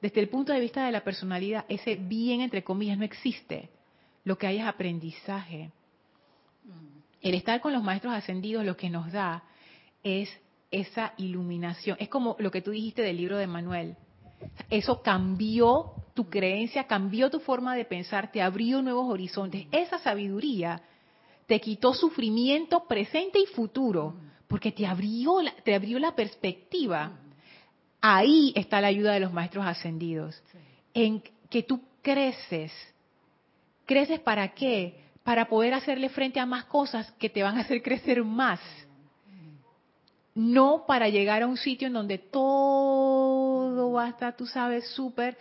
Desde 0.00 0.20
el 0.20 0.28
punto 0.28 0.52
de 0.52 0.60
vista 0.60 0.86
de 0.86 0.92
la 0.92 1.02
personalidad, 1.02 1.64
ese 1.68 1.96
bien, 1.96 2.40
entre 2.40 2.62
comillas, 2.62 2.98
no 2.98 3.04
existe 3.04 3.68
lo 4.24 4.38
que 4.38 4.46
hay 4.46 4.58
es 4.58 4.66
aprendizaje. 4.66 5.70
El 7.20 7.34
estar 7.34 7.60
con 7.60 7.72
los 7.72 7.82
maestros 7.82 8.14
ascendidos 8.14 8.64
lo 8.64 8.76
que 8.76 8.90
nos 8.90 9.12
da 9.12 9.44
es 10.02 10.28
esa 10.70 11.14
iluminación. 11.18 11.96
Es 12.00 12.08
como 12.08 12.36
lo 12.38 12.50
que 12.50 12.62
tú 12.62 12.70
dijiste 12.70 13.02
del 13.02 13.16
libro 13.16 13.36
de 13.36 13.46
Manuel. 13.46 13.96
Eso 14.70 15.02
cambió 15.02 15.92
tu 16.14 16.28
creencia, 16.28 16.86
cambió 16.86 17.30
tu 17.30 17.38
forma 17.40 17.76
de 17.76 17.84
pensar, 17.84 18.32
te 18.32 18.42
abrió 18.42 18.82
nuevos 18.82 19.08
horizontes. 19.08 19.66
Esa 19.70 19.98
sabiduría 19.98 20.82
te 21.46 21.60
quitó 21.60 21.94
sufrimiento 21.94 22.84
presente 22.88 23.38
y 23.38 23.46
futuro, 23.46 24.14
porque 24.48 24.72
te 24.72 24.86
abrió 24.86 25.42
la, 25.42 25.52
te 25.64 25.74
abrió 25.74 25.98
la 25.98 26.14
perspectiva. 26.14 27.12
Ahí 28.00 28.52
está 28.56 28.80
la 28.80 28.88
ayuda 28.88 29.12
de 29.12 29.20
los 29.20 29.32
maestros 29.32 29.64
ascendidos, 29.64 30.42
en 30.92 31.22
que 31.48 31.62
tú 31.62 31.80
creces. 32.02 32.72
¿Creces 33.86 34.20
para 34.20 34.48
qué? 34.48 35.00
Para 35.24 35.48
poder 35.48 35.74
hacerle 35.74 36.08
frente 36.08 36.40
a 36.40 36.46
más 36.46 36.64
cosas 36.64 37.10
que 37.12 37.28
te 37.28 37.42
van 37.42 37.56
a 37.58 37.62
hacer 37.62 37.82
crecer 37.82 38.24
más. 38.24 38.60
No 40.34 40.84
para 40.86 41.08
llegar 41.08 41.42
a 41.42 41.46
un 41.46 41.56
sitio 41.56 41.88
en 41.88 41.92
donde 41.92 42.18
todo 42.18 43.92
va 43.92 44.06
a 44.06 44.08
estar, 44.08 44.36
tú 44.36 44.46
sabes, 44.46 44.88
súper 44.88 45.36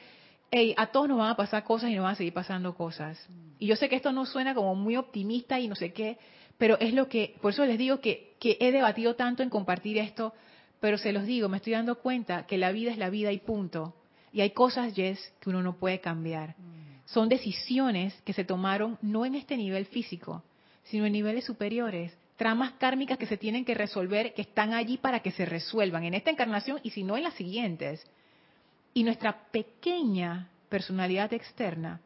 hey, 0.51 0.73
a 0.77 0.87
todos 0.87 1.07
nos 1.07 1.17
van 1.17 1.29
a 1.29 1.37
pasar 1.37 1.63
cosas 1.63 1.89
y 1.89 1.95
nos 1.95 2.03
van 2.03 2.13
a 2.13 2.17
seguir 2.17 2.33
pasando 2.33 2.75
cosas. 2.75 3.25
Y 3.57 3.67
yo 3.67 3.75
sé 3.75 3.87
que 3.87 3.95
esto 3.95 4.11
no 4.11 4.25
suena 4.25 4.53
como 4.53 4.75
muy 4.75 4.97
optimista 4.97 5.59
y 5.59 5.67
no 5.67 5.75
sé 5.75 5.93
qué, 5.93 6.17
pero 6.57 6.77
es 6.79 6.93
lo 6.93 7.07
que, 7.07 7.35
por 7.41 7.53
eso 7.53 7.65
les 7.65 7.77
digo 7.77 8.01
que, 8.01 8.35
que 8.39 8.57
he 8.59 8.71
debatido 8.71 9.15
tanto 9.15 9.41
en 9.41 9.49
compartir 9.49 9.97
esto, 9.97 10.33
pero 10.81 10.97
se 10.97 11.13
los 11.13 11.25
digo, 11.25 11.47
me 11.47 11.57
estoy 11.57 11.73
dando 11.73 11.99
cuenta 11.99 12.45
que 12.45 12.57
la 12.57 12.71
vida 12.71 12.91
es 12.91 12.97
la 12.97 13.09
vida 13.09 13.31
y 13.31 13.39
punto. 13.39 13.95
Y 14.33 14.41
hay 14.41 14.51
cosas, 14.51 14.93
Jess, 14.93 15.33
que 15.39 15.49
uno 15.49 15.61
no 15.61 15.77
puede 15.77 16.01
cambiar. 16.01 16.55
Son 17.13 17.27
decisiones 17.27 18.13
que 18.23 18.33
se 18.33 18.45
tomaron 18.45 18.97
no 19.01 19.25
en 19.25 19.35
este 19.35 19.57
nivel 19.57 19.85
físico, 19.85 20.43
sino 20.83 21.05
en 21.05 21.11
niveles 21.11 21.43
superiores. 21.43 22.13
Tramas 22.37 22.71
kármicas 22.73 23.17
que 23.17 23.25
se 23.25 23.37
tienen 23.37 23.65
que 23.65 23.73
resolver, 23.73 24.33
que 24.33 24.43
están 24.43 24.73
allí 24.73 24.97
para 24.97 25.19
que 25.19 25.31
se 25.31 25.45
resuelvan 25.45 26.05
en 26.05 26.13
esta 26.13 26.31
encarnación 26.31 26.79
y 26.83 26.91
si 26.91 27.03
no 27.03 27.17
en 27.17 27.23
las 27.23 27.33
siguientes. 27.33 28.01
Y 28.93 29.03
nuestra 29.03 29.43
pequeña 29.51 30.49
personalidad 30.69 31.33
externa, 31.33 31.99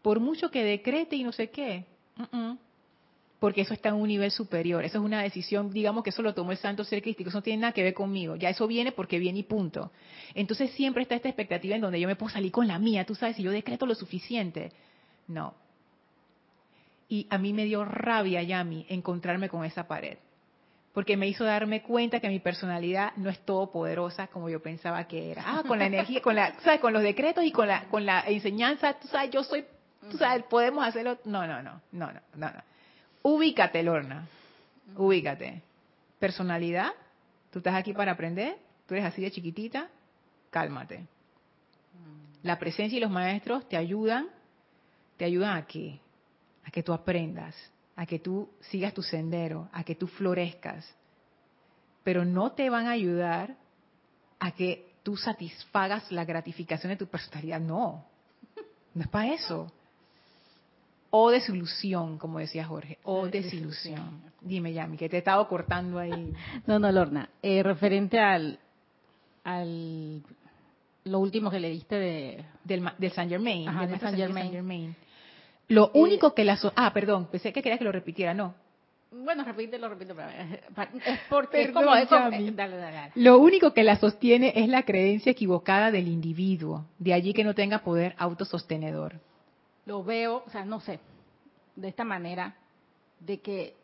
por 0.00 0.20
mucho 0.20 0.50
que 0.50 0.64
decrete 0.64 1.16
y 1.16 1.22
no 1.22 1.32
sé 1.32 1.50
qué, 1.50 1.84
porque 3.38 3.60
eso 3.60 3.74
está 3.74 3.90
en 3.90 3.96
un 3.96 4.08
nivel 4.08 4.30
superior, 4.30 4.84
eso 4.84 4.98
es 4.98 5.04
una 5.04 5.22
decisión, 5.22 5.70
digamos 5.70 6.02
que 6.02 6.10
eso 6.10 6.22
lo 6.22 6.34
tomó 6.34 6.52
el 6.52 6.58
santo 6.58 6.84
ser 6.84 7.02
crístico, 7.02 7.28
eso 7.28 7.38
no 7.38 7.42
tiene 7.42 7.60
nada 7.60 7.72
que 7.72 7.82
ver 7.82 7.94
conmigo, 7.94 8.36
ya 8.36 8.48
eso 8.48 8.66
viene 8.66 8.92
porque 8.92 9.18
viene 9.18 9.40
y 9.40 9.42
punto. 9.42 9.92
Entonces 10.34 10.70
siempre 10.72 11.02
está 11.02 11.14
esta 11.14 11.28
expectativa 11.28 11.74
en 11.74 11.82
donde 11.82 12.00
yo 12.00 12.08
me 12.08 12.16
puedo 12.16 12.32
salir 12.32 12.50
con 12.50 12.66
la 12.66 12.78
mía, 12.78 13.04
tú 13.04 13.14
sabes, 13.14 13.36
si 13.36 13.42
yo 13.42 13.50
decreto 13.50 13.84
lo 13.86 13.94
suficiente. 13.94 14.72
No. 15.28 15.54
Y 17.08 17.26
a 17.30 17.38
mí 17.38 17.52
me 17.52 17.66
dio 17.66 17.84
rabia, 17.84 18.42
Yami, 18.42 18.86
encontrarme 18.88 19.48
con 19.48 19.64
esa 19.64 19.86
pared 19.86 20.18
porque 20.96 21.18
me 21.18 21.28
hizo 21.28 21.44
darme 21.44 21.82
cuenta 21.82 22.20
que 22.20 22.28
mi 22.30 22.40
personalidad 22.40 23.12
no 23.16 23.28
es 23.28 23.38
todopoderosa 23.40 24.28
como 24.28 24.48
yo 24.48 24.62
pensaba 24.62 25.06
que 25.06 25.30
era. 25.30 25.42
Ah, 25.44 25.62
con 25.68 25.78
la 25.78 25.84
energía, 25.92 26.22
con 26.22 26.34
la, 26.34 26.58
¿sabes? 26.60 26.80
Con 26.80 26.94
los 26.94 27.02
decretos 27.02 27.44
y 27.44 27.52
con 27.52 27.68
la, 27.68 27.84
con 27.90 28.06
la 28.06 28.20
enseñanza, 28.20 28.94
tú 28.94 29.06
sabes, 29.06 29.30
yo 29.30 29.44
soy, 29.44 29.66
tú 30.10 30.16
sabes, 30.16 30.44
podemos 30.44 30.86
hacerlo. 30.86 31.18
No, 31.26 31.46
no, 31.46 31.62
no, 31.62 31.82
no, 31.92 32.12
no, 32.12 32.20
no. 32.34 32.46
no. 32.50 32.75
Ubícate, 33.26 33.82
Lorna. 33.82 34.28
Ubícate. 34.94 35.60
Personalidad, 36.20 36.92
tú 37.50 37.58
estás 37.58 37.74
aquí 37.74 37.92
para 37.92 38.12
aprender, 38.12 38.56
tú 38.86 38.94
eres 38.94 39.04
así 39.04 39.20
de 39.20 39.32
chiquitita, 39.32 39.88
cálmate. 40.50 41.08
La 42.44 42.56
presencia 42.56 42.96
y 42.96 43.00
los 43.00 43.10
maestros 43.10 43.68
te 43.68 43.76
ayudan, 43.76 44.28
te 45.16 45.24
ayudan 45.24 45.56
a 45.56 45.66
qué? 45.66 45.98
A 46.66 46.70
que 46.70 46.84
tú 46.84 46.92
aprendas, 46.92 47.56
a 47.96 48.06
que 48.06 48.20
tú 48.20 48.48
sigas 48.60 48.94
tu 48.94 49.02
sendero, 49.02 49.68
a 49.72 49.82
que 49.82 49.96
tú 49.96 50.06
florezcas, 50.06 50.88
pero 52.04 52.24
no 52.24 52.52
te 52.52 52.70
van 52.70 52.86
a 52.86 52.92
ayudar 52.92 53.56
a 54.38 54.52
que 54.52 54.94
tú 55.02 55.16
satisfagas 55.16 56.12
la 56.12 56.24
gratificación 56.24 56.90
de 56.90 56.96
tu 56.96 57.08
personalidad, 57.08 57.58
no, 57.58 58.06
no 58.94 59.02
es 59.02 59.08
para 59.08 59.32
eso. 59.32 59.72
O 61.18 61.30
desilusión, 61.30 62.18
como 62.18 62.40
decía 62.40 62.66
Jorge, 62.66 62.98
o 63.02 63.26
desilusión. 63.26 64.20
Dime, 64.42 64.74
Yami, 64.74 64.98
que 64.98 65.08
te 65.08 65.16
he 65.16 65.18
estado 65.20 65.48
cortando 65.48 65.98
ahí. 65.98 66.34
No, 66.66 66.78
no, 66.78 66.92
Lorna, 66.92 67.30
eh, 67.42 67.62
referente 67.62 68.20
al, 68.20 68.58
al 69.42 70.22
lo 71.04 71.18
último 71.18 71.50
que 71.50 71.58
le 71.58 71.70
diste 71.70 71.94
de 71.94 72.44
del, 72.64 72.90
del 72.98 73.12
Saint 73.12 73.30
Germain, 73.30 73.66
Ajá, 73.66 73.86
de 73.86 73.98
Saint 73.98 74.18
Germain. 74.18 74.94
Lo 75.68 75.90
único 75.94 76.34
que 76.34 76.44
la... 76.44 76.58
ah, 76.76 76.92
perdón, 76.92 77.28
pensé 77.30 77.50
que 77.50 77.62
querías 77.62 77.78
que 77.78 77.84
lo 77.86 77.92
repitiera, 77.92 78.34
no. 78.34 78.54
Bueno, 79.10 79.42
repítelo, 79.42 79.88
repítelo. 79.88 80.20
Es 80.20 81.18
porque 81.30 81.62
es 81.62 81.70
como, 81.70 81.94
es 81.94 82.08
como 82.08 82.30
dale, 82.30 82.52
dale, 82.52 82.76
dale. 82.76 83.12
Lo 83.14 83.38
único 83.38 83.72
que 83.72 83.84
la 83.84 83.96
sostiene 83.96 84.52
es 84.54 84.68
la 84.68 84.82
creencia 84.82 85.32
equivocada 85.32 85.90
del 85.90 86.08
individuo, 86.08 86.84
de 86.98 87.14
allí 87.14 87.32
que 87.32 87.42
no 87.42 87.54
tenga 87.54 87.78
poder 87.78 88.14
autosostenedor. 88.18 89.20
Lo 89.86 90.04
veo, 90.04 90.44
o 90.46 90.50
sea, 90.50 90.64
no 90.64 90.80
sé, 90.80 91.00
de 91.74 91.88
esta 91.88 92.04
manera, 92.04 92.54
de 93.20 93.40
que 93.40 93.74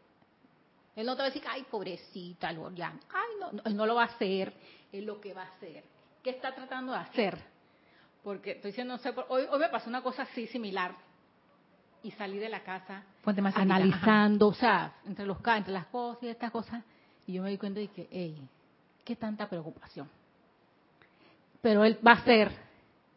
él 0.94 1.06
no 1.06 1.14
te 1.14 1.22
va 1.22 1.26
a 1.26 1.30
decir, 1.30 1.42
ay, 1.48 1.64
pobrecita, 1.70 2.52
ya, 2.74 2.92
ay, 3.12 3.30
no, 3.40 3.52
no, 3.52 3.62
él 3.64 3.76
no 3.76 3.86
lo 3.86 3.94
va 3.94 4.02
a 4.02 4.06
hacer, 4.06 4.52
es 4.92 5.02
lo 5.04 5.20
que 5.20 5.32
va 5.32 5.42
a 5.42 5.46
hacer. 5.46 5.84
¿Qué 6.22 6.30
está 6.30 6.54
tratando 6.54 6.92
de 6.92 6.98
hacer? 6.98 7.38
Porque 8.22 8.52
estoy 8.52 8.72
diciendo, 8.72 8.94
no 8.94 8.98
sé, 9.02 9.14
hoy, 9.28 9.44
hoy 9.50 9.58
me 9.58 9.68
pasó 9.68 9.88
una 9.88 10.02
cosa 10.02 10.22
así 10.22 10.46
similar, 10.48 10.94
y 12.02 12.10
salí 12.12 12.38
de 12.38 12.48
la 12.48 12.62
casa 12.62 13.04
analizando, 13.54 14.48
o 14.48 14.54
sea, 14.54 14.94
entre 15.06 15.24
los 15.24 15.38
entre 15.46 15.72
las 15.72 15.86
cosas 15.86 16.22
y 16.24 16.28
estas 16.28 16.50
cosas, 16.50 16.82
y 17.26 17.34
yo 17.34 17.42
me 17.42 17.50
di 17.50 17.58
cuenta 17.58 17.80
de 17.80 17.88
que, 17.88 18.08
hey, 18.10 18.48
qué 19.04 19.16
tanta 19.16 19.48
preocupación. 19.48 20.08
Pero 21.60 21.84
él 21.84 21.98
va 22.04 22.12
a 22.12 22.14
hacer, 22.16 22.50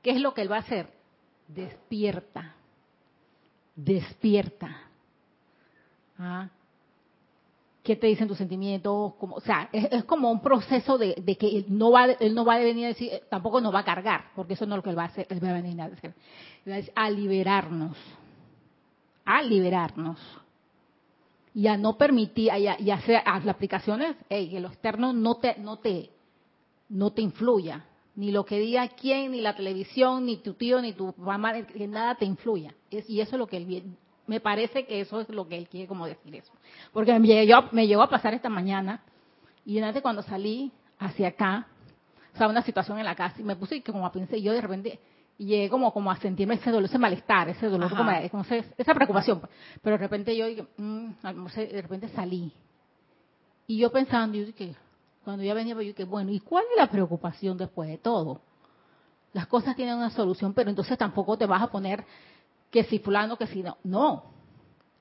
¿qué 0.04 0.12
es 0.12 0.22
lo 0.22 0.34
que 0.34 0.42
él 0.42 0.52
va 0.52 0.58
a 0.58 0.60
hacer? 0.60 0.88
Despierta, 1.48 2.54
despierta. 3.76 4.78
¿Ah? 6.18 6.50
¿Qué 7.84 7.96
te 7.96 8.08
dicen 8.08 8.28
tus 8.28 8.38
sentimientos? 8.38 9.14
Como, 9.16 9.36
o 9.36 9.42
sea, 9.42 9.70
es, 9.72 10.04
como 10.06 10.32
un 10.32 10.42
proceso 10.42 10.98
de, 10.98 11.16
que 11.38 11.58
él 11.58 11.66
no 11.70 11.92
va, 11.92 12.06
él 12.06 12.34
no 12.34 12.44
va 12.44 12.56
a 12.56 12.60
venir 12.60 12.86
a 12.86 12.88
decir, 12.90 13.12
tampoco 13.30 13.62
nos 13.62 13.74
va 13.74 13.80
a 13.80 13.86
cargar, 13.86 14.32
porque 14.36 14.54
eso 14.54 14.66
no 14.66 14.74
es 14.74 14.78
lo 14.78 14.84
que 14.84 14.90
él 14.90 14.98
va 14.98 15.04
a 15.04 15.08
hacer, 15.08 15.28
él 15.30 15.44
va 15.44 15.50
a 15.50 15.54
venir 15.54 15.80
a 15.80 15.86
hacer, 15.86 16.14
a 16.96 17.10
liberarnos 17.12 17.96
a 19.26 19.42
liberarnos 19.42 20.20
y 21.54 21.68
a 21.68 21.78
no 21.78 21.98
permitir 21.98 22.52
y 22.58 22.68
a, 22.68 22.96
hacer 22.96 23.24
las 23.26 23.48
aplicaciones 23.48 24.16
hey, 24.30 24.50
que 24.50 24.60
lo 24.60 24.68
externo 24.70 25.12
no 25.14 25.36
te 25.36 25.58
no 25.58 25.78
te 25.78 26.12
no 26.90 27.12
te 27.12 27.22
influya 27.22 27.84
ni 28.16 28.32
lo 28.32 28.46
que 28.46 28.60
diga 28.60 28.88
quién 28.90 29.32
ni 29.32 29.42
la 29.42 29.56
televisión 29.56 30.26
ni 30.26 30.38
tu 30.38 30.54
tío 30.54 30.82
ni 30.82 30.94
tu 30.94 31.14
mamá 31.18 31.54
que 31.64 31.88
nada 31.88 32.16
te 32.16 32.26
influya 32.26 32.74
y 32.90 33.20
eso 33.20 33.36
es 33.36 33.40
lo 33.40 33.48
que 33.48 33.58
él 33.58 33.84
me 34.28 34.40
parece 34.40 34.86
que 34.86 35.02
eso 35.02 35.22
es 35.22 35.30
lo 35.30 35.48
que 35.48 35.58
él 35.58 35.68
quiere 35.68 35.88
como 35.88 36.06
decir 36.08 36.36
eso 36.36 36.52
porque 36.94 37.18
me 37.20 37.28
llegó, 37.28 37.70
me 37.72 37.88
llegó 37.88 38.04
a 38.04 38.10
pasar 38.10 38.34
esta 38.34 38.50
mañana 38.50 39.04
y 39.66 39.80
antes 39.80 40.02
cuando 40.02 40.22
salí 40.22 40.72
hacia 41.00 41.30
acá 41.30 41.68
o 42.34 42.38
sea 42.38 42.48
una 42.48 42.62
situación 42.62 43.00
en 43.00 43.06
la 43.06 43.16
casa 43.16 43.40
y 43.40 43.44
me 43.44 43.56
puse 43.56 43.82
como 43.84 44.06
a 44.06 44.12
pensar 44.12 44.38
yo 44.40 44.54
de 44.54 44.62
repente 44.62 45.00
y 45.38 45.48
llegué 45.48 45.70
como, 45.70 45.92
como 45.92 46.12
a 46.12 46.18
sentirme 46.18 46.56
ese 46.56 46.72
dolor, 46.72 46.86
ese 46.86 46.98
malestar, 46.98 47.50
ese 47.50 47.68
dolor, 47.68 47.90
como, 47.90 48.46
esa 48.78 48.94
preocupación. 48.94 49.42
Pero 49.82 49.98
de 49.98 50.04
repente 50.04 50.36
yo 50.36 50.46
dije, 50.46 50.66
mm, 50.78 51.10
de 51.56 51.82
repente 51.82 52.08
salí. 52.10 52.52
Y 53.68 53.78
yo 53.80 53.92
pensando, 53.92 54.38
yo 54.38 54.46
dije, 54.46 54.76
cuando 55.26 55.44
ya 55.44 55.54
venía, 55.54 55.74
yo 55.74 55.80
dije, 55.82 56.06
bueno, 56.06 56.32
¿y 56.32 56.40
cuál 56.40 56.64
es 56.72 56.78
la 56.78 56.90
preocupación 56.90 57.58
después 57.58 57.90
de 57.90 57.98
todo? 57.98 58.40
Las 59.34 59.48
cosas 59.48 59.76
tienen 59.76 59.96
una 59.96 60.12
solución, 60.12 60.54
pero 60.54 60.70
entonces 60.70 60.98
tampoco 60.98 61.38
te 61.38 61.46
vas 61.46 61.62
a 61.62 61.68
poner 61.68 62.06
que 62.72 62.86
si 62.86 63.00
fulano, 63.00 63.38
que 63.38 63.48
si 63.48 63.62
no. 63.62 63.78
No. 63.84 64.14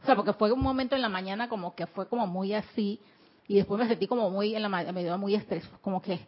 O 0.03 0.07
sea, 0.07 0.16
porque 0.16 0.33
fue 0.33 0.51
un 0.51 0.61
momento 0.61 0.97
en 0.97 1.03
la 1.03 1.09
mañana 1.09 1.49
como 1.49 1.75
que 1.75 1.87
fue 1.87 2.09
como 2.09 2.27
muy 2.27 2.53
así, 2.53 3.01
y 3.47 3.57
después 3.57 3.79
me 3.79 3.87
sentí 3.87 4.07
como 4.07 4.31
muy, 4.31 4.57
en 4.57 4.62
la 4.62 4.68
me 4.68 5.03
dio 5.03 5.16
muy 5.18 5.35
estrés, 5.35 5.64
como 5.81 6.01
que 6.03 6.18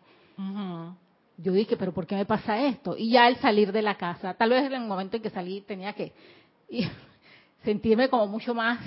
yo 1.38 1.52
dije, 1.52 1.76
pero 1.76 1.92
¿por 1.92 2.06
qué 2.06 2.14
me 2.14 2.24
pasa 2.24 2.60
esto? 2.62 2.96
Y 2.96 3.10
ya 3.10 3.26
al 3.26 3.36
salir 3.36 3.72
de 3.72 3.82
la 3.82 3.96
casa, 3.96 4.34
tal 4.34 4.50
vez 4.50 4.64
en 4.64 4.72
el 4.74 4.86
momento 4.86 5.16
en 5.16 5.22
que 5.22 5.30
salí 5.30 5.60
tenía 5.62 5.92
que 5.92 6.12
sentirme 7.64 8.08
como 8.08 8.26
mucho 8.26 8.54
más 8.54 8.78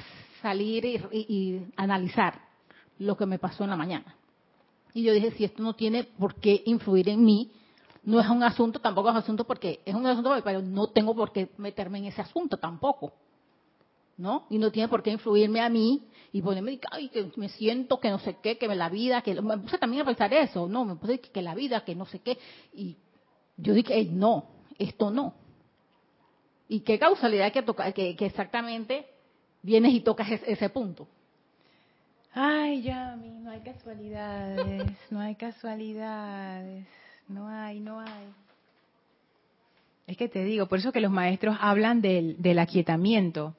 salir 0.42 0.86
y, 1.12 1.62
analizar 1.76 2.40
lo 2.98 3.18
que 3.18 3.26
me 3.26 3.40
pasó 3.40 3.64
en 3.64 3.70
la 3.70 3.76
mañana. 3.76 4.16
Y 4.94 5.04
yo 5.04 5.14
dije, 5.14 5.32
si 5.32 5.44
esto 5.44 5.62
no 5.62 5.74
tiene 5.74 6.04
por 6.04 6.36
qué 6.36 6.62
influir 6.66 7.10
en 7.10 7.24
mí, 7.24 7.52
no 8.04 8.20
es 8.20 8.28
un 8.28 8.44
asunto, 8.44 8.80
tampoco 8.80 9.10
es 9.10 9.14
un 9.14 9.22
asunto 9.22 9.44
porque 9.46 9.82
es 9.86 9.94
un 9.94 10.06
asunto, 10.06 10.34
pero 10.44 10.62
no 10.62 10.88
tengo 10.88 11.16
por 11.16 11.32
qué 11.32 11.50
meterme 11.58 12.00
en 12.00 12.06
ese 12.06 12.22
asunto 12.22 12.58
tampoco. 12.58 13.14
¿No? 14.18 14.48
Y 14.50 14.58
no 14.58 14.70
tiene 14.70 14.90
por 14.90 15.02
qué 15.02 15.12
influirme 15.12 15.62
a 15.62 15.70
mí 15.70 16.04
y 16.34 16.42
ponerme, 16.42 16.80
ay, 16.92 17.08
que 17.08 17.32
me 17.38 17.48
siento 17.50 18.00
que 18.00 18.10
no 18.10 18.20
sé 18.20 18.38
qué, 18.44 18.58
que 18.58 18.68
la 18.68 18.90
vida, 18.90 19.22
que 19.22 19.42
me 19.42 19.58
puse 19.60 19.78
también 19.78 20.02
a 20.02 20.06
pensar 20.06 20.34
eso, 20.34 20.68
no, 20.68 20.84
me 20.84 20.96
puse 20.96 21.20
que, 21.22 21.42
la 21.42 21.56
vida, 21.56 21.86
que 21.86 21.96
no 21.96 22.06
sé 22.06 22.20
qué, 22.20 22.38
y 22.74 22.98
yo 23.56 23.74
dije, 23.74 24.06
no, 24.12 24.46
esto 24.78 25.10
no. 25.10 25.36
Y 26.68 26.82
qué 26.82 27.00
causalidad 27.00 27.52
que, 27.52 27.64
toca, 27.64 27.92
que, 27.92 28.16
exactamente 28.20 29.08
vienes 29.64 29.94
y 29.94 30.02
tocas 30.02 30.30
ese, 30.30 30.70
punto. 30.70 31.08
Ay, 32.34 32.84
Yami, 32.84 33.40
no 33.40 33.52
hay 33.52 33.62
casualidades, 33.62 34.92
no 35.10 35.20
hay 35.20 35.36
casualidades, 35.36 36.86
no 37.28 37.48
hay, 37.48 37.80
no 37.80 38.00
hay. 38.00 38.34
Es 40.06 40.18
que 40.18 40.28
te 40.28 40.44
digo, 40.44 40.68
por 40.68 40.80
eso 40.80 40.92
que 40.92 41.02
los 41.02 41.12
maestros 41.12 41.58
hablan 41.60 42.02
del, 42.02 42.40
del 42.42 42.60
aquietamiento, 42.60 43.56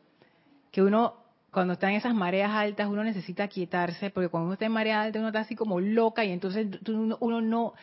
que 0.71 0.83
uno 0.83 1.15
cuando 1.51 1.73
está 1.73 1.91
en 1.91 1.97
esas 1.97 2.15
mareas 2.15 2.53
altas 2.53 2.89
uno 2.89 3.03
necesita 3.03 3.49
quietarse, 3.49 4.11
porque 4.11 4.29
cuando 4.29 4.47
uno 4.47 4.53
está 4.55 4.67
en 4.67 4.73
marea 4.73 5.03
alta 5.03 5.19
uno 5.19 5.29
está 5.29 5.41
así 5.41 5.57
como 5.57 5.81
loca 5.81 6.25
y 6.25 6.31
entonces 6.31 6.69
uno, 6.89 7.41
no, 7.41 7.75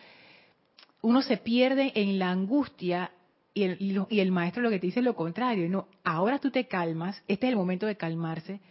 uno 1.01 1.21
se 1.21 1.35
pierde 1.35 1.91
en 1.95 2.17
la 2.17 2.29
angustia 2.31 3.11
y 3.53 3.63
el, 3.63 4.05
y 4.09 4.19
el 4.19 4.31
maestro 4.31 4.61
lo 4.63 4.69
que 4.69 4.79
te 4.79 4.87
dice 4.87 4.99
es 4.99 5.05
lo 5.05 5.15
contrario. 5.15 5.67
No, 5.67 5.87
ahora 6.05 6.39
tú 6.39 6.49
te 6.49 6.67
calmas, 6.67 7.21
este 7.27 7.47
es 7.47 7.51
el 7.51 7.57
momento 7.57 7.85
de 7.85 7.97
calmarse 7.97 8.61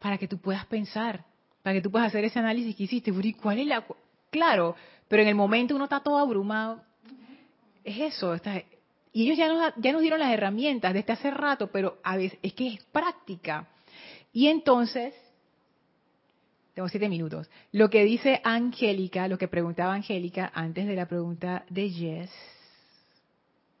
para 0.00 0.18
que 0.18 0.26
tú 0.26 0.38
puedas 0.38 0.66
pensar, 0.66 1.24
para 1.62 1.74
que 1.74 1.82
tú 1.82 1.90
puedas 1.90 2.08
hacer 2.08 2.24
ese 2.24 2.40
análisis 2.40 2.74
que 2.74 2.84
hiciste. 2.84 3.12
¿Cuál 3.40 3.60
es 3.60 3.66
la...? 3.66 3.84
Claro, 4.30 4.74
pero 5.06 5.22
en 5.22 5.28
el 5.28 5.34
momento 5.34 5.76
uno 5.76 5.84
está 5.84 6.00
todo 6.00 6.18
abrumado. 6.18 6.82
Es 7.84 7.98
eso, 7.98 8.34
está, 8.34 8.62
y 9.12 9.24
ellos 9.24 9.38
ya 9.38 9.48
nos, 9.48 9.72
ya 9.76 9.92
nos 9.92 10.02
dieron 10.02 10.20
las 10.20 10.32
herramientas 10.32 10.94
desde 10.94 11.12
hace 11.12 11.30
rato, 11.30 11.68
pero 11.68 11.98
a 12.02 12.16
veces 12.16 12.38
es 12.42 12.52
que 12.52 12.68
es 12.68 12.84
práctica. 12.92 13.66
Y 14.32 14.46
entonces, 14.46 15.14
tengo 16.74 16.88
siete 16.88 17.08
minutos, 17.08 17.50
lo 17.72 17.90
que 17.90 18.04
dice 18.04 18.40
Angélica, 18.44 19.26
lo 19.26 19.38
que 19.38 19.48
preguntaba 19.48 19.94
Angélica 19.94 20.52
antes 20.54 20.86
de 20.86 20.94
la 20.94 21.06
pregunta 21.06 21.64
de 21.68 21.90
Jess. 21.90 22.30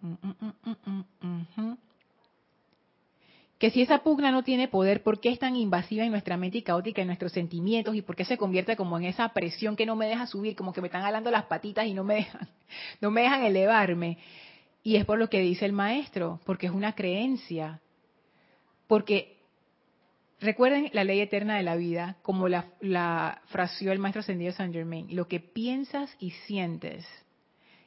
Mm, 0.00 0.14
mm, 0.22 1.04
mm, 1.56 1.76
que 3.60 3.70
si 3.70 3.82
esa 3.82 3.98
pugna 3.98 4.32
no 4.32 4.42
tiene 4.42 4.68
poder, 4.68 5.02
¿por 5.02 5.20
qué 5.20 5.28
es 5.28 5.38
tan 5.38 5.54
invasiva 5.54 6.02
en 6.02 6.10
nuestra 6.10 6.38
mente 6.38 6.56
y 6.56 6.62
caótica 6.62 7.02
en 7.02 7.08
nuestros 7.08 7.32
sentimientos? 7.32 7.94
¿Y 7.94 8.00
por 8.00 8.16
qué 8.16 8.24
se 8.24 8.38
convierte 8.38 8.74
como 8.74 8.96
en 8.96 9.04
esa 9.04 9.28
presión 9.34 9.76
que 9.76 9.84
no 9.84 9.96
me 9.96 10.06
deja 10.06 10.26
subir, 10.26 10.56
como 10.56 10.72
que 10.72 10.80
me 10.80 10.86
están 10.86 11.02
jalando 11.02 11.30
las 11.30 11.44
patitas 11.44 11.86
y 11.86 11.92
no 11.92 12.02
me 12.02 12.14
dejan, 12.14 12.48
no 13.02 13.10
me 13.10 13.20
dejan 13.20 13.44
elevarme? 13.44 14.16
Y 14.82 14.96
es 14.96 15.04
por 15.04 15.18
lo 15.18 15.28
que 15.28 15.40
dice 15.40 15.66
el 15.66 15.74
maestro, 15.74 16.40
porque 16.46 16.68
es 16.68 16.72
una 16.72 16.94
creencia. 16.94 17.82
Porque 18.86 19.36
recuerden 20.40 20.88
la 20.94 21.04
ley 21.04 21.20
eterna 21.20 21.58
de 21.58 21.62
la 21.62 21.76
vida, 21.76 22.16
como 22.22 22.48
la, 22.48 22.64
la 22.80 23.42
fraseó 23.48 23.92
el 23.92 23.98
maestro 23.98 24.20
ascendido 24.20 24.52
Saint 24.52 24.72
Germain, 24.72 25.14
lo 25.14 25.28
que 25.28 25.38
piensas 25.38 26.16
y 26.18 26.30
sientes, 26.30 27.06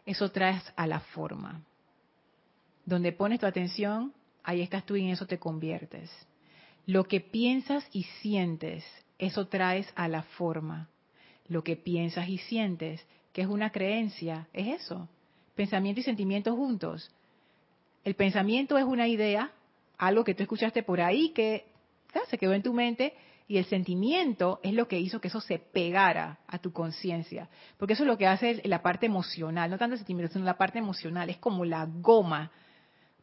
eso 0.05 0.29
traes 0.29 0.71
a 0.75 0.85
la 0.85 0.99
forma. 0.99 1.63
Donde 2.85 3.11
pones 3.11 3.39
tu 3.39 3.47
atención, 3.47 4.13
ahí 4.43 4.61
estás 4.61 4.85
tú 4.85 4.95
y 4.95 5.03
en 5.03 5.09
eso 5.09 5.25
te 5.25 5.39
conviertes. 5.39 6.11
Lo 6.85 7.05
que 7.05 7.21
piensas 7.21 7.87
y 7.91 8.03
sientes, 8.21 8.83
eso 9.17 9.47
traes 9.47 9.91
a 9.95 10.07
la 10.07 10.23
forma. 10.23 10.89
Lo 11.47 11.63
que 11.63 11.75
piensas 11.75 12.27
y 12.29 12.37
sientes, 12.37 13.05
que 13.31 13.41
es 13.41 13.47
una 13.47 13.71
creencia, 13.71 14.47
es 14.53 14.81
eso 14.81 15.07
pensamiento 15.55 16.01
y 16.01 16.03
sentimiento 16.03 16.55
juntos. 16.55 17.11
El 18.03 18.15
pensamiento 18.15 18.77
es 18.77 18.85
una 18.85 19.07
idea, 19.07 19.51
algo 19.97 20.23
que 20.23 20.33
tú 20.33 20.43
escuchaste 20.43 20.83
por 20.83 21.01
ahí 21.01 21.29
que 21.29 21.65
se 22.29 22.37
quedó 22.37 22.53
en 22.53 22.63
tu 22.63 22.73
mente, 22.73 23.13
y 23.47 23.57
el 23.57 23.65
sentimiento 23.65 24.59
es 24.63 24.73
lo 24.73 24.87
que 24.87 24.99
hizo 24.99 25.19
que 25.19 25.27
eso 25.27 25.41
se 25.41 25.59
pegara 25.59 26.39
a 26.47 26.59
tu 26.59 26.71
conciencia. 26.71 27.49
Porque 27.77 27.93
eso 27.93 28.03
es 28.03 28.07
lo 28.07 28.17
que 28.17 28.25
hace 28.25 28.61
la 28.65 28.81
parte 28.81 29.05
emocional, 29.05 29.69
no 29.69 29.77
tanto 29.77 29.93
el 29.93 29.99
sentimiento, 29.99 30.33
sino 30.33 30.45
la 30.45 30.57
parte 30.57 30.79
emocional, 30.79 31.29
es 31.29 31.37
como 31.37 31.65
la 31.65 31.85
goma. 31.85 32.51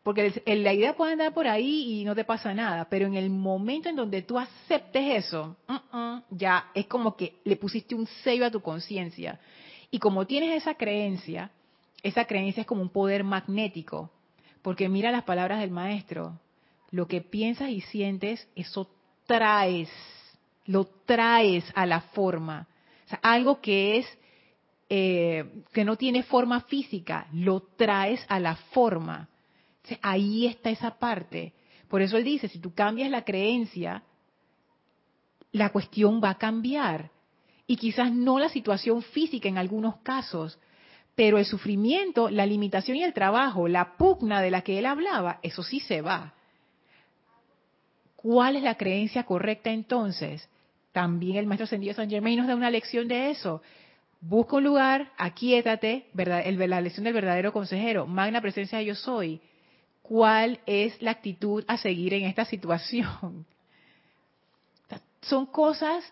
Porque 0.03 0.43
la 0.47 0.73
idea 0.73 0.97
puede 0.97 1.13
andar 1.13 1.35
por 1.35 1.47
ahí 1.47 2.01
y 2.01 2.05
no 2.05 2.15
te 2.15 2.25
pasa 2.25 2.55
nada, 2.55 2.87
pero 2.89 3.07
en 3.07 3.15
el 3.15 3.29
momento 3.29 3.91
en 3.91 3.97
donde 3.97 4.23
tú 4.23 4.39
aceptes 4.39 5.25
eso, 5.25 5.57
uh-uh, 5.69 6.23
ya 6.31 6.71
es 6.75 6.87
como 6.87 7.17
que 7.17 7.35
le 7.45 7.57
pusiste 7.57 7.95
un 7.95 8.07
sello 8.25 8.47
a 8.47 8.51
tu 8.51 8.63
conciencia. 8.63 9.39
Y 9.91 9.99
como 9.99 10.27
tienes 10.27 10.63
esa 10.63 10.75
creencia, 10.75 11.51
esa 12.03 12.25
creencia 12.25 12.63
es 12.63 12.67
como 12.67 12.81
un 12.81 12.89
poder 12.89 13.25
magnético, 13.25 14.11
porque 14.63 14.89
mira 14.89 15.11
las 15.11 15.25
palabras 15.25 15.61
del 15.61 15.71
maestro, 15.71 16.39
lo 16.91 17.07
que 17.07 17.21
piensas 17.21 17.69
y 17.71 17.83
sientes, 17.83 18.49
eso 18.57 18.91
traes, 19.27 19.91
lo 20.65 20.87
traes 21.05 21.65
a 21.75 21.87
la 21.87 22.01
forma. 22.01 22.69
O 23.07 23.09
sea, 23.09 23.21
algo 23.23 23.61
que 23.61 23.99
es, 23.99 24.19
eh, 24.89 25.63
que 25.73 25.85
no 25.85 25.97
tiene 25.97 26.23
forma 26.23 26.63
física, 26.63 27.27
lo 27.33 27.61
traes 27.61 28.25
a 28.29 28.41
la 28.41 28.57
forma. 28.57 29.29
Ahí 30.03 30.47
está 30.47 30.71
esa 30.71 30.99
parte. 30.99 31.53
Por 31.89 32.03
eso 32.03 32.17
él 32.17 32.25
dice, 32.25 32.49
si 32.49 32.59
tú 32.59 32.75
cambias 32.75 33.11
la 33.11 33.25
creencia, 33.25 34.03
la 35.53 35.71
cuestión 35.71 36.21
va 36.23 36.31
a 36.31 36.39
cambiar. 36.39 37.11
Y 37.67 37.77
quizás 37.77 38.13
no 38.13 38.39
la 38.39 38.49
situación 38.49 39.03
física 39.03 39.49
en 39.49 39.59
algunos 39.59 39.97
casos, 39.99 40.59
pero 41.15 41.39
el 41.39 41.45
sufrimiento, 41.45 42.31
la 42.31 42.47
limitación 42.47 42.97
y 42.97 43.03
el 43.03 43.13
trabajo, 43.13 43.69
la 43.69 43.97
pugna 43.97 44.41
de 44.41 44.51
la 44.51 44.63
que 44.63 44.79
él 44.79 44.87
hablaba, 44.87 45.39
eso 45.43 45.63
sí 45.63 45.81
se 45.81 46.01
va. 46.01 46.35
¿Cuál 48.17 48.57
es 48.57 48.63
la 48.63 48.77
creencia 48.77 49.25
correcta 49.25 49.71
entonces? 49.71 50.49
También 50.93 51.37
el 51.37 51.47
maestro 51.47 51.65
ascendido 51.65 51.95
San 51.95 52.11
Germain 52.11 52.39
nos 52.39 52.49
da 52.49 52.57
una 52.57 52.71
lección 52.71 53.09
de 53.09 53.31
eso. 53.31 53.63
Busca 54.21 54.57
un 54.57 54.65
lugar, 54.65 55.13
aquíétate, 55.17 56.07
la 56.15 56.81
lección 56.81 57.05
del 57.05 57.15
verdadero 57.15 57.53
consejero, 57.53 58.07
magna 58.07 58.41
presencia 58.41 58.83
yo 58.83 58.95
soy. 58.95 59.41
¿Cuál 60.11 60.59
es 60.67 61.01
la 61.01 61.13
actitud 61.13 61.63
a 61.69 61.77
seguir 61.77 62.15
en 62.15 62.25
esta 62.25 62.45
situación? 62.45 63.47
Son 65.23 65.47
cosas 65.47 66.03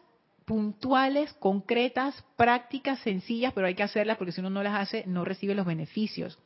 puntuales, 0.45 1.33
concretas, 1.41 2.15
prácticas, 2.37 3.01
sencillas, 3.01 3.53
pero 3.53 3.67
hay 3.67 3.75
que 3.75 3.83
hacerlas 3.83 4.17
porque 4.17 4.31
si 4.31 4.39
uno 4.39 4.51
no 4.51 4.63
las 4.63 4.77
hace, 4.77 5.03
no 5.09 5.25
recibe 5.25 5.57
los 5.57 5.67
beneficios. 5.67 6.39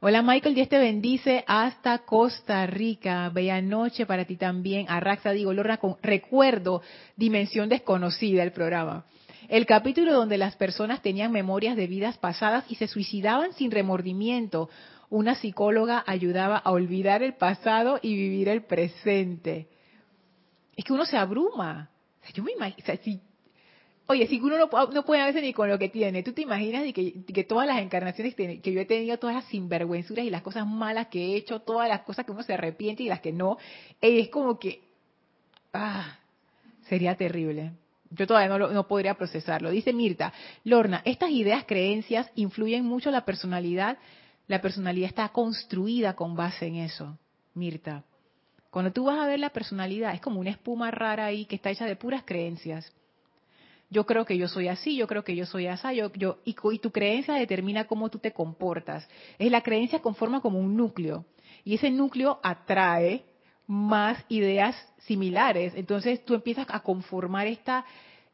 Hola 0.00 0.22
Michael, 0.22 0.54
Dios 0.54 0.70
te 0.70 0.78
bendice 0.78 1.44
hasta 1.46 1.98
Costa 1.98 2.66
Rica. 2.66 3.28
Bella 3.28 3.60
noche 3.60 4.06
para 4.06 4.24
ti 4.24 4.36
también. 4.36 4.86
Arraxa, 4.88 5.32
digo, 5.32 5.52
con 5.78 5.98
recuerdo, 6.00 6.80
dimensión 7.16 7.68
desconocida 7.68 8.42
el 8.42 8.52
programa. 8.52 9.04
El 9.48 9.66
capítulo 9.66 10.14
donde 10.14 10.38
las 10.38 10.56
personas 10.56 11.02
tenían 11.02 11.32
memorias 11.32 11.76
de 11.76 11.86
vidas 11.86 12.16
pasadas 12.16 12.64
y 12.70 12.76
se 12.76 12.86
suicidaban 12.86 13.52
sin 13.52 13.70
remordimiento. 13.70 14.70
Una 15.10 15.34
psicóloga 15.34 16.04
ayudaba 16.06 16.58
a 16.58 16.70
olvidar 16.70 17.22
el 17.22 17.34
pasado 17.34 17.98
y 18.02 18.14
vivir 18.14 18.48
el 18.48 18.62
presente. 18.62 19.68
Es 20.76 20.84
que 20.84 20.92
uno 20.92 21.04
se 21.06 21.16
abruma 21.16 21.90
yo 22.32 22.42
me 22.42 22.52
imagino, 22.52 22.84
si, 23.02 23.20
oye, 24.06 24.26
si 24.26 24.40
uno 24.40 24.58
no, 24.58 24.68
puede 25.04 25.22
a 25.22 25.26
veces 25.26 25.42
ni 25.42 25.52
con 25.52 25.68
lo 25.68 25.78
que 25.78 25.88
tiene, 25.88 26.22
tú 26.22 26.32
te 26.32 26.42
imaginas 26.42 26.82
de 26.82 26.92
que, 26.92 27.44
todas 27.44 27.66
las 27.66 27.80
encarnaciones 27.80 28.34
que, 28.34 28.60
yo 28.60 28.80
he 28.80 28.86
tenido, 28.86 29.18
todas 29.18 29.36
las 29.36 29.44
sinvergüenzuras 29.46 30.24
y 30.24 30.30
las 30.30 30.42
cosas 30.42 30.66
malas 30.66 31.08
que 31.08 31.20
he 31.20 31.36
hecho, 31.36 31.60
todas 31.60 31.88
las 31.88 32.02
cosas 32.02 32.24
que 32.24 32.32
uno 32.32 32.42
se 32.42 32.54
arrepiente 32.54 33.02
y 33.02 33.08
las 33.08 33.20
que 33.20 33.32
no, 33.32 33.58
es 34.00 34.28
como 34.28 34.58
que, 34.58 34.82
ah, 35.72 36.18
sería 36.88 37.16
terrible. 37.16 37.72
Yo 38.10 38.26
todavía 38.26 38.56
no, 38.56 38.68
no 38.68 38.88
podría 38.88 39.14
procesarlo. 39.14 39.70
Dice 39.70 39.92
Mirta, 39.92 40.32
Lorna, 40.64 41.02
estas 41.04 41.30
ideas, 41.30 41.64
creencias 41.66 42.30
influyen 42.36 42.84
mucho 42.86 43.10
en 43.10 43.14
la 43.14 43.26
personalidad. 43.26 43.98
La 44.48 44.60
personalidad 44.60 45.08
está 45.08 45.28
construida 45.28 46.16
con 46.16 46.34
base 46.34 46.66
en 46.66 46.76
eso, 46.76 47.18
Mirta. 47.54 48.02
Cuando 48.70 48.92
tú 48.92 49.04
vas 49.04 49.18
a 49.18 49.26
ver 49.26 49.38
la 49.38 49.50
personalidad, 49.50 50.14
es 50.14 50.20
como 50.20 50.40
una 50.40 50.50
espuma 50.50 50.90
rara 50.90 51.26
ahí 51.26 51.44
que 51.44 51.56
está 51.56 51.70
hecha 51.70 51.86
de 51.86 51.96
puras 51.96 52.22
creencias. 52.24 52.92
Yo 53.90 54.04
creo 54.04 54.24
que 54.24 54.36
yo 54.36 54.48
soy 54.48 54.68
así, 54.68 54.96
yo 54.96 55.06
creo 55.06 55.24
que 55.24 55.34
yo 55.34 55.46
soy 55.46 55.66
así, 55.66 55.96
yo, 55.96 56.12
yo, 56.12 56.38
y, 56.44 56.54
tu 56.78 56.90
creencia 56.90 57.34
determina 57.34 57.86
cómo 57.86 58.10
tú 58.10 58.18
te 58.18 58.32
comportas. 58.32 59.08
Es 59.38 59.50
la 59.50 59.62
creencia 59.62 60.00
conforma 60.00 60.40
como 60.40 60.58
un 60.58 60.76
núcleo. 60.76 61.24
Y 61.64 61.74
ese 61.74 61.90
núcleo 61.90 62.40
atrae 62.42 63.24
más 63.66 64.22
ideas 64.28 64.76
similares. 65.00 65.74
Entonces 65.74 66.24
tú 66.24 66.34
empiezas 66.34 66.66
a 66.70 66.80
conformar 66.80 67.46
esta, 67.46 67.84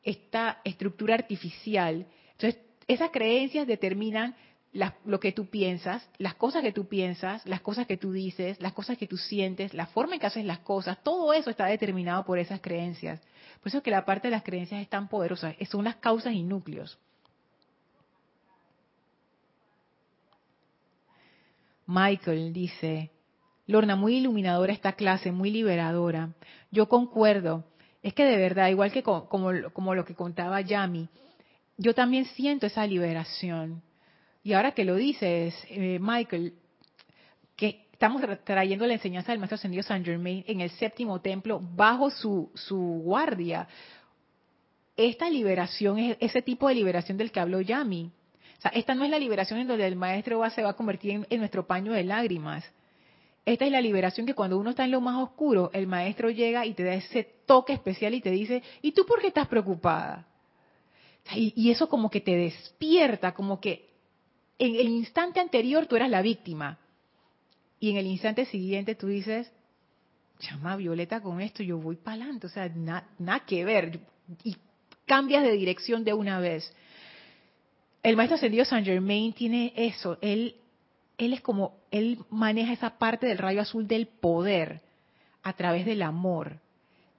esta 0.02 0.60
estructura 0.64 1.14
artificial. 1.14 2.06
Entonces, 2.32 2.60
esas 2.88 3.10
creencias 3.10 3.66
determinan 3.66 4.34
lo 4.74 5.20
que 5.20 5.30
tú 5.30 5.46
piensas, 5.46 6.08
las 6.18 6.34
cosas 6.34 6.62
que 6.62 6.72
tú 6.72 6.88
piensas, 6.88 7.46
las 7.46 7.60
cosas 7.60 7.86
que 7.86 7.96
tú 7.96 8.10
dices, 8.10 8.60
las 8.60 8.72
cosas 8.72 8.98
que 8.98 9.06
tú 9.06 9.16
sientes, 9.16 9.72
la 9.72 9.86
forma 9.86 10.14
en 10.14 10.20
que 10.20 10.26
haces 10.26 10.44
las 10.44 10.58
cosas, 10.58 11.00
todo 11.04 11.32
eso 11.32 11.48
está 11.48 11.66
determinado 11.66 12.24
por 12.24 12.40
esas 12.40 12.60
creencias. 12.60 13.20
Por 13.60 13.68
eso 13.68 13.78
es 13.78 13.84
que 13.84 13.92
la 13.92 14.04
parte 14.04 14.28
de 14.28 14.32
las 14.32 14.42
creencias 14.42 14.82
es 14.82 14.88
tan 14.88 15.08
poderosa, 15.08 15.54
son 15.70 15.84
las 15.84 15.96
causas 15.96 16.34
y 16.34 16.42
núcleos. 16.42 16.98
Michael 21.86 22.52
dice, 22.52 23.10
Lorna, 23.66 23.94
muy 23.94 24.16
iluminadora 24.16 24.72
esta 24.72 24.94
clase, 24.94 25.30
muy 25.30 25.50
liberadora. 25.50 26.30
Yo 26.72 26.88
concuerdo. 26.88 27.64
Es 28.02 28.12
que 28.12 28.24
de 28.24 28.36
verdad, 28.36 28.68
igual 28.68 28.90
que 28.90 29.02
como, 29.02 29.28
como 29.28 29.94
lo 29.94 30.04
que 30.04 30.14
contaba 30.14 30.60
Yami, 30.60 31.08
yo 31.76 31.94
también 31.94 32.24
siento 32.24 32.66
esa 32.66 32.86
liberación 32.86 33.82
y 34.44 34.52
ahora 34.52 34.72
que 34.72 34.84
lo 34.84 34.94
dices, 34.96 35.54
eh, 35.70 35.98
Michael, 35.98 36.52
que 37.56 37.86
estamos 37.92 38.22
trayendo 38.44 38.86
la 38.86 38.92
enseñanza 38.92 39.32
del 39.32 39.38
Maestro 39.38 39.54
Ascendido 39.54 39.82
San 39.82 40.04
Germain 40.04 40.44
en 40.46 40.60
el 40.60 40.68
séptimo 40.68 41.18
templo 41.22 41.60
bajo 41.62 42.10
su, 42.10 42.50
su 42.54 42.76
guardia. 42.76 43.66
Esta 44.98 45.30
liberación 45.30 45.98
es 45.98 46.18
ese 46.20 46.42
tipo 46.42 46.68
de 46.68 46.74
liberación 46.74 47.16
del 47.16 47.32
que 47.32 47.40
habló 47.40 47.62
Yami. 47.62 48.12
O 48.58 48.60
sea, 48.60 48.70
esta 48.72 48.94
no 48.94 49.04
es 49.04 49.10
la 49.10 49.18
liberación 49.18 49.60
en 49.60 49.66
donde 49.66 49.86
el 49.86 49.96
Maestro 49.96 50.40
va, 50.40 50.50
se 50.50 50.62
va 50.62 50.70
a 50.70 50.76
convertir 50.76 51.26
en, 51.28 51.38
nuestro 51.38 51.66
paño 51.66 51.94
de 51.94 52.04
lágrimas. 52.04 52.70
Esta 53.46 53.64
es 53.64 53.72
la 53.72 53.80
liberación 53.80 54.26
que 54.26 54.34
cuando 54.34 54.58
uno 54.58 54.70
está 54.70 54.84
en 54.84 54.90
lo 54.90 55.00
más 55.00 55.16
oscuro, 55.22 55.70
el 55.72 55.86
maestro 55.86 56.30
llega 56.30 56.64
y 56.64 56.72
te 56.72 56.82
da 56.82 56.94
ese 56.94 57.24
toque 57.44 57.74
especial 57.74 58.14
y 58.14 58.22
te 58.22 58.30
dice, 58.30 58.62
¿y 58.80 58.92
tú 58.92 59.04
por 59.04 59.20
qué 59.20 59.26
estás 59.26 59.48
preocupada? 59.48 60.26
Y, 61.34 61.52
y 61.54 61.70
eso 61.70 61.88
como 61.88 62.10
que 62.10 62.22
te 62.22 62.36
despierta, 62.36 63.32
como 63.32 63.60
que 63.60 63.93
en 64.58 64.74
el 64.76 64.88
instante 64.88 65.40
anterior 65.40 65.86
tú 65.86 65.96
eras 65.96 66.10
la 66.10 66.22
víctima. 66.22 66.78
Y 67.80 67.90
en 67.90 67.96
el 67.96 68.06
instante 68.06 68.46
siguiente 68.46 68.94
tú 68.94 69.08
dices, 69.08 69.50
llama 70.40 70.76
Violeta 70.76 71.20
con 71.20 71.40
esto, 71.40 71.62
yo 71.62 71.78
voy 71.78 71.96
para 71.96 72.16
adelante, 72.16 72.46
o 72.46 72.50
sea, 72.50 72.68
nada 72.68 73.40
que 73.46 73.64
ver. 73.64 74.00
Y 74.42 74.56
cambias 75.06 75.42
de 75.42 75.52
dirección 75.52 76.04
de 76.04 76.12
una 76.12 76.40
vez. 76.40 76.72
El 78.02 78.16
maestro 78.16 78.36
ascendido 78.36 78.64
Saint 78.64 78.86
Germain 78.86 79.32
tiene 79.32 79.72
eso, 79.76 80.18
él, 80.20 80.56
él 81.16 81.32
es 81.32 81.40
como, 81.40 81.78
él 81.90 82.18
maneja 82.30 82.72
esa 82.72 82.98
parte 82.98 83.26
del 83.26 83.38
rayo 83.38 83.60
azul 83.60 83.86
del 83.88 84.06
poder 84.06 84.82
a 85.42 85.52
través 85.54 85.86
del 85.86 86.02
amor. 86.02 86.58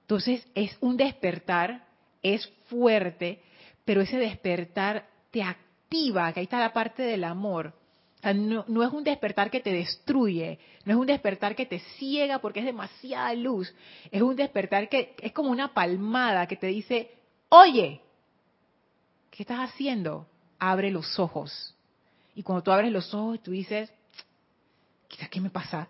Entonces 0.02 0.46
es 0.54 0.76
un 0.80 0.96
despertar, 0.96 1.84
es 2.22 2.46
fuerte, 2.66 3.40
pero 3.84 4.00
ese 4.00 4.18
despertar 4.18 5.08
te 5.30 5.42
que 5.88 6.40
ahí 6.40 6.44
está 6.44 6.60
la 6.60 6.72
parte 6.72 7.02
del 7.02 7.24
amor 7.24 7.72
no, 8.34 8.82
es 8.82 8.92
un 8.92 9.04
despertar 9.04 9.50
que 9.50 9.60
te 9.60 9.72
destruye, 9.72 10.58
no 10.84 10.92
es 10.92 10.98
un 10.98 11.06
despertar 11.06 11.54
que 11.54 11.66
te 11.66 11.78
ciega 11.98 12.38
porque 12.38 12.60
es 12.60 12.66
demasiada 12.66 13.32
luz, 13.34 13.72
es 14.10 14.22
un 14.22 14.34
despertar 14.34 14.88
que 14.88 15.14
es 15.20 15.32
como 15.32 15.50
una 15.50 15.72
palmada 15.72 16.46
que 16.46 16.56
te 16.56 16.66
dice, 16.66 17.10
oye, 17.48 18.00
¿qué 19.30 19.42
estás 19.42 19.70
haciendo? 19.70 20.26
Abre 20.58 20.90
los 20.90 21.18
ojos. 21.18 21.74
Y 22.34 22.42
cuando 22.42 22.62
tú 22.62 22.72
abres 22.72 22.90
los 22.90 23.12
ojos, 23.14 23.42
tú 23.42 23.52
dices, 23.52 23.92
¿qué 25.30 25.40
me 25.40 25.50
pasa? 25.50 25.88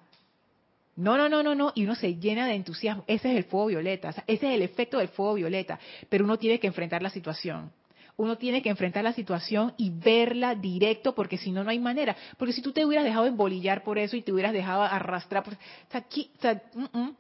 No, 0.94 1.16
no, 1.16 1.28
no, 1.28 1.42
no, 1.42 1.54
no. 1.54 1.72
Y 1.74 1.84
uno 1.84 1.94
se 1.94 2.14
llena 2.16 2.46
de 2.46 2.54
entusiasmo. 2.54 3.04
Ese 3.06 3.30
es 3.30 3.36
el 3.36 3.44
fuego 3.44 3.66
violeta. 3.66 4.10
ese 4.26 4.48
es 4.48 4.54
el 4.54 4.62
efecto 4.62 4.98
del 4.98 5.08
fuego 5.08 5.34
violeta. 5.34 5.78
Pero 6.08 6.24
uno 6.24 6.38
tiene 6.38 6.58
que 6.58 6.66
enfrentar 6.66 7.02
la 7.02 7.10
situación 7.10 7.70
uno 8.16 8.38
tiene 8.38 8.62
que 8.62 8.70
enfrentar 8.70 9.04
la 9.04 9.12
situación 9.12 9.74
y 9.76 9.90
verla 9.90 10.54
directo, 10.54 11.14
porque 11.14 11.36
si 11.36 11.50
no, 11.50 11.62
no 11.64 11.70
hay 11.70 11.78
manera. 11.78 12.16
Porque 12.38 12.54
si 12.54 12.62
tú 12.62 12.72
te 12.72 12.84
hubieras 12.84 13.04
dejado 13.04 13.26
embolillar 13.26 13.84
por 13.84 13.98
eso 13.98 14.16
y 14.16 14.22
te 14.22 14.32
hubieras 14.32 14.52
dejado 14.52 14.82
arrastrar, 14.82 15.44
por, 15.44 15.54
mm, 15.54 16.98
mm, 16.98 17.16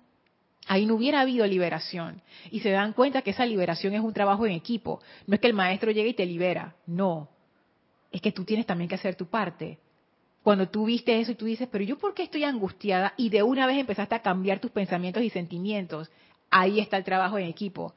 ahí 0.68 0.86
no 0.86 0.94
hubiera 0.94 1.20
habido 1.20 1.46
liberación. 1.46 2.22
Y 2.50 2.60
se 2.60 2.70
dan 2.70 2.94
cuenta 2.94 3.20
que 3.20 3.30
esa 3.30 3.44
liberación 3.44 3.92
es 3.92 4.00
un 4.00 4.14
trabajo 4.14 4.46
en 4.46 4.52
equipo. 4.52 5.00
No 5.26 5.34
es 5.34 5.40
que 5.40 5.48
el 5.48 5.54
maestro 5.54 5.90
llegue 5.90 6.10
y 6.10 6.14
te 6.14 6.24
libera, 6.24 6.74
no. 6.86 7.28
Es 8.10 8.22
que 8.22 8.32
tú 8.32 8.44
tienes 8.44 8.64
también 8.64 8.88
que 8.88 8.94
hacer 8.94 9.16
tu 9.16 9.26
parte. 9.26 9.78
Cuando 10.42 10.68
tú 10.68 10.86
viste 10.86 11.20
eso 11.20 11.32
y 11.32 11.34
tú 11.34 11.44
dices, 11.44 11.68
pero 11.70 11.84
yo 11.84 11.98
por 11.98 12.14
qué 12.14 12.22
estoy 12.22 12.44
angustiada 12.44 13.12
y 13.18 13.28
de 13.28 13.42
una 13.42 13.66
vez 13.66 13.78
empezaste 13.78 14.14
a 14.14 14.22
cambiar 14.22 14.60
tus 14.60 14.70
pensamientos 14.70 15.22
y 15.22 15.28
sentimientos, 15.28 16.10
ahí 16.50 16.80
está 16.80 16.96
el 16.96 17.04
trabajo 17.04 17.36
en 17.36 17.48
equipo 17.48 17.92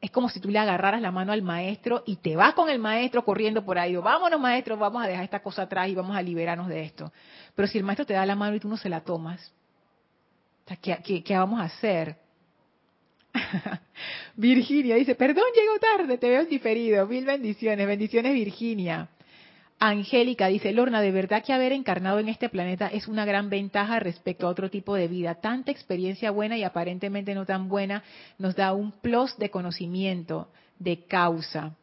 es 0.00 0.10
como 0.10 0.28
si 0.28 0.40
tú 0.40 0.50
le 0.50 0.58
agarraras 0.58 1.00
la 1.00 1.10
mano 1.10 1.32
al 1.32 1.42
maestro 1.42 2.02
y 2.06 2.16
te 2.16 2.36
vas 2.36 2.54
con 2.54 2.68
el 2.68 2.78
maestro 2.78 3.24
corriendo 3.24 3.64
por 3.64 3.78
ahí. 3.78 3.96
Vámonos, 3.96 4.40
maestro, 4.40 4.76
vamos 4.76 5.02
a 5.02 5.06
dejar 5.06 5.24
esta 5.24 5.42
cosa 5.42 5.62
atrás 5.62 5.88
y 5.88 5.94
vamos 5.94 6.16
a 6.16 6.22
liberarnos 6.22 6.68
de 6.68 6.82
esto. 6.82 7.12
Pero 7.54 7.68
si 7.68 7.78
el 7.78 7.84
maestro 7.84 8.06
te 8.06 8.14
da 8.14 8.26
la 8.26 8.36
mano 8.36 8.56
y 8.56 8.60
tú 8.60 8.68
no 8.68 8.76
se 8.76 8.88
la 8.88 9.00
tomas, 9.00 9.52
¿qué, 10.82 11.22
qué 11.22 11.36
vamos 11.36 11.60
a 11.60 11.64
hacer? 11.64 12.16
Virginia 14.36 14.96
dice, 14.96 15.14
perdón, 15.14 15.44
llego 15.54 15.78
tarde, 15.78 16.18
te 16.18 16.28
veo 16.28 16.44
diferido. 16.44 17.06
Mil 17.06 17.24
bendiciones, 17.24 17.86
bendiciones 17.86 18.34
Virginia. 18.34 19.08
Angélica 19.78 20.46
dice, 20.46 20.72
Lorna, 20.72 21.02
de 21.02 21.10
verdad 21.10 21.44
que 21.44 21.52
haber 21.52 21.72
encarnado 21.72 22.18
en 22.18 22.30
este 22.30 22.48
planeta 22.48 22.86
es 22.86 23.08
una 23.08 23.26
gran 23.26 23.50
ventaja 23.50 24.00
respecto 24.00 24.46
a 24.46 24.50
otro 24.50 24.70
tipo 24.70 24.94
de 24.94 25.06
vida. 25.06 25.34
Tanta 25.34 25.70
experiencia 25.70 26.30
buena 26.30 26.56
y 26.56 26.62
aparentemente 26.62 27.34
no 27.34 27.44
tan 27.44 27.68
buena 27.68 28.02
nos 28.38 28.56
da 28.56 28.72
un 28.72 28.90
plus 28.90 29.36
de 29.36 29.50
conocimiento, 29.50 30.48
de 30.78 31.04
causa. 31.04 31.74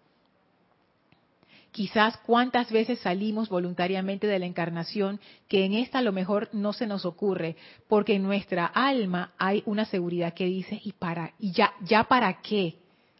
Quizás 1.72 2.18
cuántas 2.18 2.72
veces 2.72 3.00
salimos 3.00 3.50
voluntariamente 3.50 4.26
de 4.28 4.40
la 4.40 4.46
encarnación 4.46 5.20
que 5.48 5.66
en 5.66 5.74
esta 5.74 6.00
a 6.00 6.04
lo 6.04 6.12
mejor 6.12 6.50
no 6.52 6.74
se 6.74 6.88
nos 6.88 7.06
ocurre, 7.06 7.56
porque 7.88 8.16
en 8.16 8.24
nuestra 8.24 8.66
alma 8.66 9.34
hay 9.38 9.62
una 9.66 9.86
seguridad 9.86 10.34
que 10.34 10.46
dice, 10.46 10.80
¿y 10.84 10.94
para 10.94 11.34
y 11.40 11.52
ya 11.52 11.74
ya 11.82 12.04
para 12.04 12.42
qué? 12.42 12.76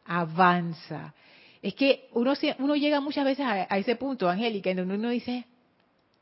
Avanza 0.06 1.14
es 1.64 1.76
que 1.76 2.10
uno, 2.12 2.34
uno 2.60 2.76
llega 2.76 3.00
muchas 3.00 3.24
veces 3.24 3.46
a, 3.48 3.78
ese 3.78 3.96
punto, 3.96 4.30
Angélica, 4.30 4.70
en 4.70 4.78
donde 4.78 4.96
uno 4.96 5.10
dice, 5.10 5.46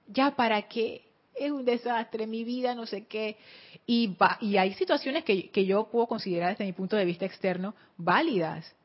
ya 0.07 0.35
para 0.35 0.61
qué, 0.67 1.09
es 1.33 1.49
un 1.49 1.65
desastre, 1.65 2.27
mi 2.27 2.43
vida, 2.43 2.75
no 2.75 2.85
sé 2.85 3.07
qué. 3.07 3.37
Y, 3.87 4.15
y 4.41 4.57
hay 4.57 4.75
situaciones 4.75 5.23
que, 5.23 5.49
que 5.49 5.65
yo 5.65 5.89
puedo 5.89 6.05
considerar 6.05 6.51
desde 6.51 6.65
mi 6.65 6.73
punto 6.73 6.95
de 6.95 7.05
vista 7.05 7.25
externo 7.25 7.73
válidas, 7.97 8.75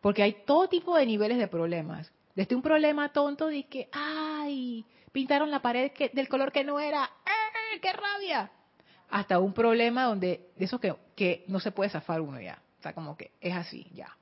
porque 0.00 0.22
hay 0.22 0.36
todo 0.46 0.68
tipo 0.68 0.96
de 0.96 1.04
niveles 1.04 1.36
de 1.36 1.48
problemas. 1.48 2.12
Desde 2.36 2.54
un 2.54 2.62
problema 2.62 3.12
tonto 3.12 3.48
de 3.48 3.64
que, 3.64 3.88
ay, 3.90 4.84
pintaron 5.10 5.50
la 5.50 5.62
pared 5.62 5.90
del 6.12 6.28
color 6.28 6.52
que 6.52 6.62
no 6.62 6.78
era, 6.78 7.10
¡eh, 7.26 7.80
qué 7.80 7.92
rabia! 7.92 8.52
Hasta 9.10 9.40
un 9.40 9.52
problema 9.52 10.04
donde, 10.04 10.48
de 10.56 10.64
eso 10.64 10.78
que, 10.78 10.94
que 11.16 11.44
no 11.48 11.58
se 11.58 11.72
puede 11.72 11.90
zafar 11.90 12.20
uno 12.20 12.40
ya. 12.40 12.62
O 12.78 12.82
sea, 12.82 12.92
como 12.92 13.16
que 13.16 13.32
es 13.40 13.54
así, 13.54 13.88
ya. 13.92 14.16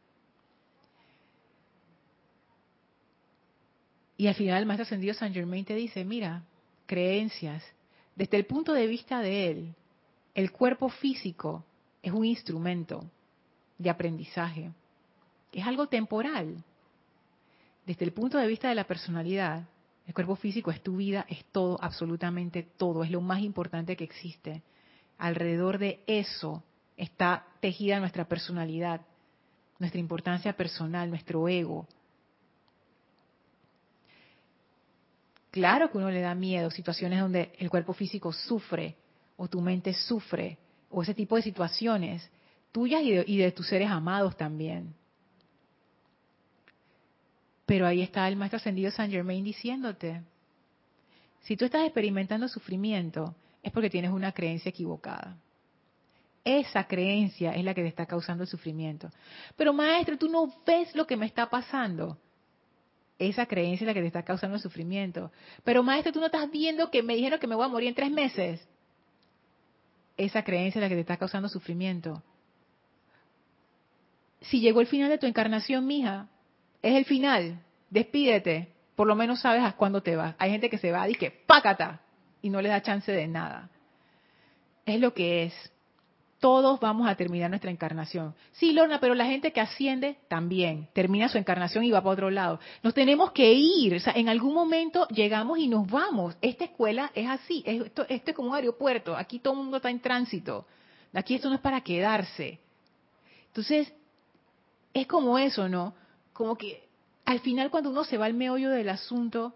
Y 4.23 4.29
al 4.29 4.37
final 4.37 4.61
el 4.61 4.67
Maestro 4.67 4.85
Ascendido 4.85 5.15
San 5.15 5.35
Germain 5.35 5.65
te 5.65 5.75
dice, 5.75 6.05
mira, 6.05 6.45
creencias, 6.87 7.61
desde 8.15 8.37
el 8.37 8.47
punto 8.47 8.73
de 8.73 8.87
vista 8.87 9.19
de 9.19 9.51
él, 9.51 9.75
el 10.33 10.53
cuerpo 10.53 10.89
físico 10.91 11.65
es 12.05 12.13
un 12.13 12.25
instrumento 12.25 13.05
de 13.79 13.91
aprendizaje, 13.91 14.71
es 15.53 15.67
algo 15.67 15.89
temporal. 15.89 16.63
Desde 17.85 18.05
el 18.05 18.13
punto 18.13 18.39
de 18.39 18.47
vista 18.47 18.69
de 18.69 18.77
la 18.77 18.85
personalidad, 18.85 19.65
el 20.07 20.15
cuerpo 20.15 20.37
físico 20.37 20.71
es 20.71 20.81
tu 20.85 20.99
vida, 20.99 21.27
es 21.29 21.45
todo, 21.47 21.77
absolutamente 21.83 22.63
todo, 22.63 23.03
es 23.03 23.11
lo 23.11 23.23
más 23.23 23.41
importante 23.41 23.97
que 23.97 24.05
existe. 24.05 24.63
Alrededor 25.19 25.79
de 25.79 25.99
eso 26.07 26.63
está 26.97 27.45
tejida 27.59 27.99
nuestra 27.99 28.29
personalidad, 28.29 29.01
nuestra 29.81 29.99
importancia 29.99 30.53
personal, 30.53 31.11
nuestro 31.11 31.49
ego, 31.49 31.89
Claro 35.53 35.91
que 35.91 35.99
uno 35.99 36.11
le 36.11 36.23
da 36.23 36.35
miedo, 36.35 36.71
situaciones 36.71 37.21
donde 37.21 37.53
el 37.59 37.69
cuerpo 37.69 37.93
físico 37.93 38.33
sufre 38.33 38.97
o 39.37 39.49
tu 39.49 39.61
mente 39.61 39.93
sufre 39.93 40.57
o 40.89 41.03
ese 41.03 41.13
tipo 41.13 41.37
de 41.37 41.43
situaciones 41.43 42.29
tuyas 42.73 43.03
y 43.03 43.37
de, 43.37 43.53
tus 43.53 43.69
seres 43.69 43.91
amados 43.91 44.35
también. 44.35 44.95
Pero 47.67 47.87
ahí 47.87 48.01
está 48.01 48.27
el 48.29 48.37
maestro 48.37 48.57
ascendido 48.57 48.91
San 48.91 49.11
Germain 49.11 49.45
diciéndote, 49.45 50.23
si 51.43 51.55
tú 51.55 51.67
estás 51.67 51.85
experimentando 51.85 52.49
sufrimiento 52.49 53.35
es 53.63 53.71
porque 53.73 53.91
tienes 53.91 54.11
una 54.11 54.33
creencia 54.33 54.71
equivocada. 54.71 55.37
Esa 56.43 56.85
creencia 56.85 57.55
es 57.55 57.63
la 57.63 57.75
que 57.75 57.83
te 57.83 57.89
está 57.89 58.07
causando 58.07 58.43
el 58.43 58.49
sufrimiento. 58.49 59.11
Pero 59.55 59.75
maestro, 59.75 60.17
tú 60.17 60.31
no 60.31 60.51
ves 60.65 60.95
lo 60.97 61.07
que 61.07 61.19
me 61.19 61.27
está 61.27 61.51
pasando 61.51 62.17
esa 63.29 63.47
creencia 63.47 63.85
es 63.85 63.87
la 63.89 63.95
que 63.95 64.01
te 64.01 64.07
está 64.07 64.23
causando 64.23 64.59
sufrimiento. 64.59 65.31
Pero 65.65 65.83
maestro, 65.83 66.13
tú 66.13 66.21
no 66.21 66.27
estás 66.27 66.51
viendo 66.51 66.91
que 66.91 67.03
me 67.03 67.15
dijeron 67.15 67.39
que 67.39 67.47
me 67.47 67.55
voy 67.55 67.65
a 67.65 67.69
morir 67.69 67.89
en 67.89 67.95
tres 67.95 68.11
meses. 68.11 68.67
Esa 70.17 70.43
creencia 70.43 70.79
es 70.79 70.83
la 70.83 70.89
que 70.89 70.95
te 70.95 71.01
está 71.01 71.17
causando 71.17 71.49
sufrimiento. 71.49 72.23
Si 74.43 74.61
llegó 74.61 74.81
el 74.81 74.87
final 74.87 75.09
de 75.09 75.19
tu 75.19 75.27
encarnación, 75.27 75.87
mija, 75.87 76.29
es 76.83 76.95
el 76.95 77.05
final. 77.05 77.61
Despídete. 77.91 78.69
Por 78.97 79.07
lo 79.07 79.15
menos 79.15 79.41
sabes 79.41 79.63
a 79.63 79.73
cuándo 79.73 80.03
te 80.03 80.17
vas. 80.17 80.35
Hay 80.39 80.51
gente 80.51 80.69
que 80.69 80.79
se 80.79 80.93
va 80.93 81.09
y 81.09 81.15
que 81.15 81.31
pácata 81.31 82.01
y 82.43 82.51
no 82.51 82.61
le 82.61 82.69
da 82.69 82.83
chance 82.83 83.11
de 83.11 83.27
nada. 83.27 83.71
Es 84.85 85.01
lo 85.01 85.15
que 85.15 85.45
es 85.45 85.73
todos 86.43 86.81
vamos 86.81 87.09
a 87.09 87.15
terminar 87.15 87.49
nuestra 87.51 87.71
encarnación. 87.71 88.35
Sí, 88.51 88.73
Lorna, 88.73 88.99
pero 88.99 89.15
la 89.15 89.27
gente 89.27 89.53
que 89.53 89.61
asciende 89.61 90.19
también 90.27 90.89
termina 90.93 91.29
su 91.29 91.39
encarnación 91.39 91.85
y 91.85 91.93
va 91.93 92.01
para 92.01 92.15
otro 92.15 92.31
lado. 92.31 92.59
Nos 92.83 92.95
tenemos 92.95 93.31
que 93.31 93.53
ir, 93.53 93.95
o 93.95 94.01
sea, 94.01 94.13
en 94.15 94.29
algún 94.29 94.53
momento 94.53 95.07
llegamos 95.07 95.61
y 95.61 95.69
nos 95.69 95.89
vamos. 95.89 96.37
Esta 96.43 96.65
escuela 96.65 97.13
es 97.15 97.29
así, 97.29 97.63
esto, 97.65 98.05
esto 98.09 98.31
es 98.33 98.37
como 98.37 98.49
un 98.49 98.57
aeropuerto, 98.57 99.17
aquí 99.17 99.39
todo 99.39 99.55
el 99.55 99.61
mundo 99.61 99.77
está 99.77 99.89
en 99.89 100.01
tránsito. 100.01 100.67
Aquí 101.15 101.37
esto 101.37 101.49
no 101.49 101.55
es 101.55 101.61
para 101.61 101.81
quedarse. 101.83 102.59
Entonces, 103.47 103.93
es 104.95 105.07
como 105.07 105.39
eso, 105.39 105.69
¿no? 105.69 105.95
Como 106.33 106.59
que 106.59 106.89
al 107.25 107.39
final 107.39 107.71
cuando 107.71 107.91
uno 107.91 108.03
se 108.03 108.19
va 108.19 108.27
al 108.27 108.35
meollo 108.35 108.71
del 108.71 108.89
asunto, 108.89 109.55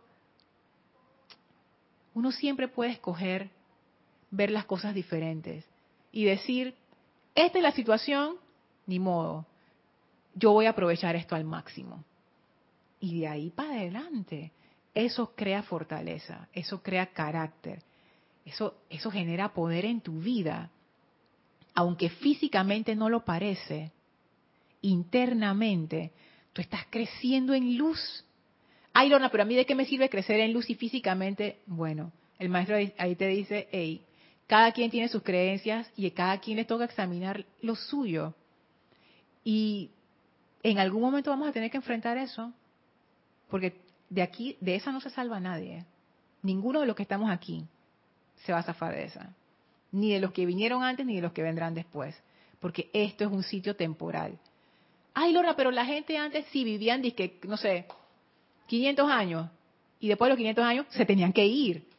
uno 2.14 2.30
siempre 2.30 2.68
puede 2.68 2.92
escoger 2.92 3.50
ver 4.30 4.52
las 4.52 4.66
cosas 4.66 4.94
diferentes 4.94 5.64
y 6.16 6.24
decir, 6.24 6.74
esta 7.34 7.58
es 7.58 7.62
la 7.62 7.72
situación, 7.72 8.36
ni 8.86 8.98
modo, 8.98 9.44
yo 10.34 10.52
voy 10.52 10.64
a 10.64 10.70
aprovechar 10.70 11.14
esto 11.14 11.36
al 11.36 11.44
máximo. 11.44 12.02
Y 13.00 13.20
de 13.20 13.28
ahí 13.28 13.50
para 13.50 13.72
adelante, 13.72 14.50
eso 14.94 15.34
crea 15.36 15.62
fortaleza, 15.62 16.48
eso 16.54 16.82
crea 16.82 17.12
carácter, 17.12 17.82
eso, 18.46 18.78
eso 18.88 19.10
genera 19.10 19.52
poder 19.52 19.84
en 19.84 20.00
tu 20.00 20.18
vida. 20.20 20.70
Aunque 21.74 22.08
físicamente 22.08 22.96
no 22.96 23.10
lo 23.10 23.22
parece, 23.22 23.92
internamente 24.80 26.12
tú 26.54 26.62
estás 26.62 26.86
creciendo 26.88 27.52
en 27.52 27.76
luz. 27.76 28.24
Ay, 28.94 29.10
Lorna, 29.10 29.28
pero 29.28 29.42
a 29.42 29.46
mí 29.46 29.54
de 29.54 29.66
qué 29.66 29.74
me 29.74 29.84
sirve 29.84 30.08
crecer 30.08 30.40
en 30.40 30.54
luz 30.54 30.70
y 30.70 30.76
físicamente, 30.76 31.58
bueno, 31.66 32.10
el 32.38 32.48
maestro 32.48 32.76
ahí 32.76 33.16
te 33.16 33.26
dice, 33.26 33.68
hey, 33.70 34.05
cada 34.46 34.72
quien 34.72 34.90
tiene 34.90 35.08
sus 35.08 35.22
creencias 35.22 35.90
y 35.96 36.06
a 36.06 36.14
cada 36.14 36.38
quien 36.38 36.56
le 36.56 36.64
toca 36.64 36.84
examinar 36.84 37.44
lo 37.62 37.74
suyo. 37.74 38.34
Y 39.42 39.90
en 40.62 40.78
algún 40.78 41.02
momento 41.02 41.30
vamos 41.30 41.48
a 41.48 41.52
tener 41.52 41.70
que 41.70 41.76
enfrentar 41.76 42.16
eso, 42.16 42.52
porque 43.48 43.76
de 44.08 44.22
aquí, 44.22 44.56
de 44.60 44.76
esa 44.76 44.92
no 44.92 45.00
se 45.00 45.10
salva 45.10 45.40
nadie. 45.40 45.84
Ninguno 46.42 46.80
de 46.80 46.86
los 46.86 46.94
que 46.94 47.02
estamos 47.02 47.30
aquí 47.30 47.64
se 48.44 48.52
va 48.52 48.58
a 48.58 48.62
zafar 48.62 48.94
de 48.94 49.04
esa. 49.04 49.34
Ni 49.90 50.12
de 50.12 50.20
los 50.20 50.32
que 50.32 50.46
vinieron 50.46 50.82
antes, 50.82 51.06
ni 51.06 51.16
de 51.16 51.22
los 51.22 51.32
que 51.32 51.42
vendrán 51.42 51.74
después. 51.74 52.16
Porque 52.60 52.90
esto 52.92 53.24
es 53.24 53.30
un 53.30 53.42
sitio 53.42 53.74
temporal. 53.74 54.38
Ay, 55.14 55.32
Lora, 55.32 55.56
pero 55.56 55.70
la 55.70 55.84
gente 55.84 56.18
antes 56.18 56.44
sí 56.52 56.62
vivían, 56.62 57.02
que, 57.02 57.40
no 57.44 57.56
sé, 57.56 57.86
500 58.66 59.10
años. 59.10 59.48
Y 59.98 60.08
después 60.08 60.26
de 60.26 60.30
los 60.30 60.38
500 60.38 60.64
años 60.64 60.86
se 60.90 61.06
tenían 61.06 61.32
que 61.32 61.46
ir 61.46 61.95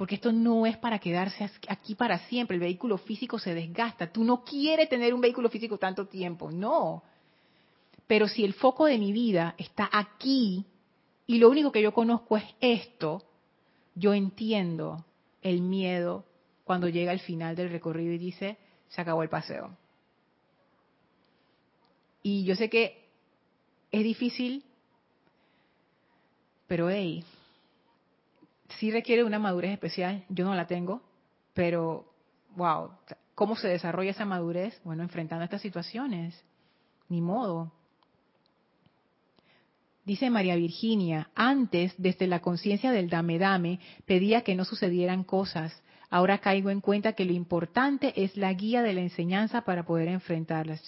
porque 0.00 0.14
esto 0.14 0.32
no 0.32 0.64
es 0.64 0.78
para 0.78 0.98
quedarse 0.98 1.50
aquí 1.68 1.94
para 1.94 2.20
siempre. 2.20 2.54
El 2.54 2.62
vehículo 2.62 2.96
físico 2.96 3.38
se 3.38 3.52
desgasta. 3.52 4.10
Tú 4.10 4.24
no 4.24 4.42
quieres 4.44 4.88
tener 4.88 5.12
un 5.12 5.20
vehículo 5.20 5.50
físico 5.50 5.76
tanto 5.76 6.06
tiempo, 6.06 6.50
no. 6.50 7.02
Pero 8.06 8.26
si 8.26 8.42
el 8.42 8.54
foco 8.54 8.86
de 8.86 8.96
mi 8.96 9.12
vida 9.12 9.54
está 9.58 9.90
aquí 9.92 10.64
y 11.26 11.36
lo 11.36 11.50
único 11.50 11.70
que 11.70 11.82
yo 11.82 11.92
conozco 11.92 12.38
es 12.38 12.44
esto, 12.62 13.22
yo 13.94 14.14
entiendo 14.14 15.04
el 15.42 15.60
miedo 15.60 16.24
cuando 16.64 16.88
llega 16.88 17.12
al 17.12 17.20
final 17.20 17.54
del 17.54 17.68
recorrido 17.68 18.14
y 18.14 18.16
dice, 18.16 18.56
se 18.88 19.02
acabó 19.02 19.22
el 19.22 19.28
paseo. 19.28 19.76
Y 22.22 22.44
yo 22.44 22.56
sé 22.56 22.70
que 22.70 23.04
es 23.92 24.02
difícil, 24.02 24.64
pero 26.66 26.88
hey, 26.88 27.22
sí 28.78 28.90
requiere 28.90 29.24
una 29.24 29.38
madurez 29.38 29.72
especial, 29.72 30.24
yo 30.28 30.44
no 30.44 30.54
la 30.54 30.66
tengo, 30.66 31.02
pero 31.54 32.12
wow, 32.56 32.90
¿cómo 33.34 33.56
se 33.56 33.68
desarrolla 33.68 34.10
esa 34.10 34.24
madurez? 34.24 34.80
Bueno, 34.84 35.02
enfrentando 35.02 35.44
estas 35.44 35.62
situaciones, 35.62 36.40
ni 37.08 37.20
modo. 37.20 37.72
Dice 40.04 40.30
María 40.30 40.56
Virginia, 40.56 41.30
antes, 41.34 41.94
desde 41.98 42.26
la 42.26 42.40
conciencia 42.40 42.90
del 42.90 43.10
dame 43.10 43.38
dame, 43.38 43.80
pedía 44.06 44.42
que 44.42 44.54
no 44.54 44.64
sucedieran 44.64 45.24
cosas. 45.24 45.82
Ahora 46.08 46.38
caigo 46.38 46.70
en 46.70 46.80
cuenta 46.80 47.12
que 47.12 47.24
lo 47.24 47.32
importante 47.32 48.12
es 48.16 48.36
la 48.36 48.52
guía 48.52 48.82
de 48.82 48.94
la 48.94 49.02
enseñanza 49.02 49.60
para 49.60 49.84
poder 49.84 50.08
enfrentarlas. 50.08 50.82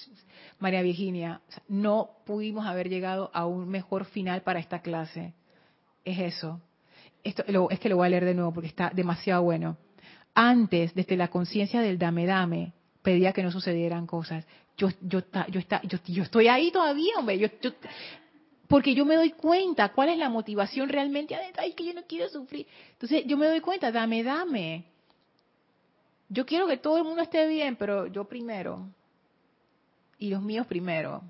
María 0.59 0.83
Virginia, 0.83 1.41
no 1.69 2.11
pudimos 2.27 2.67
haber 2.67 2.89
llegado 2.89 3.31
a 3.33 3.47
un 3.47 3.69
mejor 3.69 4.07
final 4.07 4.43
para 4.43 4.59
esta 4.59 4.81
clase. 4.81 5.35
Es 6.05 6.19
eso, 6.19 6.61
esto 7.25 7.45
es 7.71 7.81
que 7.81 7.89
lo 7.89 7.97
voy 7.97 8.07
a 8.07 8.11
leer 8.11 8.25
de 8.25 8.35
nuevo 8.35 8.53
porque 8.53 8.69
está 8.69 8.91
demasiado 8.95 9.43
bueno. 9.43 9.77
Antes, 10.35 10.95
desde 10.95 11.17
la 11.17 11.29
conciencia 11.29 11.81
del 11.81 11.99
dame 11.99 12.27
dame, 12.27 12.73
pedía 13.03 13.33
que 13.33 13.43
no 13.43 13.51
sucedieran 13.51 14.07
cosas. 14.07 14.47
Yo, 14.77 14.89
yo, 15.03 15.23
yo, 15.49 15.61
yo, 15.83 15.99
yo 16.07 16.23
estoy 16.23 16.49
ahí 16.49 16.71
todavía, 16.71 17.15
hombre. 17.19 17.39
Yo, 17.39 17.49
porque 18.67 18.95
yo 18.95 19.05
me 19.05 19.17
doy 19.17 19.33
cuenta 19.33 19.91
cuál 19.91 20.09
es 20.09 20.19
la 20.19 20.31
motivación 20.31 20.89
realmente. 20.89 21.37
Ay, 21.59 21.75
que 21.75 21.85
yo 21.85 21.93
no 21.93 22.03
quiero 22.05 22.29
sufrir. 22.29 22.67
Entonces, 22.93 23.25
yo 23.27 23.37
me 23.37 23.47
doy 23.47 23.61
cuenta, 23.61 23.93
dame, 23.93 24.23
dame. 24.23 24.87
Yo 26.29 26.47
quiero 26.47 26.67
que 26.67 26.79
todo 26.79 26.97
el 26.97 27.05
mundo 27.05 27.23
esté 27.23 27.47
bien, 27.47 27.77
pero 27.77 28.07
yo 28.07 28.25
primero. 28.25 28.89
Y 30.19 30.31
los 30.31 30.41
míos 30.41 30.67
primero. 30.67 31.23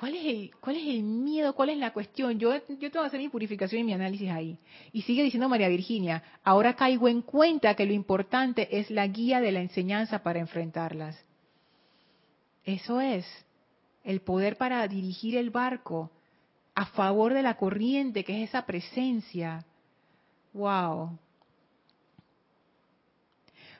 ¿Cuál 0.00 0.14
es, 0.14 0.24
el, 0.24 0.50
¿Cuál 0.58 0.76
es 0.76 0.86
el 0.86 1.02
miedo? 1.02 1.54
¿Cuál 1.54 1.68
es 1.68 1.76
la 1.76 1.92
cuestión? 1.92 2.38
Yo, 2.38 2.54
yo 2.54 2.90
tengo 2.90 3.02
que 3.02 3.08
hacer 3.08 3.20
mi 3.20 3.28
purificación 3.28 3.82
y 3.82 3.84
mi 3.84 3.92
análisis 3.92 4.30
ahí. 4.30 4.58
Y 4.92 5.02
sigue 5.02 5.22
diciendo 5.22 5.46
María 5.46 5.68
Virginia, 5.68 6.22
ahora 6.42 6.74
caigo 6.74 7.06
en 7.06 7.20
cuenta 7.20 7.74
que 7.74 7.84
lo 7.84 7.92
importante 7.92 8.78
es 8.78 8.90
la 8.90 9.06
guía 9.06 9.42
de 9.42 9.52
la 9.52 9.60
enseñanza 9.60 10.22
para 10.22 10.38
enfrentarlas. 10.38 11.22
Eso 12.64 12.98
es, 13.02 13.26
el 14.02 14.22
poder 14.22 14.56
para 14.56 14.88
dirigir 14.88 15.36
el 15.36 15.50
barco 15.50 16.10
a 16.74 16.86
favor 16.86 17.34
de 17.34 17.42
la 17.42 17.58
corriente, 17.58 18.24
que 18.24 18.42
es 18.42 18.48
esa 18.48 18.64
presencia. 18.64 19.66
¡Wow! 20.54 21.18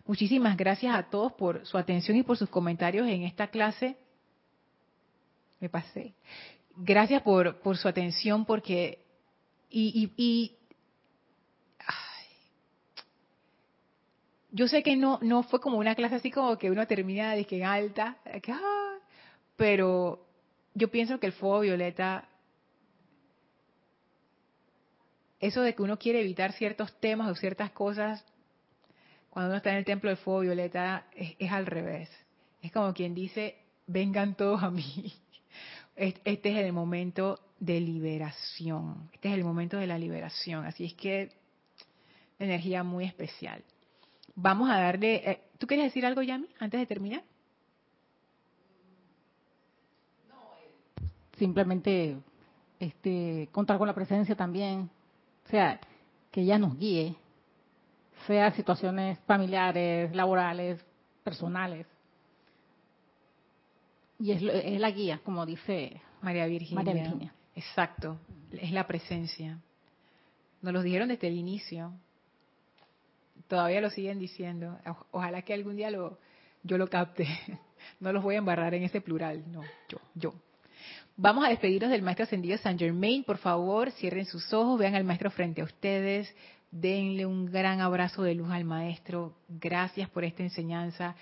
Muchísimas 0.07 0.55
gracias 0.55 0.95
a 0.95 1.05
todos 1.05 1.33
por 1.33 1.65
su 1.65 1.79
atención 1.79 2.19
y 2.19 2.23
por 2.23 2.37
sus 2.37 2.51
comentarios 2.51 3.09
en 3.09 3.23
esta 3.23 3.47
clase 3.47 3.97
me 5.61 5.69
pasé. 5.69 6.15
Gracias 6.77 7.23
por, 7.23 7.61
por 7.61 7.77
su 7.77 7.89
atención, 7.89 8.45
porque. 8.45 9.05
Y. 9.69 10.13
y, 10.17 10.57
yo 14.53 14.67
sé 14.67 14.83
que 14.83 14.97
no, 14.97 15.19
no 15.23 15.43
fue 15.45 15.61
como 15.61 15.79
una 15.79 15.95
clase 15.95 16.17
así 16.17 16.31
como 16.31 16.59
que 16.59 16.71
uno 16.71 16.87
termina 16.87 17.35
de 17.35 17.45
que 17.45 17.59
en 17.59 17.65
alta, 17.65 18.19
pero 19.57 20.27
yo 20.75 20.91
pienso 20.91 21.21
que 21.21 21.27
el 21.27 21.33
fuego 21.33 21.61
violeta, 21.61 22.29
eso 25.39 25.63
de 25.63 25.75
que 25.75 25.83
uno 25.83 25.99
quiere 25.99 26.21
evitar 26.21 26.53
ciertos 26.53 26.99
temas 26.99 27.31
o 27.31 27.35
ciertas 27.37 27.71
cosas, 27.71 28.25
cuando 29.31 29.51
uno 29.51 29.59
está 29.59 29.71
en 29.71 29.77
el 29.77 29.85
templo 29.85 30.11
del 30.11 30.17
fuego 30.17 30.41
violeta, 30.41 31.07
es 31.15 31.53
al 31.53 31.67
revés. 31.67 32.11
Es 32.61 32.73
como 32.73 32.93
quien 32.93 33.15
dice, 33.15 33.57
vengan 33.87 34.35
todos 34.35 34.63
a 34.63 34.71
mí. 34.71 35.15
Este 36.01 36.51
es 36.51 36.57
el 36.57 36.73
momento 36.73 37.39
de 37.59 37.79
liberación. 37.79 39.11
Este 39.13 39.29
es 39.29 39.35
el 39.35 39.45
momento 39.45 39.77
de 39.77 39.87
la 39.87 39.99
liberación. 39.99 40.65
Así 40.65 40.87
es 40.87 40.95
que 40.95 41.31
energía 42.39 42.83
muy 42.83 43.05
especial. 43.05 43.63
Vamos 44.35 44.71
a 44.71 44.81
darle. 44.81 45.17
Eh, 45.17 45.43
¿Tú 45.59 45.67
quieres 45.67 45.85
decir 45.85 46.07
algo, 46.07 46.23
Yami, 46.23 46.47
antes 46.59 46.81
de 46.81 46.87
terminar? 46.87 47.23
Simplemente 51.37 52.17
este, 52.79 53.51
contar 53.53 53.77
con 53.77 53.87
la 53.87 53.95
presencia 53.95 54.35
también. 54.35 54.89
O 55.45 55.51
sea, 55.51 55.79
que 56.31 56.41
ella 56.41 56.59
nos 56.59 56.79
guíe, 56.79 57.15
sea 58.27 58.53
situaciones 58.53 59.19
familiares, 59.27 60.15
laborales, 60.17 60.83
personales 61.23 61.87
y 64.21 64.33
es, 64.33 64.43
la 64.43 64.91
guía, 64.91 65.21
como 65.25 65.47
dice 65.47 66.01
María 66.21 66.47
Virginia. 66.47 67.33
Exacto, 67.57 68.19
es 68.53 68.71
la 68.71 68.87
presencia. 68.87 69.59
Nos 70.61 70.75
lo 70.75 70.83
dijeron 70.83 71.09
desde 71.09 71.29
el 71.29 71.37
inicio. 71.37 71.93
Todavía 73.49 73.81
lo 73.81 73.89
siguen 73.89 74.19
diciendo. 74.19 74.79
Ojalá 75.11 75.43
que 75.43 75.55
algún 75.55 75.77
día 75.77 75.91
lo, 75.91 76.19
yo 76.63 76.79
lo 76.79 76.89
capte. 76.89 77.27
No 77.99 78.13
los 78.13 78.23
voy 78.23 78.35
a 78.35 78.39
embarrar 78.39 78.75
en 78.75 78.83
ese 78.83 79.01
plural. 79.01 79.43
No, 79.51 79.63
yo, 79.89 79.99
yo. 80.15 80.35
Vamos 81.17 81.47
a 81.47 81.49
despedirnos 81.49 81.91
del 81.91 82.03
maestro 82.03 82.25
ascendido 82.25 82.59
San 82.59 82.79
Germain. 82.79 83.25
Por 83.25 83.39
favor, 83.39 83.91
cierren 83.93 84.27
sus 84.27 84.53
ojos, 84.53 84.79
vean 84.79 84.95
al 84.95 85.05
maestro 85.05 85.31
frente 85.31 85.63
a 85.63 85.65
ustedes. 85.65 86.31
Denle 86.71 87.25
un 87.25 87.47
gran 87.47 87.81
abrazo 87.81 88.23
de 88.23 88.35
luz 88.35 88.51
al 88.51 88.65
maestro. 88.65 89.35
Gracias 89.49 90.11
por 90.11 90.25
esta 90.25 90.43
enseñanza. 90.43 91.17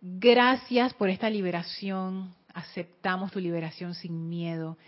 Gracias 0.00 0.94
por 0.94 1.10
esta 1.10 1.28
liberación. 1.28 2.32
Aceptamos 2.54 3.32
tu 3.32 3.40
liberación 3.40 3.94
sin 3.94 4.28
miedo. 4.28 4.78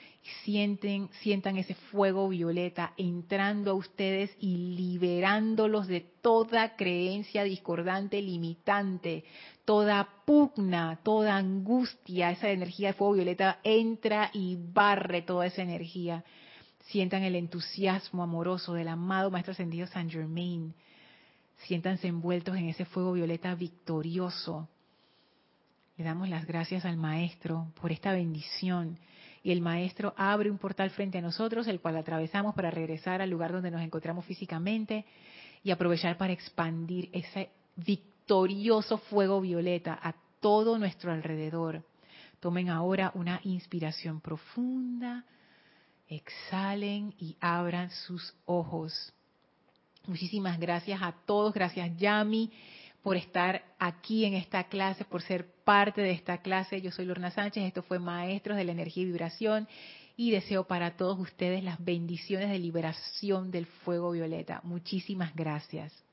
Sienten, 0.45 1.09
sientan 1.21 1.57
ese 1.57 1.75
fuego 1.75 2.29
violeta 2.29 2.95
entrando 2.97 3.73
a 3.73 3.75
ustedes 3.75 4.31
y 4.39 4.77
liberándolos 4.77 5.89
de 5.89 6.01
toda 6.01 6.77
creencia 6.77 7.43
discordante, 7.43 8.23
limitante, 8.23 9.25
toda 9.65 10.09
pugna, 10.25 11.01
toda 11.03 11.37
angustia. 11.37 12.31
Esa 12.31 12.51
energía 12.51 12.89
de 12.89 12.95
fuego 12.95 13.15
violeta 13.15 13.59
entra 13.65 14.31
y 14.33 14.59
barre 14.61 15.23
toda 15.23 15.47
esa 15.47 15.63
energía. 15.63 16.25
Sientan 16.87 17.25
el 17.25 17.35
entusiasmo 17.35 18.23
amoroso 18.23 18.75
del 18.75 18.87
amado 18.87 19.33
Maestro 19.33 19.53
Ascendido 19.53 19.89
San 19.89 20.09
Germain. 20.09 20.73
Siéntanse 21.67 22.07
envueltos 22.07 22.57
en 22.57 22.69
ese 22.69 22.85
fuego 22.85 23.13
violeta 23.13 23.57
victorioso 23.57 24.69
le 26.01 26.07
damos 26.07 26.31
las 26.31 26.47
gracias 26.47 26.87
al 26.87 26.97
Maestro 26.97 27.67
por 27.79 27.93
esta 27.93 28.15
bendición. 28.15 28.99
Y 29.43 29.53
el 29.53 29.61
Maestro 29.61 30.15
abre 30.17 30.51
un 30.51 30.57
portal 30.57 30.89
frente 30.89 31.19
a 31.19 31.21
nosotros, 31.21 31.69
el 31.69 31.79
cual 31.79 31.99
atravesamos 31.99 32.55
para 32.55 32.71
regresar 32.71 33.21
al 33.21 33.29
lugar 33.29 33.53
donde 33.53 33.71
nos 33.71 33.83
encontramos 33.83 34.25
físicamente 34.25 35.05
y 35.63 35.71
aprovechar 35.71 36.17
para 36.17 36.33
expandir 36.33 37.11
ese 37.13 37.51
victorioso 37.77 38.97
fuego 38.97 39.43
violeta 39.43 39.93
a 40.03 40.15
todo 40.41 40.79
nuestro 40.79 41.13
alrededor. 41.13 41.85
Tomen 42.41 42.71
ahora 42.71 43.13
una 43.15 43.39
inspiración 43.45 44.23
profunda, 44.23 45.27
exhalen 46.09 47.13
y 47.19 47.37
abran 47.43 47.91
sus 47.91 48.35
ojos. 48.47 49.13
Muchísimas 50.07 50.59
gracias 50.59 51.03
a 51.03 51.13
todos, 51.27 51.53
gracias 51.53 51.95
Yami 51.99 52.51
por 53.03 53.17
estar 53.17 53.63
aquí 53.79 54.25
en 54.25 54.35
esta 54.35 54.65
clase, 54.65 55.05
por 55.05 55.23
ser 55.23 55.47
parte 55.65 56.01
de 56.03 56.13
esta 56.13 56.39
clase. 56.39 56.81
Yo 56.81 56.91
soy 56.91 57.07
Lorna 57.07 57.31
Sánchez, 57.31 57.65
esto 57.65 57.83
fue 57.83 57.99
Maestros 57.99 58.57
de 58.57 58.65
la 58.65 58.73
Energía 58.73 59.03
y 59.03 59.07
Vibración 59.07 59.69
y 60.17 60.31
deseo 60.31 60.65
para 60.65 60.97
todos 60.97 61.19
ustedes 61.19 61.65
las 61.65 61.83
bendiciones 61.83 62.51
de 62.51 62.59
liberación 62.59 63.51
del 63.51 63.67
fuego 63.67 64.11
violeta. 64.11 64.61
Muchísimas 64.65 65.35
gracias. 65.35 66.05